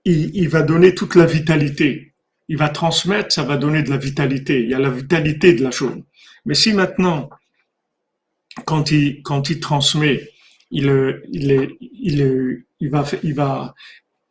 il, 0.06 0.48
va 0.48 0.62
donner 0.62 0.94
toute 0.94 1.16
la 1.16 1.26
vitalité. 1.26 2.12
Il 2.48 2.56
va 2.56 2.68
transmettre, 2.68 3.32
ça 3.32 3.42
va 3.42 3.56
donner 3.56 3.82
de 3.82 3.90
la 3.90 3.96
vitalité. 3.96 4.62
Il 4.62 4.70
y 4.70 4.74
a 4.74 4.78
la 4.78 4.90
vitalité 4.90 5.52
de 5.52 5.64
la 5.64 5.72
chose. 5.72 6.00
Mais 6.44 6.54
si 6.54 6.72
maintenant, 6.72 7.28
quand 8.64 8.92
il, 8.92 9.22
quand 9.22 9.50
il 9.50 9.58
transmet, 9.58 10.30
il, 10.70 10.86
il, 11.32 11.76
il, 11.80 12.64
il, 12.78 12.90
va, 12.90 13.04
il 13.24 13.34
va 13.34 13.74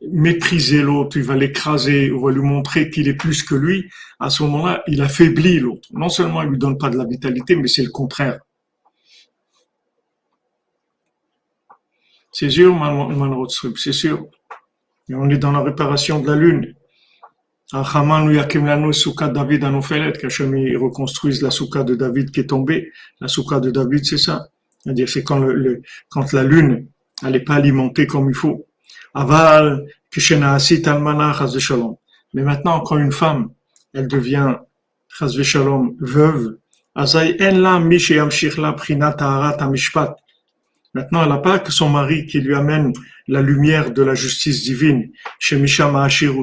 mépriser 0.02 0.82
l'autre, 0.82 1.18
il 1.18 1.24
va 1.24 1.36
l'écraser, 1.36 2.06
il 2.06 2.14
va 2.14 2.32
lui 2.32 2.42
montrer 2.42 2.90
qu'il 2.90 3.10
est 3.10 3.14
plus 3.14 3.44
que 3.44 3.56
lui, 3.56 3.90
à 4.20 4.30
ce 4.30 4.44
moment-là, 4.44 4.82
il 4.88 5.02
affaiblit 5.02 5.60
l'autre. 5.60 5.90
Non 5.92 6.10
seulement 6.10 6.42
il 6.42 6.50
lui 6.50 6.58
donne 6.58 6.78
pas 6.78 6.90
de 6.90 6.98
la 6.98 7.06
vitalité, 7.06 7.58
mais 7.58 7.68
c'est 7.68 7.84
le 7.84 7.90
contraire. 7.90 8.40
C'est 12.32 12.50
sûr, 12.50 12.78
c'est 13.78 13.94
sûr. 13.94 14.28
Et 15.10 15.16
on 15.16 15.30
est 15.30 15.38
dans 15.38 15.52
la 15.52 15.62
réparation 15.62 16.20
de 16.20 16.28
la 16.28 16.36
lune. 16.36 16.74
David 19.28 19.64
qu'Hachem 20.18 20.54
reconstruise 20.78 21.42
la 21.42 21.52
souka 21.52 21.84
de 21.84 21.96
David 21.96 22.32
qui 22.32 22.42
est 22.42 22.48
tombée. 22.48 22.92
La 23.20 23.28
souka 23.28 23.60
de 23.60 23.72
David, 23.72 24.06
c'est 24.06 24.18
ça. 24.18 24.50
C'est-à-dire, 24.80 25.10
c'est 25.10 25.24
quand, 25.24 25.40
le, 25.40 25.82
quand 26.10 26.32
la 26.32 26.44
lune, 26.44 26.88
elle 27.24 27.32
n'est 27.32 27.40
pas 27.40 27.56
alimentée 27.56 28.06
comme 28.06 28.30
il 28.30 28.36
faut. 28.36 28.68
Aval, 29.14 29.86
Mais 32.34 32.44
maintenant, 32.44 32.82
quand 32.82 32.98
une 32.98 33.12
femme, 33.12 33.50
elle 33.94 34.08
devient, 34.08 34.56
shalom, 35.44 35.96
veuve, 36.00 36.58
Maintenant, 40.96 41.24
elle 41.24 41.30
n'a 41.30 41.40
pas 41.40 41.60
que 41.60 41.74
son 41.74 41.90
mari 41.90 42.26
qui 42.26 42.40
lui 42.40 42.56
amène 42.56 42.94
la 43.28 43.42
lumière 43.42 43.92
de 43.92 44.02
la 44.02 44.16
justice 44.16 44.64
divine, 44.64 45.12
chez 45.40 45.58
Misham 45.58 45.94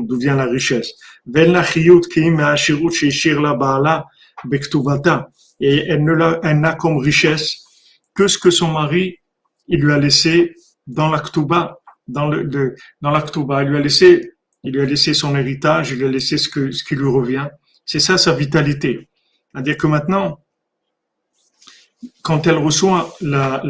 d'où 0.06 0.18
vient 0.18 0.36
la 0.36 0.44
richesse. 0.44 0.92
Et 1.34 1.40
elle 1.40 1.52
n'a 6.60 6.74
comme 6.74 6.98
richesse 6.98 7.64
que 8.14 8.28
ce 8.28 8.36
que 8.36 8.50
son 8.50 8.70
mari, 8.72 9.16
il 9.68 9.80
lui 9.80 9.92
a 9.92 9.98
laissé 9.98 10.54
dans 10.86 11.08
la 11.08 11.22
dans 12.06 12.28
le, 12.28 12.74
dans 13.00 13.10
l'Aktuba. 13.10 13.62
Il 13.62 13.70
lui 13.70 13.78
a 13.78 13.80
laissé, 13.80 14.32
il 14.64 14.74
lui 14.74 14.82
a 14.82 14.84
laissé 14.84 15.14
son 15.14 15.34
héritage, 15.34 15.92
il 15.92 15.98
lui 15.98 16.06
a 16.06 16.10
laissé 16.10 16.36
ce 16.36 16.50
ce 16.70 16.84
qui 16.84 16.94
lui 16.94 17.08
revient. 17.08 17.48
C'est 17.86 18.00
ça 18.00 18.18
sa 18.18 18.34
vitalité. 18.34 19.08
C'est-à-dire 19.50 19.78
que 19.78 19.86
maintenant, 19.86 20.41
quand 22.22 22.46
elle 22.46 22.58
reçoit 22.58 23.14
la, 23.20 23.62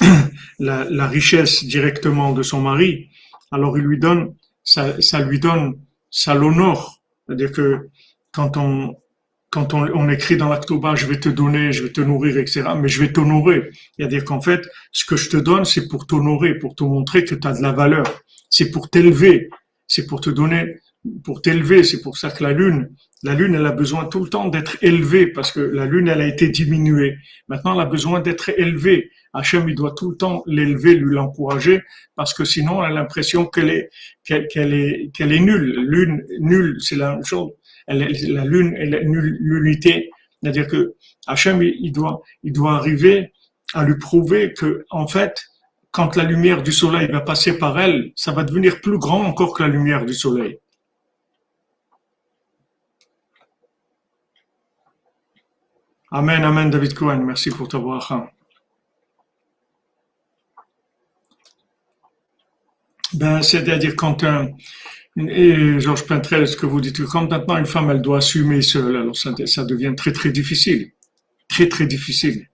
la, 0.58 0.84
la, 0.90 1.06
richesse 1.06 1.64
directement 1.64 2.32
de 2.32 2.42
son 2.42 2.60
mari, 2.60 3.08
alors 3.50 3.76
il 3.78 3.84
lui 3.84 3.98
donne, 3.98 4.34
ça, 4.62 5.00
ça 5.00 5.20
lui 5.20 5.38
donne, 5.38 5.74
ça 6.10 6.34
l'honore. 6.34 7.00
C'est-à-dire 7.26 7.52
que 7.52 7.88
quand 8.30 8.56
on, 8.56 8.96
quand 9.52 9.74
on, 9.74 10.08
écrit 10.08 10.38
dans 10.38 10.48
l'acte 10.48 10.72
bas, 10.72 10.94
je 10.94 11.04
vais 11.04 11.20
te 11.20 11.28
donner, 11.28 11.72
je 11.72 11.82
vais 11.82 11.92
te 11.92 12.00
nourrir, 12.00 12.38
etc., 12.38 12.62
mais 12.74 12.88
je 12.88 13.00
vais 13.00 13.12
t'honorer. 13.12 13.70
C'est-à-dire 13.94 14.24
qu'en 14.24 14.40
fait, 14.40 14.66
ce 14.92 15.04
que 15.04 15.16
je 15.16 15.28
te 15.28 15.36
donne, 15.36 15.66
c'est 15.66 15.88
pour 15.88 16.06
t'honorer, 16.06 16.58
pour 16.58 16.74
te 16.74 16.84
montrer 16.84 17.24
que 17.24 17.34
tu 17.34 17.46
as 17.46 17.52
de 17.52 17.62
la 17.62 17.72
valeur. 17.72 18.04
C'est 18.48 18.70
pour 18.70 18.88
t'élever. 18.88 19.50
C'est 19.86 20.06
pour 20.06 20.22
te 20.22 20.30
donner, 20.30 20.76
pour 21.24 21.42
t'élever. 21.42 21.84
C'est 21.84 22.00
pour 22.00 22.16
ça 22.18 22.30
que 22.30 22.42
la 22.42 22.52
lune, 22.52 22.94
la 23.22 23.34
lune, 23.34 23.54
elle 23.54 23.66
a 23.66 23.72
besoin 23.72 24.06
tout 24.06 24.22
le 24.22 24.30
temps 24.30 24.48
d'être 24.48 24.76
élevée 24.82 25.26
parce 25.26 25.52
que 25.52 25.60
la 25.60 25.86
lune, 25.86 26.08
elle 26.08 26.20
a 26.20 26.26
été 26.26 26.48
diminuée. 26.48 27.16
Maintenant, 27.48 27.74
elle 27.74 27.80
a 27.80 27.86
besoin 27.86 28.20
d'être 28.20 28.50
élevée. 28.50 29.10
Hachem, 29.32 29.68
il 29.68 29.74
doit 29.74 29.94
tout 29.96 30.10
le 30.10 30.16
temps 30.16 30.42
l'élever, 30.46 30.94
lui 30.94 31.14
l'encourager 31.14 31.82
parce 32.16 32.34
que 32.34 32.44
sinon, 32.44 32.84
elle 32.84 32.92
a 32.92 32.94
l'impression 32.94 33.46
qu'elle 33.46 33.70
est, 33.70 33.90
qu'elle 34.24 34.74
est, 34.74 35.10
qu'elle 35.14 35.32
est 35.32 35.40
nulle. 35.40 35.84
Lune, 35.86 36.22
nulle, 36.40 36.76
c'est 36.80 36.96
la 36.96 37.14
même 37.14 37.24
chose 37.24 37.50
la 37.88 38.44
lune 38.44 38.74
et 38.76 38.86
l'unité. 38.86 40.10
C'est-à-dire 40.42 40.66
que 40.66 40.94
Hachem, 41.26 41.62
il 41.62 41.92
doit, 41.92 42.22
il 42.42 42.52
doit 42.52 42.74
arriver 42.74 43.32
à 43.74 43.84
lui 43.84 43.96
prouver 43.96 44.52
que, 44.52 44.84
en 44.90 45.06
fait, 45.06 45.42
quand 45.90 46.16
la 46.16 46.24
lumière 46.24 46.62
du 46.62 46.72
soleil 46.72 47.08
va 47.10 47.20
passer 47.20 47.58
par 47.58 47.78
elle, 47.78 48.12
ça 48.16 48.32
va 48.32 48.44
devenir 48.44 48.80
plus 48.80 48.98
grand 48.98 49.24
encore 49.24 49.54
que 49.54 49.62
la 49.62 49.68
lumière 49.68 50.04
du 50.04 50.14
soleil. 50.14 50.58
Amen, 56.14 56.44
amen, 56.44 56.68
David 56.68 56.92
Cohen. 56.92 57.24
Merci 57.24 57.50
pour 57.50 57.68
ta 57.68 57.78
voix. 57.78 57.98
Ben, 63.14 63.40
c'est-à-dire 63.40 63.96
quand 63.96 64.22
un, 64.22 64.50
et 65.16 65.80
Georges 65.80 66.06
Pintrel, 66.06 66.46
ce 66.46 66.56
que 66.56 66.66
vous 66.66 66.82
dites, 66.82 67.02
quand 67.06 67.30
maintenant 67.30 67.56
une 67.56 67.64
femme, 67.64 67.90
elle 67.90 68.02
doit 68.02 68.18
assumer 68.18 68.60
seule, 68.60 68.96
alors 68.96 69.16
ça, 69.16 69.30
ça 69.46 69.64
devient 69.64 69.94
très 69.96 70.12
très 70.12 70.30
difficile. 70.30 70.92
Très 71.48 71.68
très 71.68 71.86
difficile. 71.86 72.48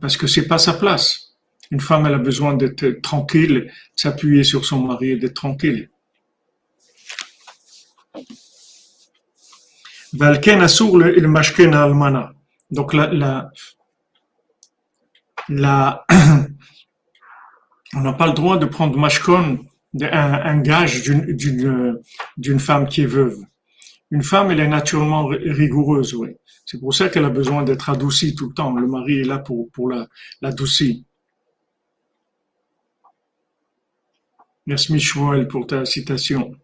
Parce 0.00 0.16
que 0.16 0.26
c'est 0.26 0.48
pas 0.48 0.58
sa 0.58 0.72
place. 0.72 1.34
Une 1.70 1.80
femme, 1.80 2.06
elle 2.06 2.14
a 2.14 2.18
besoin 2.18 2.54
d'être 2.54 3.02
tranquille, 3.02 3.66
de 3.66 3.70
s'appuyer 3.96 4.44
sur 4.44 4.64
son 4.64 4.80
mari 4.80 5.10
et 5.10 5.16
d'être 5.16 5.34
tranquille. 5.34 5.91
Valken 10.14 10.60
assour 10.60 10.98
le 10.98 11.26
mashken 11.26 11.74
almana. 11.74 12.32
Donc 12.70 12.94
la, 12.94 13.12
la, 13.12 13.50
la 15.48 16.06
on 17.94 18.00
n'a 18.00 18.12
pas 18.12 18.26
le 18.26 18.32
droit 18.32 18.58
de 18.58 18.66
prendre 18.66 18.98
mashkon, 18.98 19.58
un, 20.00 20.58
gage 20.60 21.02
d'une 21.02 22.60
femme 22.60 22.88
qui 22.88 23.02
est 23.02 23.06
veuve. 23.06 23.38
Une 24.10 24.22
femme, 24.22 24.50
elle 24.50 24.60
est 24.60 24.68
naturellement 24.68 25.26
rigoureuse, 25.26 26.14
oui. 26.14 26.36
C'est 26.64 26.78
pour 26.78 26.94
ça 26.94 27.08
qu'elle 27.08 27.24
a 27.24 27.30
besoin 27.30 27.62
d'être 27.62 27.90
adoucie 27.90 28.34
tout 28.34 28.48
le 28.48 28.54
temps. 28.54 28.74
Le 28.74 28.86
mari 28.86 29.20
est 29.20 29.24
là 29.24 29.38
pour, 29.38 29.70
pour 29.72 29.90
l'adoucir. 30.40 30.96
Merci 34.66 34.92
Michel 34.92 35.48
pour 35.48 35.66
ta 35.66 35.84
citation. 35.84 36.54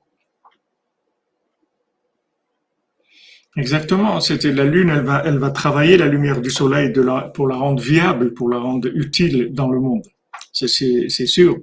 Exactement, 3.59 4.21
c'était 4.21 4.53
la 4.53 4.65
lune, 4.65 4.89
elle 4.89 5.39
va, 5.39 5.51
travailler 5.51 5.97
la 5.97 6.07
lumière 6.07 6.41
du 6.41 6.49
soleil 6.49 6.93
la, 6.95 7.23
pour 7.23 7.49
la 7.49 7.57
rendre 7.57 7.83
viable, 7.83 8.33
pour 8.33 8.49
la 8.49 8.59
rendre 8.59 8.89
utile 8.95 9.53
dans 9.53 9.69
le 9.69 9.81
monde. 9.81 10.07
C'est 10.53 10.69
sûr. 10.69 11.57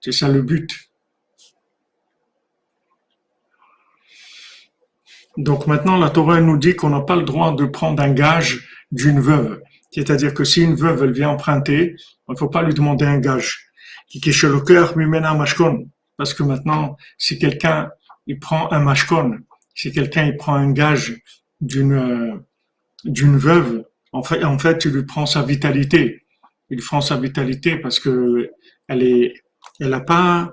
C'est 0.00 0.10
ça 0.10 0.28
le 0.28 0.42
but. 0.42 0.90
Donc 5.36 5.68
maintenant, 5.68 5.98
la 5.98 6.10
Torah 6.10 6.40
nous 6.40 6.56
dit 6.56 6.74
qu'on 6.74 6.90
n'a 6.90 7.02
pas 7.02 7.14
le 7.14 7.22
droit 7.22 7.54
de 7.54 7.64
prendre 7.64 8.02
un 8.02 8.12
gage 8.12 8.68
d'une 8.90 9.20
veuve. 9.20 9.60
C'est-à-dire 9.92 10.34
que 10.34 10.42
si 10.42 10.62
une 10.62 10.74
veuve, 10.74 11.04
elle 11.04 11.12
vient 11.12 11.28
emprunter, 11.28 11.94
il 12.28 12.32
ne 12.32 12.36
faut 12.36 12.48
pas 12.48 12.62
lui 12.64 12.74
demander 12.74 13.04
un 13.04 13.18
gage. 13.18 13.68
Parce 16.16 16.34
que 16.34 16.42
maintenant, 16.42 16.96
si 17.18 17.38
quelqu'un, 17.38 17.90
il 18.26 18.40
prend 18.40 18.72
un 18.72 18.80
mashkon, 18.80 19.38
si 19.74 19.92
quelqu'un 19.92 20.26
il 20.26 20.36
prend 20.36 20.54
un 20.54 20.72
gage 20.72 21.20
d'une 21.60 22.42
d'une 23.04 23.36
veuve, 23.36 23.84
en 24.12 24.22
fait, 24.22 24.44
en 24.44 24.58
fait, 24.58 24.84
il 24.86 24.92
lui 24.92 25.04
prend 25.04 25.26
sa 25.26 25.42
vitalité. 25.42 26.22
Il 26.70 26.80
prend 26.80 27.00
sa 27.00 27.16
vitalité 27.18 27.76
parce 27.76 28.00
que 28.00 28.50
elle 28.88 29.02
est, 29.02 29.34
elle 29.80 29.92
a 29.92 30.00
pas, 30.00 30.52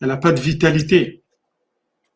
elle 0.00 0.10
a 0.10 0.16
pas 0.16 0.32
de 0.32 0.40
vitalité. 0.40 1.22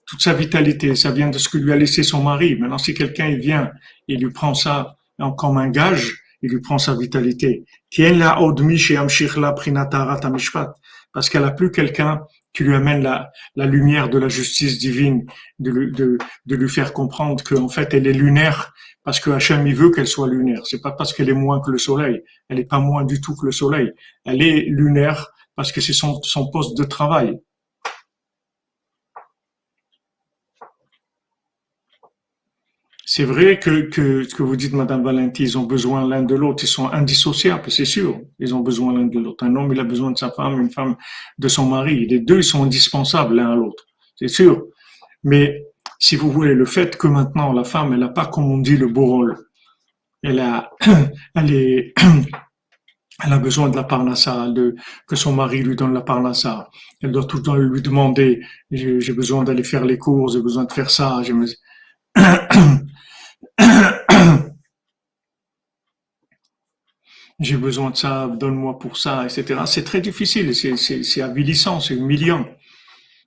Toute 0.07 0.22
sa 0.22 0.32
vitalité, 0.32 0.94
ça 0.94 1.11
vient 1.11 1.30
de 1.30 1.38
ce 1.38 1.48
que 1.48 1.59
lui 1.59 1.72
a 1.72 1.76
laissé 1.76 2.02
son 2.02 2.22
mari. 2.22 2.57
Maintenant, 2.57 2.78
si 2.78 2.94
quelqu'un 2.94 3.28
il 3.28 3.38
vient, 3.38 3.72
il 4.09 4.20
lui 4.20 4.30
prend 4.30 4.54
ça 4.54 4.96
comme 5.36 5.59
un 5.59 5.68
gage, 5.68 6.14
il 6.42 6.50
lui 6.50 6.61
prend 6.61 6.78
sa 6.78 6.94
vitalité. 6.94 7.64
Parce 11.12 11.30
qu'elle 11.30 11.44
a 11.44 11.50
plus 11.50 11.70
quelqu'un 11.70 12.22
qui 12.57 12.64
lui 12.64 12.74
amène 12.74 13.02
la, 13.02 13.66
lumière 13.66 14.09
de 14.09 14.18
la 14.18 14.28
justice 14.28 14.78
divine, 14.78 15.26
de, 15.59 16.18
lui 16.46 16.68
faire 16.68 16.94
comprendre 16.94 17.44
qu'en 17.44 17.68
fait 17.68 17.92
elle 17.92 18.07
est 18.07 18.14
lunaire 18.14 18.72
parce 19.04 19.20
que 19.20 19.30
Hachem 19.30 19.70
veut 19.72 19.90
qu'elle 19.90 20.09
soit 20.09 20.26
lunaire. 20.26 20.62
C'est 20.64 20.80
pas 20.80 20.92
parce 20.92 21.12
qu'elle 21.12 21.28
est 21.28 21.34
moins 21.34 21.61
que 21.61 21.70
le 21.70 21.78
soleil. 21.78 22.22
Elle 22.48 22.59
est 22.59 22.64
pas 22.68 22.80
moins 22.80 23.04
du 23.04 23.20
tout 23.20 23.36
que 23.36 23.44
le 23.44 23.52
soleil. 23.52 23.92
Elle 24.24 24.42
est 24.42 24.62
lunaire 24.62 25.28
parce 25.54 25.70
que 25.70 25.80
c'est 25.80 25.92
son 25.92 26.50
poste 26.50 26.76
de 26.76 26.84
travail. 26.84 27.38
C'est 33.17 33.25
vrai 33.25 33.59
que, 33.59 33.89
que 33.89 34.25
ce 34.25 34.35
que 34.35 34.43
vous 34.43 34.57
dites, 34.57 34.75
Madame 34.75 35.03
Valenti, 35.03 35.43
ils 35.43 35.57
ont 35.57 35.62
besoin 35.62 36.07
l'un 36.07 36.23
de 36.23 36.35
l'autre, 36.35 36.64
ils 36.64 36.67
sont 36.67 36.91
indissociables, 36.91 37.71
c'est 37.71 37.87
sûr. 37.87 38.21
Ils 38.39 38.55
ont 38.55 38.61
besoin 38.61 38.93
l'un 38.93 39.07
de 39.07 39.19
l'autre. 39.19 39.43
Un 39.43 39.57
homme, 39.57 39.73
il 39.73 39.81
a 39.81 39.85
besoin 39.85 40.11
de 40.11 40.19
sa 40.19 40.31
femme, 40.31 40.61
une 40.61 40.71
femme 40.71 40.97
de 41.39 41.49
son 41.49 41.64
mari. 41.64 42.07
Les 42.07 42.21
deux, 42.21 42.37
ils 42.37 42.45
sont 42.45 42.64
indispensables 42.64 43.37
l'un 43.37 43.53
à 43.53 43.55
l'autre, 43.57 43.87
c'est 44.17 44.29
sûr. 44.29 44.67
Mais 45.25 45.64
si 45.99 46.14
vous 46.14 46.31
voulez, 46.31 46.53
le 46.53 46.67
fait 46.67 46.99
que 46.99 47.07
maintenant 47.07 47.55
la 47.55 47.64
femme, 47.64 47.95
elle 47.95 48.01
n'a 48.01 48.11
pas, 48.11 48.27
comme 48.27 48.53
on 48.53 48.59
dit, 48.59 48.77
le 48.77 48.89
beau 48.89 49.07
rôle. 49.07 49.39
Elle 50.23 50.39
a, 50.39 50.71
elle 51.35 51.55
est, 51.55 51.95
elle 53.25 53.33
a 53.33 53.39
besoin 53.39 53.71
de 53.71 53.77
la 53.77 53.85
parnassa, 53.85 54.51
de, 54.51 54.75
que 55.09 55.17
son 55.17 55.33
mari 55.33 55.62
lui 55.62 55.75
donne 55.75 55.95
la 55.95 56.03
parnassa. 56.03 56.69
Elle 57.01 57.12
doit 57.12 57.25
tout 57.25 57.39
le 57.39 57.43
temps 57.45 57.57
lui 57.57 57.81
demander, 57.81 58.43
j'ai 58.71 59.12
besoin 59.14 59.43
d'aller 59.43 59.64
faire 59.64 59.87
les 59.87 59.97
courses, 59.97 60.35
j'ai 60.35 60.43
besoin 60.43 60.64
de 60.64 60.73
faire 60.73 60.91
ça. 60.91 61.23
besoin 67.39 67.91
de 67.91 67.97
ça, 67.97 68.28
donne-moi 68.28 68.78
pour 68.78 68.97
ça, 68.97 69.24
etc. 69.24 69.61
C'est 69.66 69.84
très 69.84 70.01
difficile, 70.01 70.55
c'est 70.55 71.22
avilissant, 71.22 71.80
c'est 71.80 71.95
humiliant. 71.95 72.47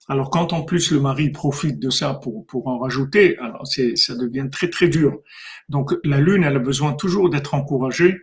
Alors 0.07 0.31
quand 0.31 0.53
en 0.53 0.63
plus 0.63 0.91
le 0.91 0.99
mari 0.99 1.29
profite 1.29 1.79
de 1.79 1.91
ça 1.91 2.15
pour, 2.15 2.45
pour 2.47 2.67
en 2.67 2.79
rajouter, 2.79 3.37
alors 3.37 3.67
ça 3.67 4.15
devient 4.15 4.47
très 4.51 4.69
très 4.69 4.89
dur. 4.89 5.19
Donc 5.69 5.93
la 6.03 6.19
lune, 6.19 6.43
elle 6.43 6.55
a 6.55 6.59
besoin 6.59 6.93
toujours 6.93 7.29
d'être 7.29 7.53
encouragée 7.53 8.17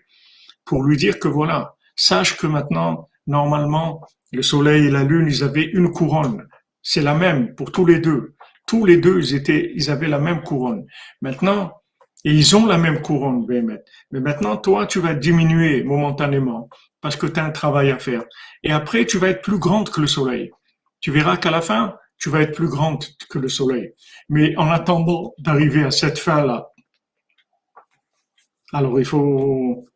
pour 0.64 0.82
lui 0.82 0.96
dire 0.96 1.20
que 1.20 1.28
voilà, 1.28 1.76
sache 1.94 2.36
que 2.36 2.48
maintenant, 2.48 3.08
normalement, 3.28 4.00
le 4.32 4.42
soleil 4.42 4.86
et 4.86 4.90
la 4.90 5.04
lune, 5.04 5.28
ils 5.28 5.44
avaient 5.44 5.64
une 5.64 5.90
couronne. 5.92 6.48
C'est 6.82 7.02
la 7.02 7.14
même 7.14 7.54
pour 7.54 7.70
tous 7.70 7.86
les 7.86 8.00
deux. 8.00 8.34
Tous 8.66 8.84
les 8.84 8.96
deux, 8.96 9.20
ils 9.20 9.36
étaient, 9.36 9.70
ils 9.76 9.90
avaient 9.90 10.08
la 10.08 10.18
même 10.18 10.42
couronne. 10.42 10.84
Maintenant, 11.20 11.72
et 12.26 12.32
ils 12.32 12.56
ont 12.56 12.66
la 12.66 12.76
même 12.76 13.02
couronne, 13.02 13.46
Mais 14.10 14.20
maintenant, 14.20 14.56
toi, 14.56 14.88
tu 14.88 14.98
vas 14.98 15.14
diminuer 15.14 15.84
momentanément 15.84 16.68
parce 17.00 17.14
que 17.14 17.26
tu 17.26 17.38
as 17.38 17.44
un 17.44 17.52
travail 17.52 17.92
à 17.92 18.00
faire. 18.00 18.24
Et 18.64 18.72
après, 18.72 19.06
tu 19.06 19.16
vas 19.18 19.28
être 19.28 19.42
plus 19.42 19.60
grande 19.60 19.90
que 19.90 20.00
le 20.00 20.08
soleil. 20.08 20.50
Tu 20.98 21.12
verras 21.12 21.36
qu'à 21.36 21.52
la 21.52 21.60
fin, 21.62 21.96
tu 22.18 22.28
vas 22.28 22.40
être 22.40 22.56
plus 22.56 22.68
grande 22.68 23.04
que 23.30 23.38
le 23.38 23.48
soleil. 23.48 23.92
Mais 24.28 24.56
en 24.56 24.68
attendant 24.72 25.34
d'arriver 25.38 25.84
à 25.84 25.92
cette 25.92 26.18
fin-là, 26.18 26.72
alors 28.72 28.98
il 28.98 29.06
faut... 29.06 29.86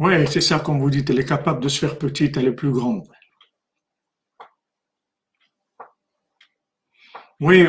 Oui, 0.00 0.26
c'est 0.26 0.40
ça, 0.40 0.58
comme 0.58 0.80
vous 0.80 0.90
dites, 0.90 1.08
elle 1.08 1.20
est 1.20 1.28
capable 1.28 1.62
de 1.62 1.68
se 1.68 1.78
faire 1.78 1.96
petite, 1.98 2.36
elle 2.36 2.48
est 2.48 2.52
plus 2.52 2.72
grande. 2.72 3.06
Oui, 7.40 7.66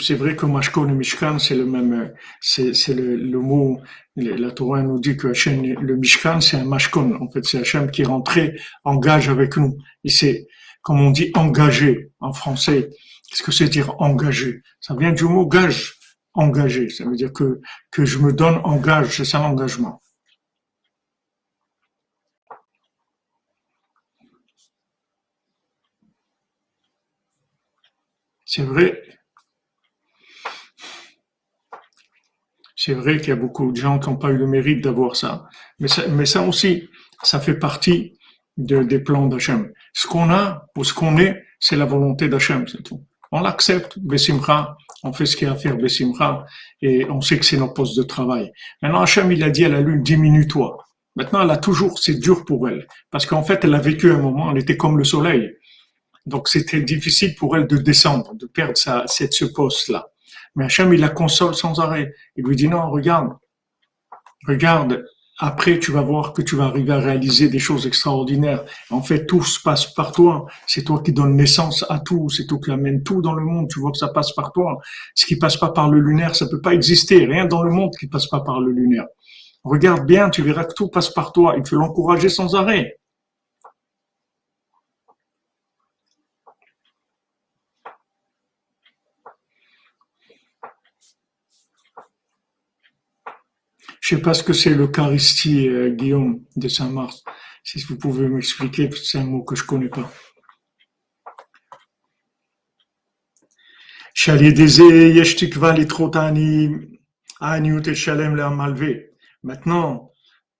c'est 0.00 0.14
vrai 0.14 0.36
que 0.36 0.46
Mashkon 0.46 0.88
et 0.88 0.92
Mishkan, 0.92 1.40
c'est 1.40 1.56
le 1.56 1.66
même, 1.66 2.12
c'est, 2.40 2.72
le, 2.94 3.16
le, 3.16 3.38
mot, 3.40 3.80
la 4.14 4.52
Torah 4.52 4.82
nous 4.82 5.00
dit 5.00 5.16
que 5.16 5.26
Hachem, 5.28 5.64
le 5.64 5.96
Mishkan, 5.96 6.40
c'est 6.40 6.58
un 6.58 6.64
Mashkon. 6.64 7.18
En 7.20 7.28
fait, 7.28 7.44
c'est 7.44 7.58
Hachem 7.58 7.90
qui 7.90 8.02
est 8.02 8.06
rentré, 8.06 8.56
engage 8.84 9.28
avec 9.28 9.56
nous. 9.56 9.78
Et 10.04 10.10
c'est, 10.10 10.46
comme 10.82 11.00
on 11.00 11.10
dit, 11.10 11.32
engagé 11.34 12.12
en 12.20 12.32
français. 12.32 12.90
Qu'est-ce 13.28 13.42
que 13.42 13.50
c'est 13.50 13.68
dire 13.68 14.00
engagé? 14.00 14.62
Ça 14.80 14.94
vient 14.94 15.12
du 15.12 15.24
mot 15.24 15.46
gage, 15.48 15.98
engagé. 16.34 16.88
Ça 16.88 17.04
veut 17.04 17.16
dire 17.16 17.32
que, 17.32 17.60
que 17.90 18.04
je 18.04 18.18
me 18.18 18.32
donne 18.32 18.60
engage, 18.62 19.16
c'est 19.16 19.24
ça 19.24 19.40
l'engagement. 19.40 20.00
C'est 28.58 28.64
vrai. 28.64 29.00
C'est 32.74 32.94
vrai 32.94 33.18
qu'il 33.18 33.28
y 33.28 33.32
a 33.32 33.36
beaucoup 33.36 33.70
de 33.70 33.76
gens 33.76 34.00
qui 34.00 34.10
n'ont 34.10 34.16
pas 34.16 34.30
eu 34.30 34.36
le 34.36 34.48
mérite 34.48 34.82
d'avoir 34.82 35.14
ça. 35.14 35.46
Mais, 35.78 35.86
ça. 36.26 36.42
aussi, 36.42 36.88
ça 37.22 37.38
fait 37.38 37.54
partie 37.54 38.18
des 38.56 38.98
plans 38.98 39.28
d'Hachem. 39.28 39.70
Ce 39.92 40.08
qu'on 40.08 40.30
a 40.30 40.66
ou 40.76 40.82
ce 40.82 40.92
qu'on 40.92 41.18
est, 41.18 41.40
c'est 41.60 41.76
la 41.76 41.84
volonté 41.84 42.28
d'Hachem, 42.28 42.66
c'est 42.66 42.82
tout. 42.82 43.04
On 43.30 43.42
l'accepte, 43.42 43.96
Bessimra, 44.00 44.76
on 45.04 45.12
fait 45.12 45.26
ce 45.26 45.36
qu'il 45.36 45.46
y 45.46 45.50
a 45.52 45.54
à 45.54 45.56
faire, 45.56 45.76
et 46.82 47.08
on 47.08 47.20
sait 47.20 47.38
que 47.38 47.44
c'est 47.44 47.58
notre 47.58 47.74
poste 47.74 47.96
de 47.96 48.02
travail. 48.02 48.50
Maintenant, 48.82 49.02
Hachem, 49.02 49.30
il 49.30 49.44
a 49.44 49.50
dit 49.50 49.66
à 49.66 49.68
la 49.68 49.82
lune, 49.82 50.02
diminue-toi. 50.02 50.84
Maintenant, 51.14 51.42
elle 51.42 51.50
a 51.50 51.58
toujours, 51.58 52.00
c'est 52.00 52.18
dur 52.18 52.44
pour 52.44 52.68
elle. 52.68 52.88
Parce 53.12 53.24
qu'en 53.24 53.44
fait, 53.44 53.64
elle 53.64 53.74
a 53.74 53.80
vécu 53.80 54.10
un 54.10 54.18
moment, 54.18 54.50
elle 54.50 54.58
était 54.58 54.76
comme 54.76 54.98
le 54.98 55.04
soleil. 55.04 55.48
Donc 56.28 56.48
c'était 56.48 56.82
difficile 56.82 57.34
pour 57.34 57.56
elle 57.56 57.66
de 57.66 57.76
descendre, 57.76 58.34
de 58.34 58.46
perdre 58.46 58.76
sa, 58.76 59.04
cette, 59.06 59.32
ce 59.32 59.44
poste-là. 59.44 60.10
Mais 60.54 60.64
Hachem, 60.64 60.92
il 60.92 61.00
la 61.00 61.08
console 61.08 61.54
sans 61.54 61.80
arrêt. 61.80 62.12
Il 62.36 62.44
lui 62.44 62.56
dit 62.56 62.68
non, 62.68 62.90
regarde, 62.90 63.32
regarde, 64.46 65.04
après 65.38 65.78
tu 65.78 65.92
vas 65.92 66.02
voir 66.02 66.32
que 66.32 66.42
tu 66.42 66.56
vas 66.56 66.64
arriver 66.64 66.92
à 66.92 66.98
réaliser 66.98 67.48
des 67.48 67.60
choses 67.60 67.86
extraordinaires. 67.86 68.64
En 68.90 69.02
fait, 69.02 69.26
tout 69.26 69.42
se 69.42 69.60
passe 69.62 69.86
par 69.94 70.12
toi. 70.12 70.46
C'est 70.66 70.82
toi 70.82 71.00
qui 71.00 71.12
donnes 71.12 71.36
naissance 71.36 71.84
à 71.88 72.00
tout. 72.00 72.28
C'est 72.28 72.46
toi 72.46 72.58
qui 72.62 72.72
amène 72.72 73.02
tout 73.04 73.22
dans 73.22 73.34
le 73.34 73.44
monde. 73.44 73.68
Tu 73.70 73.78
vois 73.78 73.92
que 73.92 73.98
ça 73.98 74.08
passe 74.08 74.32
par 74.32 74.52
toi. 74.52 74.78
Ce 75.14 75.26
qui 75.26 75.36
passe 75.36 75.56
pas 75.56 75.70
par 75.70 75.88
le 75.88 76.00
lunaire, 76.00 76.34
ça 76.34 76.46
peut 76.48 76.60
pas 76.60 76.74
exister. 76.74 77.24
Rien 77.24 77.46
dans 77.46 77.62
le 77.62 77.70
monde 77.70 77.92
qui 77.98 78.08
passe 78.08 78.26
pas 78.26 78.40
par 78.40 78.60
le 78.60 78.72
lunaire. 78.72 79.06
Regarde 79.62 80.06
bien, 80.06 80.28
tu 80.30 80.42
verras 80.42 80.64
que 80.64 80.74
tout 80.74 80.88
passe 80.88 81.10
par 81.10 81.32
toi. 81.32 81.54
Il 81.56 81.66
faut 81.66 81.76
l'encourager 81.76 82.28
sans 82.28 82.56
arrêt. 82.56 82.98
Je 94.08 94.16
sais 94.16 94.22
pas 94.22 94.32
ce 94.32 94.42
que 94.42 94.54
c'est 94.54 94.70
l'Eucharistie, 94.70 95.68
euh, 95.68 95.90
Guillaume 95.90 96.42
de 96.56 96.66
Saint-Mars. 96.66 97.22
Si 97.62 97.78
vous 97.82 97.98
pouvez 97.98 98.26
m'expliquer, 98.26 98.88
c'est 98.90 99.18
un 99.18 99.24
mot 99.24 99.42
que 99.42 99.54
je 99.54 99.64
connais 99.64 99.90
pas. 99.90 100.10
Maintenant, 109.42 110.14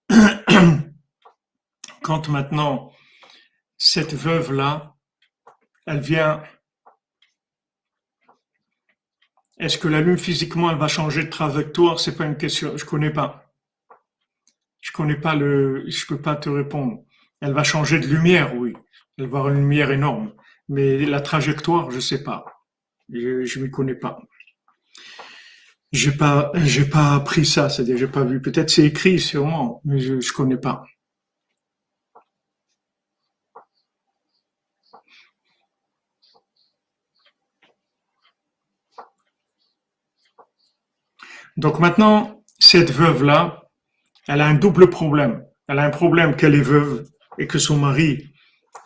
quand 2.03 2.29
maintenant 2.29 2.91
cette 3.79 4.13
veuve-là, 4.13 4.93
elle 5.87 6.01
vient, 6.01 6.43
est-ce 9.59 9.77
que 9.77 9.87
la 9.87 10.01
lune 10.01 10.17
physiquement 10.17 10.71
elle 10.71 10.77
va 10.77 10.87
changer 10.87 11.23
de 11.23 11.29
trajectoire? 11.29 11.99
C'est 11.99 12.15
pas 12.15 12.25
une 12.25 12.37
question, 12.37 12.77
je 12.77 12.85
connais 12.85 13.11
pas. 13.11 13.45
Je 14.81 14.91
connais 14.91 15.17
pas 15.17 15.35
le, 15.35 15.83
je 15.89 16.05
peux 16.05 16.21
pas 16.21 16.35
te 16.35 16.49
répondre. 16.49 17.03
Elle 17.41 17.53
va 17.53 17.63
changer 17.63 17.99
de 17.99 18.07
lumière, 18.07 18.55
oui. 18.55 18.73
Elle 19.17 19.27
va 19.27 19.39
avoir 19.39 19.53
une 19.53 19.59
lumière 19.59 19.91
énorme. 19.91 20.33
Mais 20.69 21.05
la 21.05 21.19
trajectoire, 21.19 21.91
je 21.91 21.99
sais 21.99 22.23
pas. 22.23 22.45
Je, 23.11 23.43
je 23.43 23.59
m'y 23.59 23.69
connais 23.69 23.95
pas. 23.95 24.19
J'ai 25.91 26.11
pas, 26.11 26.51
j'ai 26.55 26.85
pas 26.85 27.15
appris 27.15 27.45
ça, 27.45 27.67
c'est-à-dire 27.67 27.97
j'ai 27.97 28.07
pas 28.07 28.23
vu. 28.23 28.41
Peut-être 28.41 28.69
c'est 28.69 28.85
écrit 28.85 29.19
sûrement, 29.19 29.81
mais 29.83 29.99
je, 29.99 30.21
je 30.21 30.31
connais 30.33 30.57
pas. 30.57 30.83
Donc 41.59 41.79
maintenant, 41.79 42.41
cette 42.57 42.89
veuve-là, 42.89 43.63
elle 44.29 44.39
a 44.39 44.47
un 44.47 44.53
double 44.53 44.89
problème. 44.89 45.43
Elle 45.67 45.79
a 45.79 45.83
un 45.83 45.89
problème 45.89 46.37
qu'elle 46.37 46.55
est 46.55 46.61
veuve 46.61 47.05
et 47.37 47.47
que 47.47 47.59
son 47.59 47.75
mari, 47.75 48.29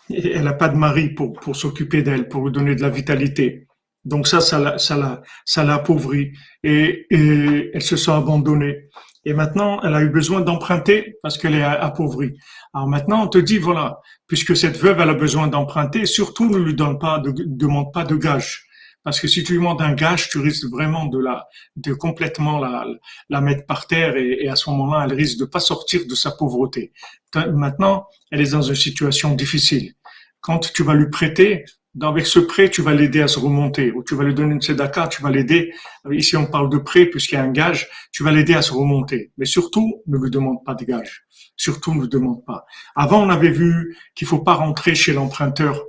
elle 0.10 0.46
n'a 0.46 0.54
pas 0.54 0.70
de 0.70 0.76
mari 0.76 1.10
pour, 1.10 1.56
s'occuper 1.56 2.02
d'elle, 2.02 2.28
pour 2.28 2.44
lui 2.44 2.52
donner 2.52 2.74
de 2.74 2.82
la 2.82 2.90
vitalité. 2.90 3.68
Donc 4.06 4.28
ça, 4.28 4.42
ça 4.42 4.58
l'a, 4.58 4.78
ça 4.80 5.22
ça 5.46 5.72
appauvrie 5.72 6.32
et, 6.64 7.06
et 7.12 7.70
elle 7.76 7.82
se 7.84 7.96
sent 7.96 8.12
abandonnée. 8.12 8.90
Et 9.24 9.34
maintenant, 9.34 9.80
elle 9.84 9.94
a 9.94 10.02
eu 10.02 10.10
besoin 10.10 10.42
d'emprunter 10.42 11.18
parce 11.22 11.38
qu'elle 11.38 11.54
est 11.54 11.64
appauvrie. 11.64 12.34
Alors 12.74 12.88
maintenant, 12.88 13.24
on 13.24 13.28
te 13.28 13.38
dit, 13.38 13.60
voilà, 13.60 14.00
puisque 14.26 14.56
cette 14.56 14.78
veuve, 14.78 15.00
elle 15.00 15.12
a 15.12 15.14
besoin 15.14 15.46
d'emprunter, 15.46 16.08
surtout 16.08 16.50
ne 16.50 16.58
lui 16.58 16.74
donne 16.74 16.98
pas, 16.98 17.20
de, 17.20 17.32
demande 17.46 17.94
pas 17.94 18.04
de 18.04 18.16
gage. 18.16 18.66
Parce 19.04 19.20
que 19.20 19.28
si 19.28 19.44
tu 19.44 19.54
lui 19.54 19.60
demandes 19.60 19.82
un 19.82 19.94
gage, 19.94 20.30
tu 20.30 20.40
risques 20.40 20.70
vraiment 20.70 21.06
de 21.06 21.20
la, 21.20 21.48
de 21.76 21.94
complètement 21.94 22.60
la, 22.60 22.86
la 23.30 23.42
mettre 23.42 23.66
par 23.66 23.88
terre 23.88 24.16
et, 24.16 24.48
à 24.48 24.56
ce 24.56 24.70
moment-là, 24.70 25.06
elle 25.06 25.14
risque 25.14 25.40
de 25.40 25.46
pas 25.46 25.60
sortir 25.60 26.08
de 26.08 26.16
sa 26.16 26.32
pauvreté. 26.32 26.94
Maintenant, 27.36 28.08
elle 28.32 28.42
est 28.42 28.52
dans 28.52 28.62
une 28.62 28.76
situation 28.76 29.36
difficile. 29.36 29.94
Quand 30.40 30.72
tu 30.74 30.84
vas 30.84 30.94
lui 30.94 31.10
prêter, 31.10 31.66
avec 32.02 32.26
ce 32.26 32.40
prêt, 32.40 32.70
tu 32.70 32.82
vas 32.82 32.94
l'aider 32.94 33.22
à 33.22 33.28
se 33.28 33.40
remonter, 33.40 33.92
ou 33.92 34.04
tu 34.04 34.16
vas 34.16 34.24
lui 34.24 34.34
donner 34.34 34.54
une 34.54 34.62
tzedaka, 34.62 35.08
tu 35.10 35.22
vas 35.22 35.30
l'aider. 35.30 35.74
Ici, 36.12 36.36
on 36.36 36.46
parle 36.46 36.70
de 36.70 36.78
prêt 36.78 37.06
puisqu'il 37.06 37.36
y 37.36 37.38
a 37.38 37.44
un 37.44 37.52
gage, 37.52 37.88
tu 38.12 38.24
vas 38.24 38.32
l'aider 38.32 38.56
à 38.56 38.62
se 38.62 38.74
remonter. 38.74 39.32
Mais 39.38 39.46
surtout, 39.46 40.02
ne 40.08 40.18
lui 40.18 40.32
demande 40.32 40.64
pas 40.66 40.74
de 40.74 40.86
gage. 40.86 41.26
Surtout, 41.56 41.94
ne 41.94 42.02
lui 42.02 42.10
demande 42.10 42.44
pas. 42.46 42.66
Avant, 42.96 43.22
on 43.22 43.30
avait 43.30 43.52
vu 43.52 43.96
qu'il 44.16 44.28
faut 44.28 44.40
pas 44.40 44.56
rentrer 44.56 44.96
chez 44.96 45.14
l'emprunteur 45.14 45.84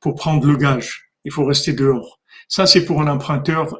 pour 0.00 0.14
prendre 0.14 0.46
le 0.46 0.56
gage. 0.56 1.10
Il 1.24 1.32
faut 1.32 1.44
rester 1.44 1.72
dehors. 1.72 2.20
Ça, 2.48 2.66
c'est 2.66 2.84
pour 2.84 3.00
un 3.00 3.08
emprunteur, 3.08 3.78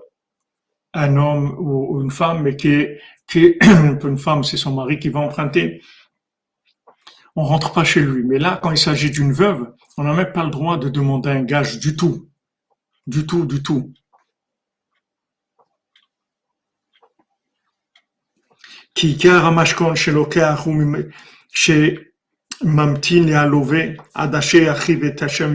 un 0.92 1.16
homme 1.16 1.56
ou 1.58 2.00
une 2.02 2.10
femme, 2.10 2.42
mais 2.42 2.56
qui 2.56 2.68
est, 2.68 3.00
qui 3.28 3.58
une 3.62 4.18
femme, 4.18 4.44
c'est 4.44 4.56
son 4.56 4.72
mari 4.74 4.98
qui 4.98 5.08
va 5.08 5.20
emprunter. 5.20 5.82
On 7.36 7.44
rentre 7.44 7.72
pas 7.72 7.84
chez 7.84 8.00
lui. 8.00 8.22
Mais 8.24 8.38
là, 8.38 8.58
quand 8.62 8.70
il 8.70 8.78
s'agit 8.78 9.10
d'une 9.10 9.32
veuve, 9.32 9.72
on 9.96 10.04
n'a 10.04 10.14
même 10.14 10.32
pas 10.32 10.44
le 10.44 10.50
droit 10.50 10.78
de 10.78 10.88
demander 10.88 11.30
un 11.30 11.42
gage 11.42 11.78
du 11.80 11.96
tout. 11.96 12.28
Du 13.06 13.26
tout, 13.26 13.44
du 13.44 13.62
tout. 13.62 13.92
Qui 18.94 19.18
chez 19.18 19.34
chez 19.94 20.12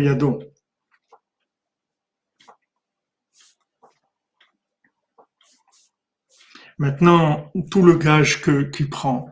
et 0.01 0.03
Yado. 0.03 0.48
Maintenant, 6.79 7.51
tout 7.69 7.83
le 7.83 7.97
gage 7.97 8.41
qu'il 8.41 8.89
prend, 8.89 9.31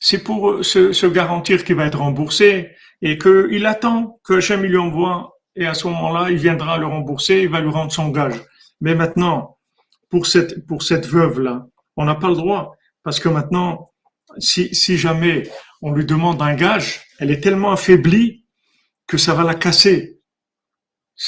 c'est 0.00 0.22
pour 0.22 0.64
se, 0.64 0.92
se 0.92 1.06
garantir 1.06 1.64
qu'il 1.64 1.76
va 1.76 1.86
être 1.86 1.98
remboursé 1.98 2.70
et 3.02 3.18
qu'il 3.18 3.66
attend 3.66 4.20
que 4.24 4.34
Hachem 4.34 4.62
lui 4.62 4.76
envoie 4.76 5.38
et 5.54 5.66
à 5.66 5.74
ce 5.74 5.88
moment-là, 5.88 6.30
il 6.30 6.36
viendra 6.36 6.78
le 6.78 6.86
rembourser, 6.86 7.42
il 7.42 7.48
va 7.48 7.60
lui 7.60 7.70
rendre 7.70 7.92
son 7.92 8.08
gage. 8.10 8.40
Mais 8.80 8.94
maintenant, 8.94 9.58
pour 10.08 10.26
cette, 10.26 10.66
pour 10.66 10.82
cette 10.82 11.06
veuve-là, 11.06 11.66
on 11.96 12.04
n'a 12.04 12.14
pas 12.14 12.28
le 12.28 12.36
droit 12.36 12.76
parce 13.02 13.18
que 13.18 13.28
maintenant, 13.28 13.90
si, 14.38 14.72
si 14.74 14.96
jamais 14.96 15.50
on 15.82 15.92
lui 15.92 16.04
demande 16.04 16.40
un 16.42 16.54
gage, 16.54 17.02
elle 17.18 17.30
est 17.32 17.40
tellement 17.40 17.72
affaiblie 17.72 18.44
que 19.08 19.18
ça 19.18 19.34
va 19.34 19.42
la 19.42 19.54
casser. 19.54 20.20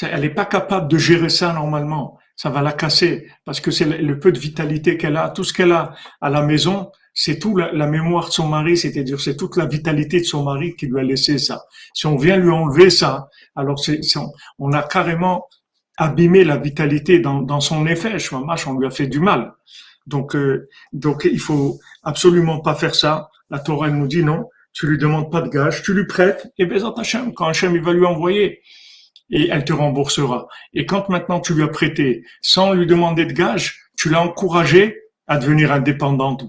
Elle 0.01 0.21
n'est 0.21 0.29
pas 0.29 0.45
capable 0.45 0.87
de 0.87 0.97
gérer 0.97 1.29
ça 1.29 1.51
normalement 1.51 2.17
ça 2.35 2.49
va 2.49 2.61
la 2.61 2.73
casser 2.73 3.27
parce 3.45 3.59
que 3.59 3.71
c'est 3.71 3.85
le 3.85 4.19
peu 4.19 4.31
de 4.31 4.39
vitalité 4.39 4.97
qu'elle 4.97 5.17
a, 5.17 5.29
tout 5.29 5.43
ce 5.43 5.53
qu'elle 5.53 5.71
a 5.71 5.93
à 6.21 6.29
la 6.29 6.41
maison, 6.41 6.91
c'est 7.13 7.39
tout 7.39 7.55
la, 7.57 7.87
mémoire 7.87 8.27
de 8.27 8.31
son 8.31 8.47
mari, 8.47 8.77
c'est-à-dire 8.77 9.19
c'est 9.19 9.35
toute 9.35 9.57
la 9.57 9.65
vitalité 9.65 10.19
de 10.19 10.25
son 10.25 10.43
mari 10.43 10.75
qui 10.75 10.87
lui 10.87 10.99
a 10.99 11.03
laissé 11.03 11.37
ça. 11.37 11.65
Si 11.93 12.07
on 12.07 12.15
vient 12.15 12.37
lui 12.37 12.51
enlever 12.51 12.89
ça, 12.89 13.29
alors 13.55 13.79
c'est, 13.79 13.99
on, 14.59 14.71
a 14.71 14.83
carrément 14.83 15.47
abîmé 15.97 16.43
la 16.43 16.57
vitalité 16.57 17.19
dans, 17.19 17.41
dans 17.41 17.59
son 17.59 17.85
effet. 17.85 18.17
Je 18.17 18.33
on 18.33 18.79
lui 18.79 18.87
a 18.87 18.91
fait 18.91 19.07
du 19.07 19.19
mal. 19.19 19.53
Donc, 20.07 20.35
euh, 20.35 20.69
donc 20.93 21.27
il 21.31 21.39
faut 21.39 21.79
absolument 22.03 22.59
pas 22.59 22.75
faire 22.75 22.95
ça. 22.95 23.29
La 23.49 23.59
Torah 23.59 23.89
nous 23.89 24.07
dit 24.07 24.23
non, 24.23 24.49
tu 24.73 24.87
lui 24.87 24.97
demandes 24.97 25.31
pas 25.31 25.41
de 25.41 25.49
gage, 25.49 25.83
tu 25.83 25.93
lui 25.93 26.07
prêtes 26.07 26.51
et 26.57 26.65
Bézat 26.65 26.93
Hachem, 26.97 27.33
quand 27.33 27.47
Hachem 27.47 27.75
il 27.75 27.81
va 27.81 27.93
lui 27.93 28.05
envoyer, 28.05 28.61
et 29.31 29.49
elle 29.49 29.63
te 29.63 29.73
remboursera. 29.73 30.47
Et 30.73 30.85
quand 30.85 31.09
maintenant 31.09 31.39
tu 31.39 31.53
lui 31.53 31.63
as 31.63 31.67
prêté 31.67 32.23
sans 32.41 32.73
lui 32.73 32.85
demander 32.85 33.25
de 33.25 33.33
gage, 33.33 33.79
tu 33.97 34.09
l'as 34.09 34.21
encouragé 34.21 35.01
à 35.31 35.37
devenir 35.37 35.71
indépendante, 35.71 36.45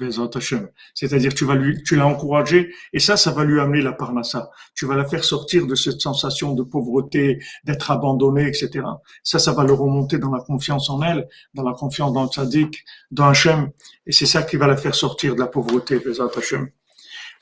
C'est-à-dire, 0.94 1.34
tu 1.34 1.44
vas 1.44 1.54
lui, 1.54 1.80
tu 1.84 1.94
l'as 1.94 2.06
encouragé, 2.06 2.74
et 2.92 2.98
ça, 2.98 3.16
ça 3.16 3.30
va 3.30 3.44
lui 3.44 3.60
amener 3.60 3.80
la 3.80 3.92
parnassa. 3.92 4.50
Tu 4.74 4.86
vas 4.86 4.96
la 4.96 5.04
faire 5.04 5.22
sortir 5.22 5.68
de 5.68 5.76
cette 5.76 6.00
sensation 6.00 6.52
de 6.54 6.64
pauvreté, 6.64 7.38
d'être 7.62 7.92
abandonnée, 7.92 8.48
etc. 8.48 8.84
Ça, 9.22 9.38
ça 9.38 9.52
va 9.52 9.62
le 9.62 9.72
remonter 9.72 10.18
dans 10.18 10.32
la 10.32 10.40
confiance 10.40 10.90
en 10.90 11.00
elle, 11.00 11.28
dans 11.54 11.62
la 11.62 11.74
confiance 11.74 12.12
dans 12.12 12.24
le 12.24 12.28
tzaddik, 12.28 12.84
dans 13.12 13.28
Hachem, 13.28 13.70
et 14.06 14.10
c'est 14.10 14.26
ça 14.26 14.42
qui 14.42 14.56
va 14.56 14.66
la 14.66 14.76
faire 14.76 14.96
sortir 14.96 15.36
de 15.36 15.40
la 15.40 15.46
pauvreté, 15.46 16.00
Bezat 16.00 16.30
Hachem. 16.36 16.68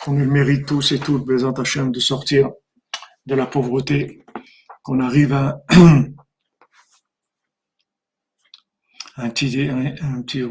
On 0.07 0.13
le 0.13 0.27
mérite 0.27 0.67
tous 0.67 0.93
et 0.93 0.99
toutes, 0.99 1.25
Bezat 1.25 1.55
Hachem, 1.57 1.91
de 1.91 2.01
sortir 2.01 2.51
de 3.25 3.35
la 3.35 3.47
pauvreté 3.47 4.25
qu'on 4.83 5.01
arrive 5.01 5.33
à 5.33 5.63
un 9.17 9.31
petit, 9.31 9.69
un, 9.69 9.95
un 10.01 10.23
petit 10.23 10.43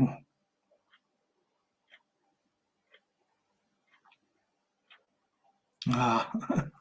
ah. 5.92 6.32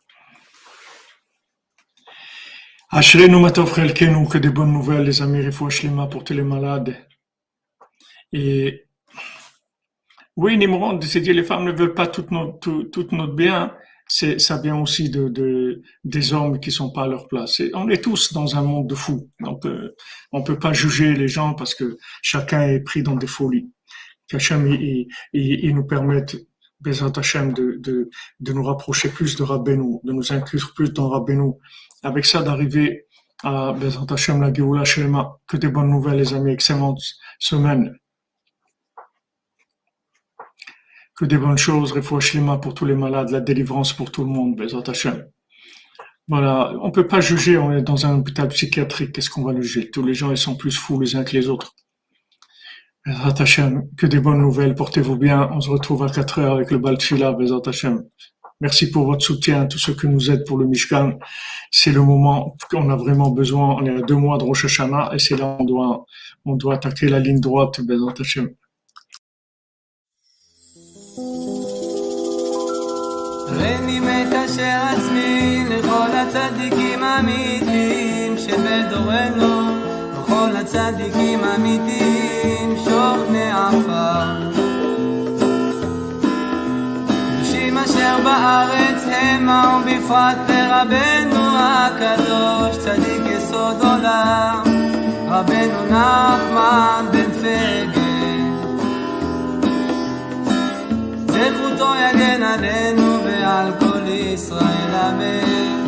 Ashrenu 2.90 3.38
matov 3.38 3.74
chelkenu, 3.74 4.26
que 4.28 4.38
des 4.38 4.48
bonnes 4.48 4.72
nouvelles, 4.72 5.04
les 5.04 5.20
amis, 5.20 5.42
il 5.44 5.52
faut 5.52 5.68
pour 6.10 6.24
tous 6.24 6.32
les 6.32 6.42
malades. 6.42 6.96
Et 8.32 8.86
oui, 10.36 10.56
Nimrod, 10.56 11.02
c'est 11.04 11.20
dire 11.20 11.34
les 11.34 11.42
femmes 11.44 11.64
ne 11.64 11.72
veulent 11.72 11.94
pas 11.94 12.06
tout 12.06 12.24
notre, 12.30 12.58
tout, 12.60 12.84
tout 12.84 13.08
notre 13.12 13.34
bien, 13.34 13.74
c'est 14.08 14.40
ça 14.40 14.58
vient 14.60 14.76
aussi 14.76 15.10
de, 15.10 15.28
de, 15.28 15.82
des 16.04 16.32
hommes 16.32 16.58
qui 16.60 16.72
sont 16.72 16.90
pas 16.90 17.04
à 17.04 17.06
leur 17.06 17.28
place. 17.28 17.60
On 17.74 17.88
est 17.88 18.02
tous 18.02 18.32
dans 18.32 18.56
un 18.56 18.62
monde 18.62 18.88
de 18.88 18.94
fous, 18.94 19.30
donc 19.40 19.64
euh, 19.66 19.94
on 20.32 20.42
peut 20.42 20.58
pas 20.58 20.72
juger 20.72 21.14
les 21.14 21.28
gens 21.28 21.54
parce 21.54 21.74
que 21.74 21.98
chacun 22.22 22.62
est 22.62 22.80
pris 22.80 23.02
dans 23.02 23.16
des 23.16 23.26
folies. 23.26 23.70
Qu'Hachem 24.28 24.66
il, 24.66 25.08
il, 25.32 25.64
il, 25.64 25.74
nous 25.74 25.84
permette, 25.86 26.36
Bézat 26.80 27.12
Hachem, 27.16 27.52
de, 27.52 27.76
de, 27.80 28.10
de 28.40 28.52
nous 28.52 28.62
rapprocher 28.62 29.08
plus 29.08 29.36
de 29.36 29.42
Rabbeinu, 29.42 29.98
de 30.04 30.12
nous 30.12 30.32
inclure 30.32 30.72
plus 30.74 30.92
dans 30.92 31.08
Rabbeinu. 31.08 31.52
Avec 32.02 32.24
ça, 32.24 32.42
d'arriver 32.42 33.06
à 33.42 33.72
Bézat 33.72 34.06
Hachem, 34.08 34.40
la 34.40 34.52
Géoula 34.52 34.84
Shlema. 34.84 35.38
Que 35.46 35.56
des 35.56 35.68
bonnes 35.68 35.90
nouvelles, 35.90 36.18
les 36.18 36.34
amis. 36.34 36.52
Excellente 36.52 37.00
semaine. 37.38 37.96
Que 41.18 41.24
des 41.24 41.36
bonnes 41.36 41.58
choses, 41.58 41.90
Refouachlima 41.92 42.58
pour 42.58 42.74
tous 42.74 42.84
les 42.84 42.94
malades, 42.94 43.30
la 43.30 43.40
délivrance 43.40 43.92
pour 43.92 44.12
tout 44.12 44.22
le 44.22 44.30
monde, 44.30 44.54
Bezat 44.54 44.84
Hashem. 44.86 45.26
Voilà, 46.28 46.74
on 46.80 46.92
peut 46.92 47.08
pas 47.08 47.20
juger, 47.20 47.58
on 47.58 47.72
est 47.72 47.82
dans 47.82 48.06
un 48.06 48.18
hôpital 48.18 48.46
psychiatrique, 48.48 49.12
qu'est-ce 49.12 49.28
qu'on 49.28 49.42
va 49.42 49.58
juger? 49.60 49.90
Tous 49.90 50.04
les 50.04 50.14
gens, 50.14 50.30
ils 50.30 50.38
sont 50.38 50.54
plus 50.54 50.70
fous 50.70 51.00
les 51.00 51.16
uns 51.16 51.24
que 51.24 51.32
les 51.32 51.48
autres. 51.48 51.74
Bezat 53.04 53.42
Hashem, 53.42 53.88
que 53.96 54.06
des 54.06 54.20
bonnes 54.20 54.40
nouvelles, 54.40 54.76
portez-vous 54.76 55.16
bien, 55.16 55.50
on 55.52 55.60
se 55.60 55.70
retrouve 55.70 56.04
à 56.04 56.08
4 56.08 56.38
heures 56.38 56.54
avec 56.54 56.70
le 56.70 56.78
Baltfila, 56.78 57.32
Bezat 57.32 57.62
Hashem. 57.66 58.04
Merci 58.60 58.90
pour 58.90 59.04
votre 59.06 59.24
soutien, 59.24 59.66
tous 59.66 59.78
ceux 59.78 59.94
qui 59.94 60.06
nous 60.06 60.30
aident 60.30 60.44
pour 60.46 60.58
le 60.58 60.66
Mishkan. 60.66 61.18
C'est 61.70 61.92
le 61.92 62.02
moment 62.02 62.56
qu'on 62.70 62.90
a 62.90 62.96
vraiment 62.96 63.30
besoin. 63.30 63.76
On 63.76 63.86
est 63.86 63.96
à 63.96 64.02
deux 64.02 64.16
mois 64.16 64.36
de 64.36 64.44
Rosh 64.44 64.64
Hashanah 64.64 65.10
et 65.14 65.18
c'est 65.18 65.36
là 65.36 65.56
on 65.60 65.64
doit, 65.64 66.04
on 66.44 66.56
doit 66.56 66.74
attaquer 66.74 67.08
la 67.08 67.20
ligne 67.20 67.40
droite, 67.40 67.80
Bezat 67.80 68.14
Hashem. 68.20 68.50
הריני 73.50 74.00
מקשר 74.00 74.78
עצמי 74.96 75.64
לכל 75.68 76.08
הצדיקים 76.12 77.02
האמיתיים 77.02 78.38
שבדורנו, 78.38 79.70
וכל 80.12 80.56
הצדיקים 80.56 81.44
האמיתיים 81.44 82.76
שוכני 82.84 83.50
עפר. 83.50 84.50
קדושים 87.36 87.78
אשר 87.78 88.16
בארץ 88.24 89.04
המה 89.12 89.80
ובפרט 89.82 90.36
לרבנו 90.48 91.44
הקדוש 91.58 92.78
צדיק 92.78 93.22
יסוד 93.26 93.76
עולם 93.82 94.62
רבנו 95.28 95.84
נחמן 95.90 97.04
בן 97.12 97.30
פגל 97.32 97.97
זכותו 101.38 101.92
יגן 101.94 102.42
עלינו 102.42 103.24
ועל 103.24 103.72
כל 103.80 104.08
ישראל 104.08 104.94
אמן. 104.94 105.78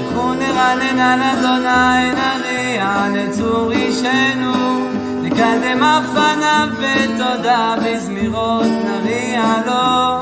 לכו 0.00 0.34
נרנן 0.34 1.00
על 1.00 1.20
אדוני 1.22 2.12
נריע 2.12 3.06
לצור 3.14 3.72
אישנו. 3.72 4.88
נקדם 5.22 5.82
אף 5.82 6.04
פניו 6.14 6.68
בתודה 6.80 7.74
בזמירות 7.84 8.66
נריע 8.84 9.42
לו. 9.66 10.20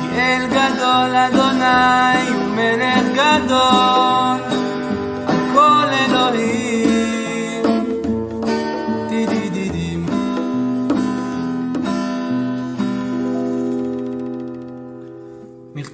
כי 0.00 0.20
אל 0.20 0.46
גדול 0.46 1.16
אדוני 1.16 2.28
הוא 2.28 2.54
מלך 2.54 3.04
גדול 3.14 4.53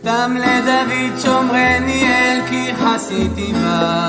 מכתם 0.05 0.36
לדוד 0.36 1.18
שומרני 1.22 2.03
אל 2.07 2.40
כי 2.48 2.72
חסיתי 2.74 3.53
בה 3.53 3.90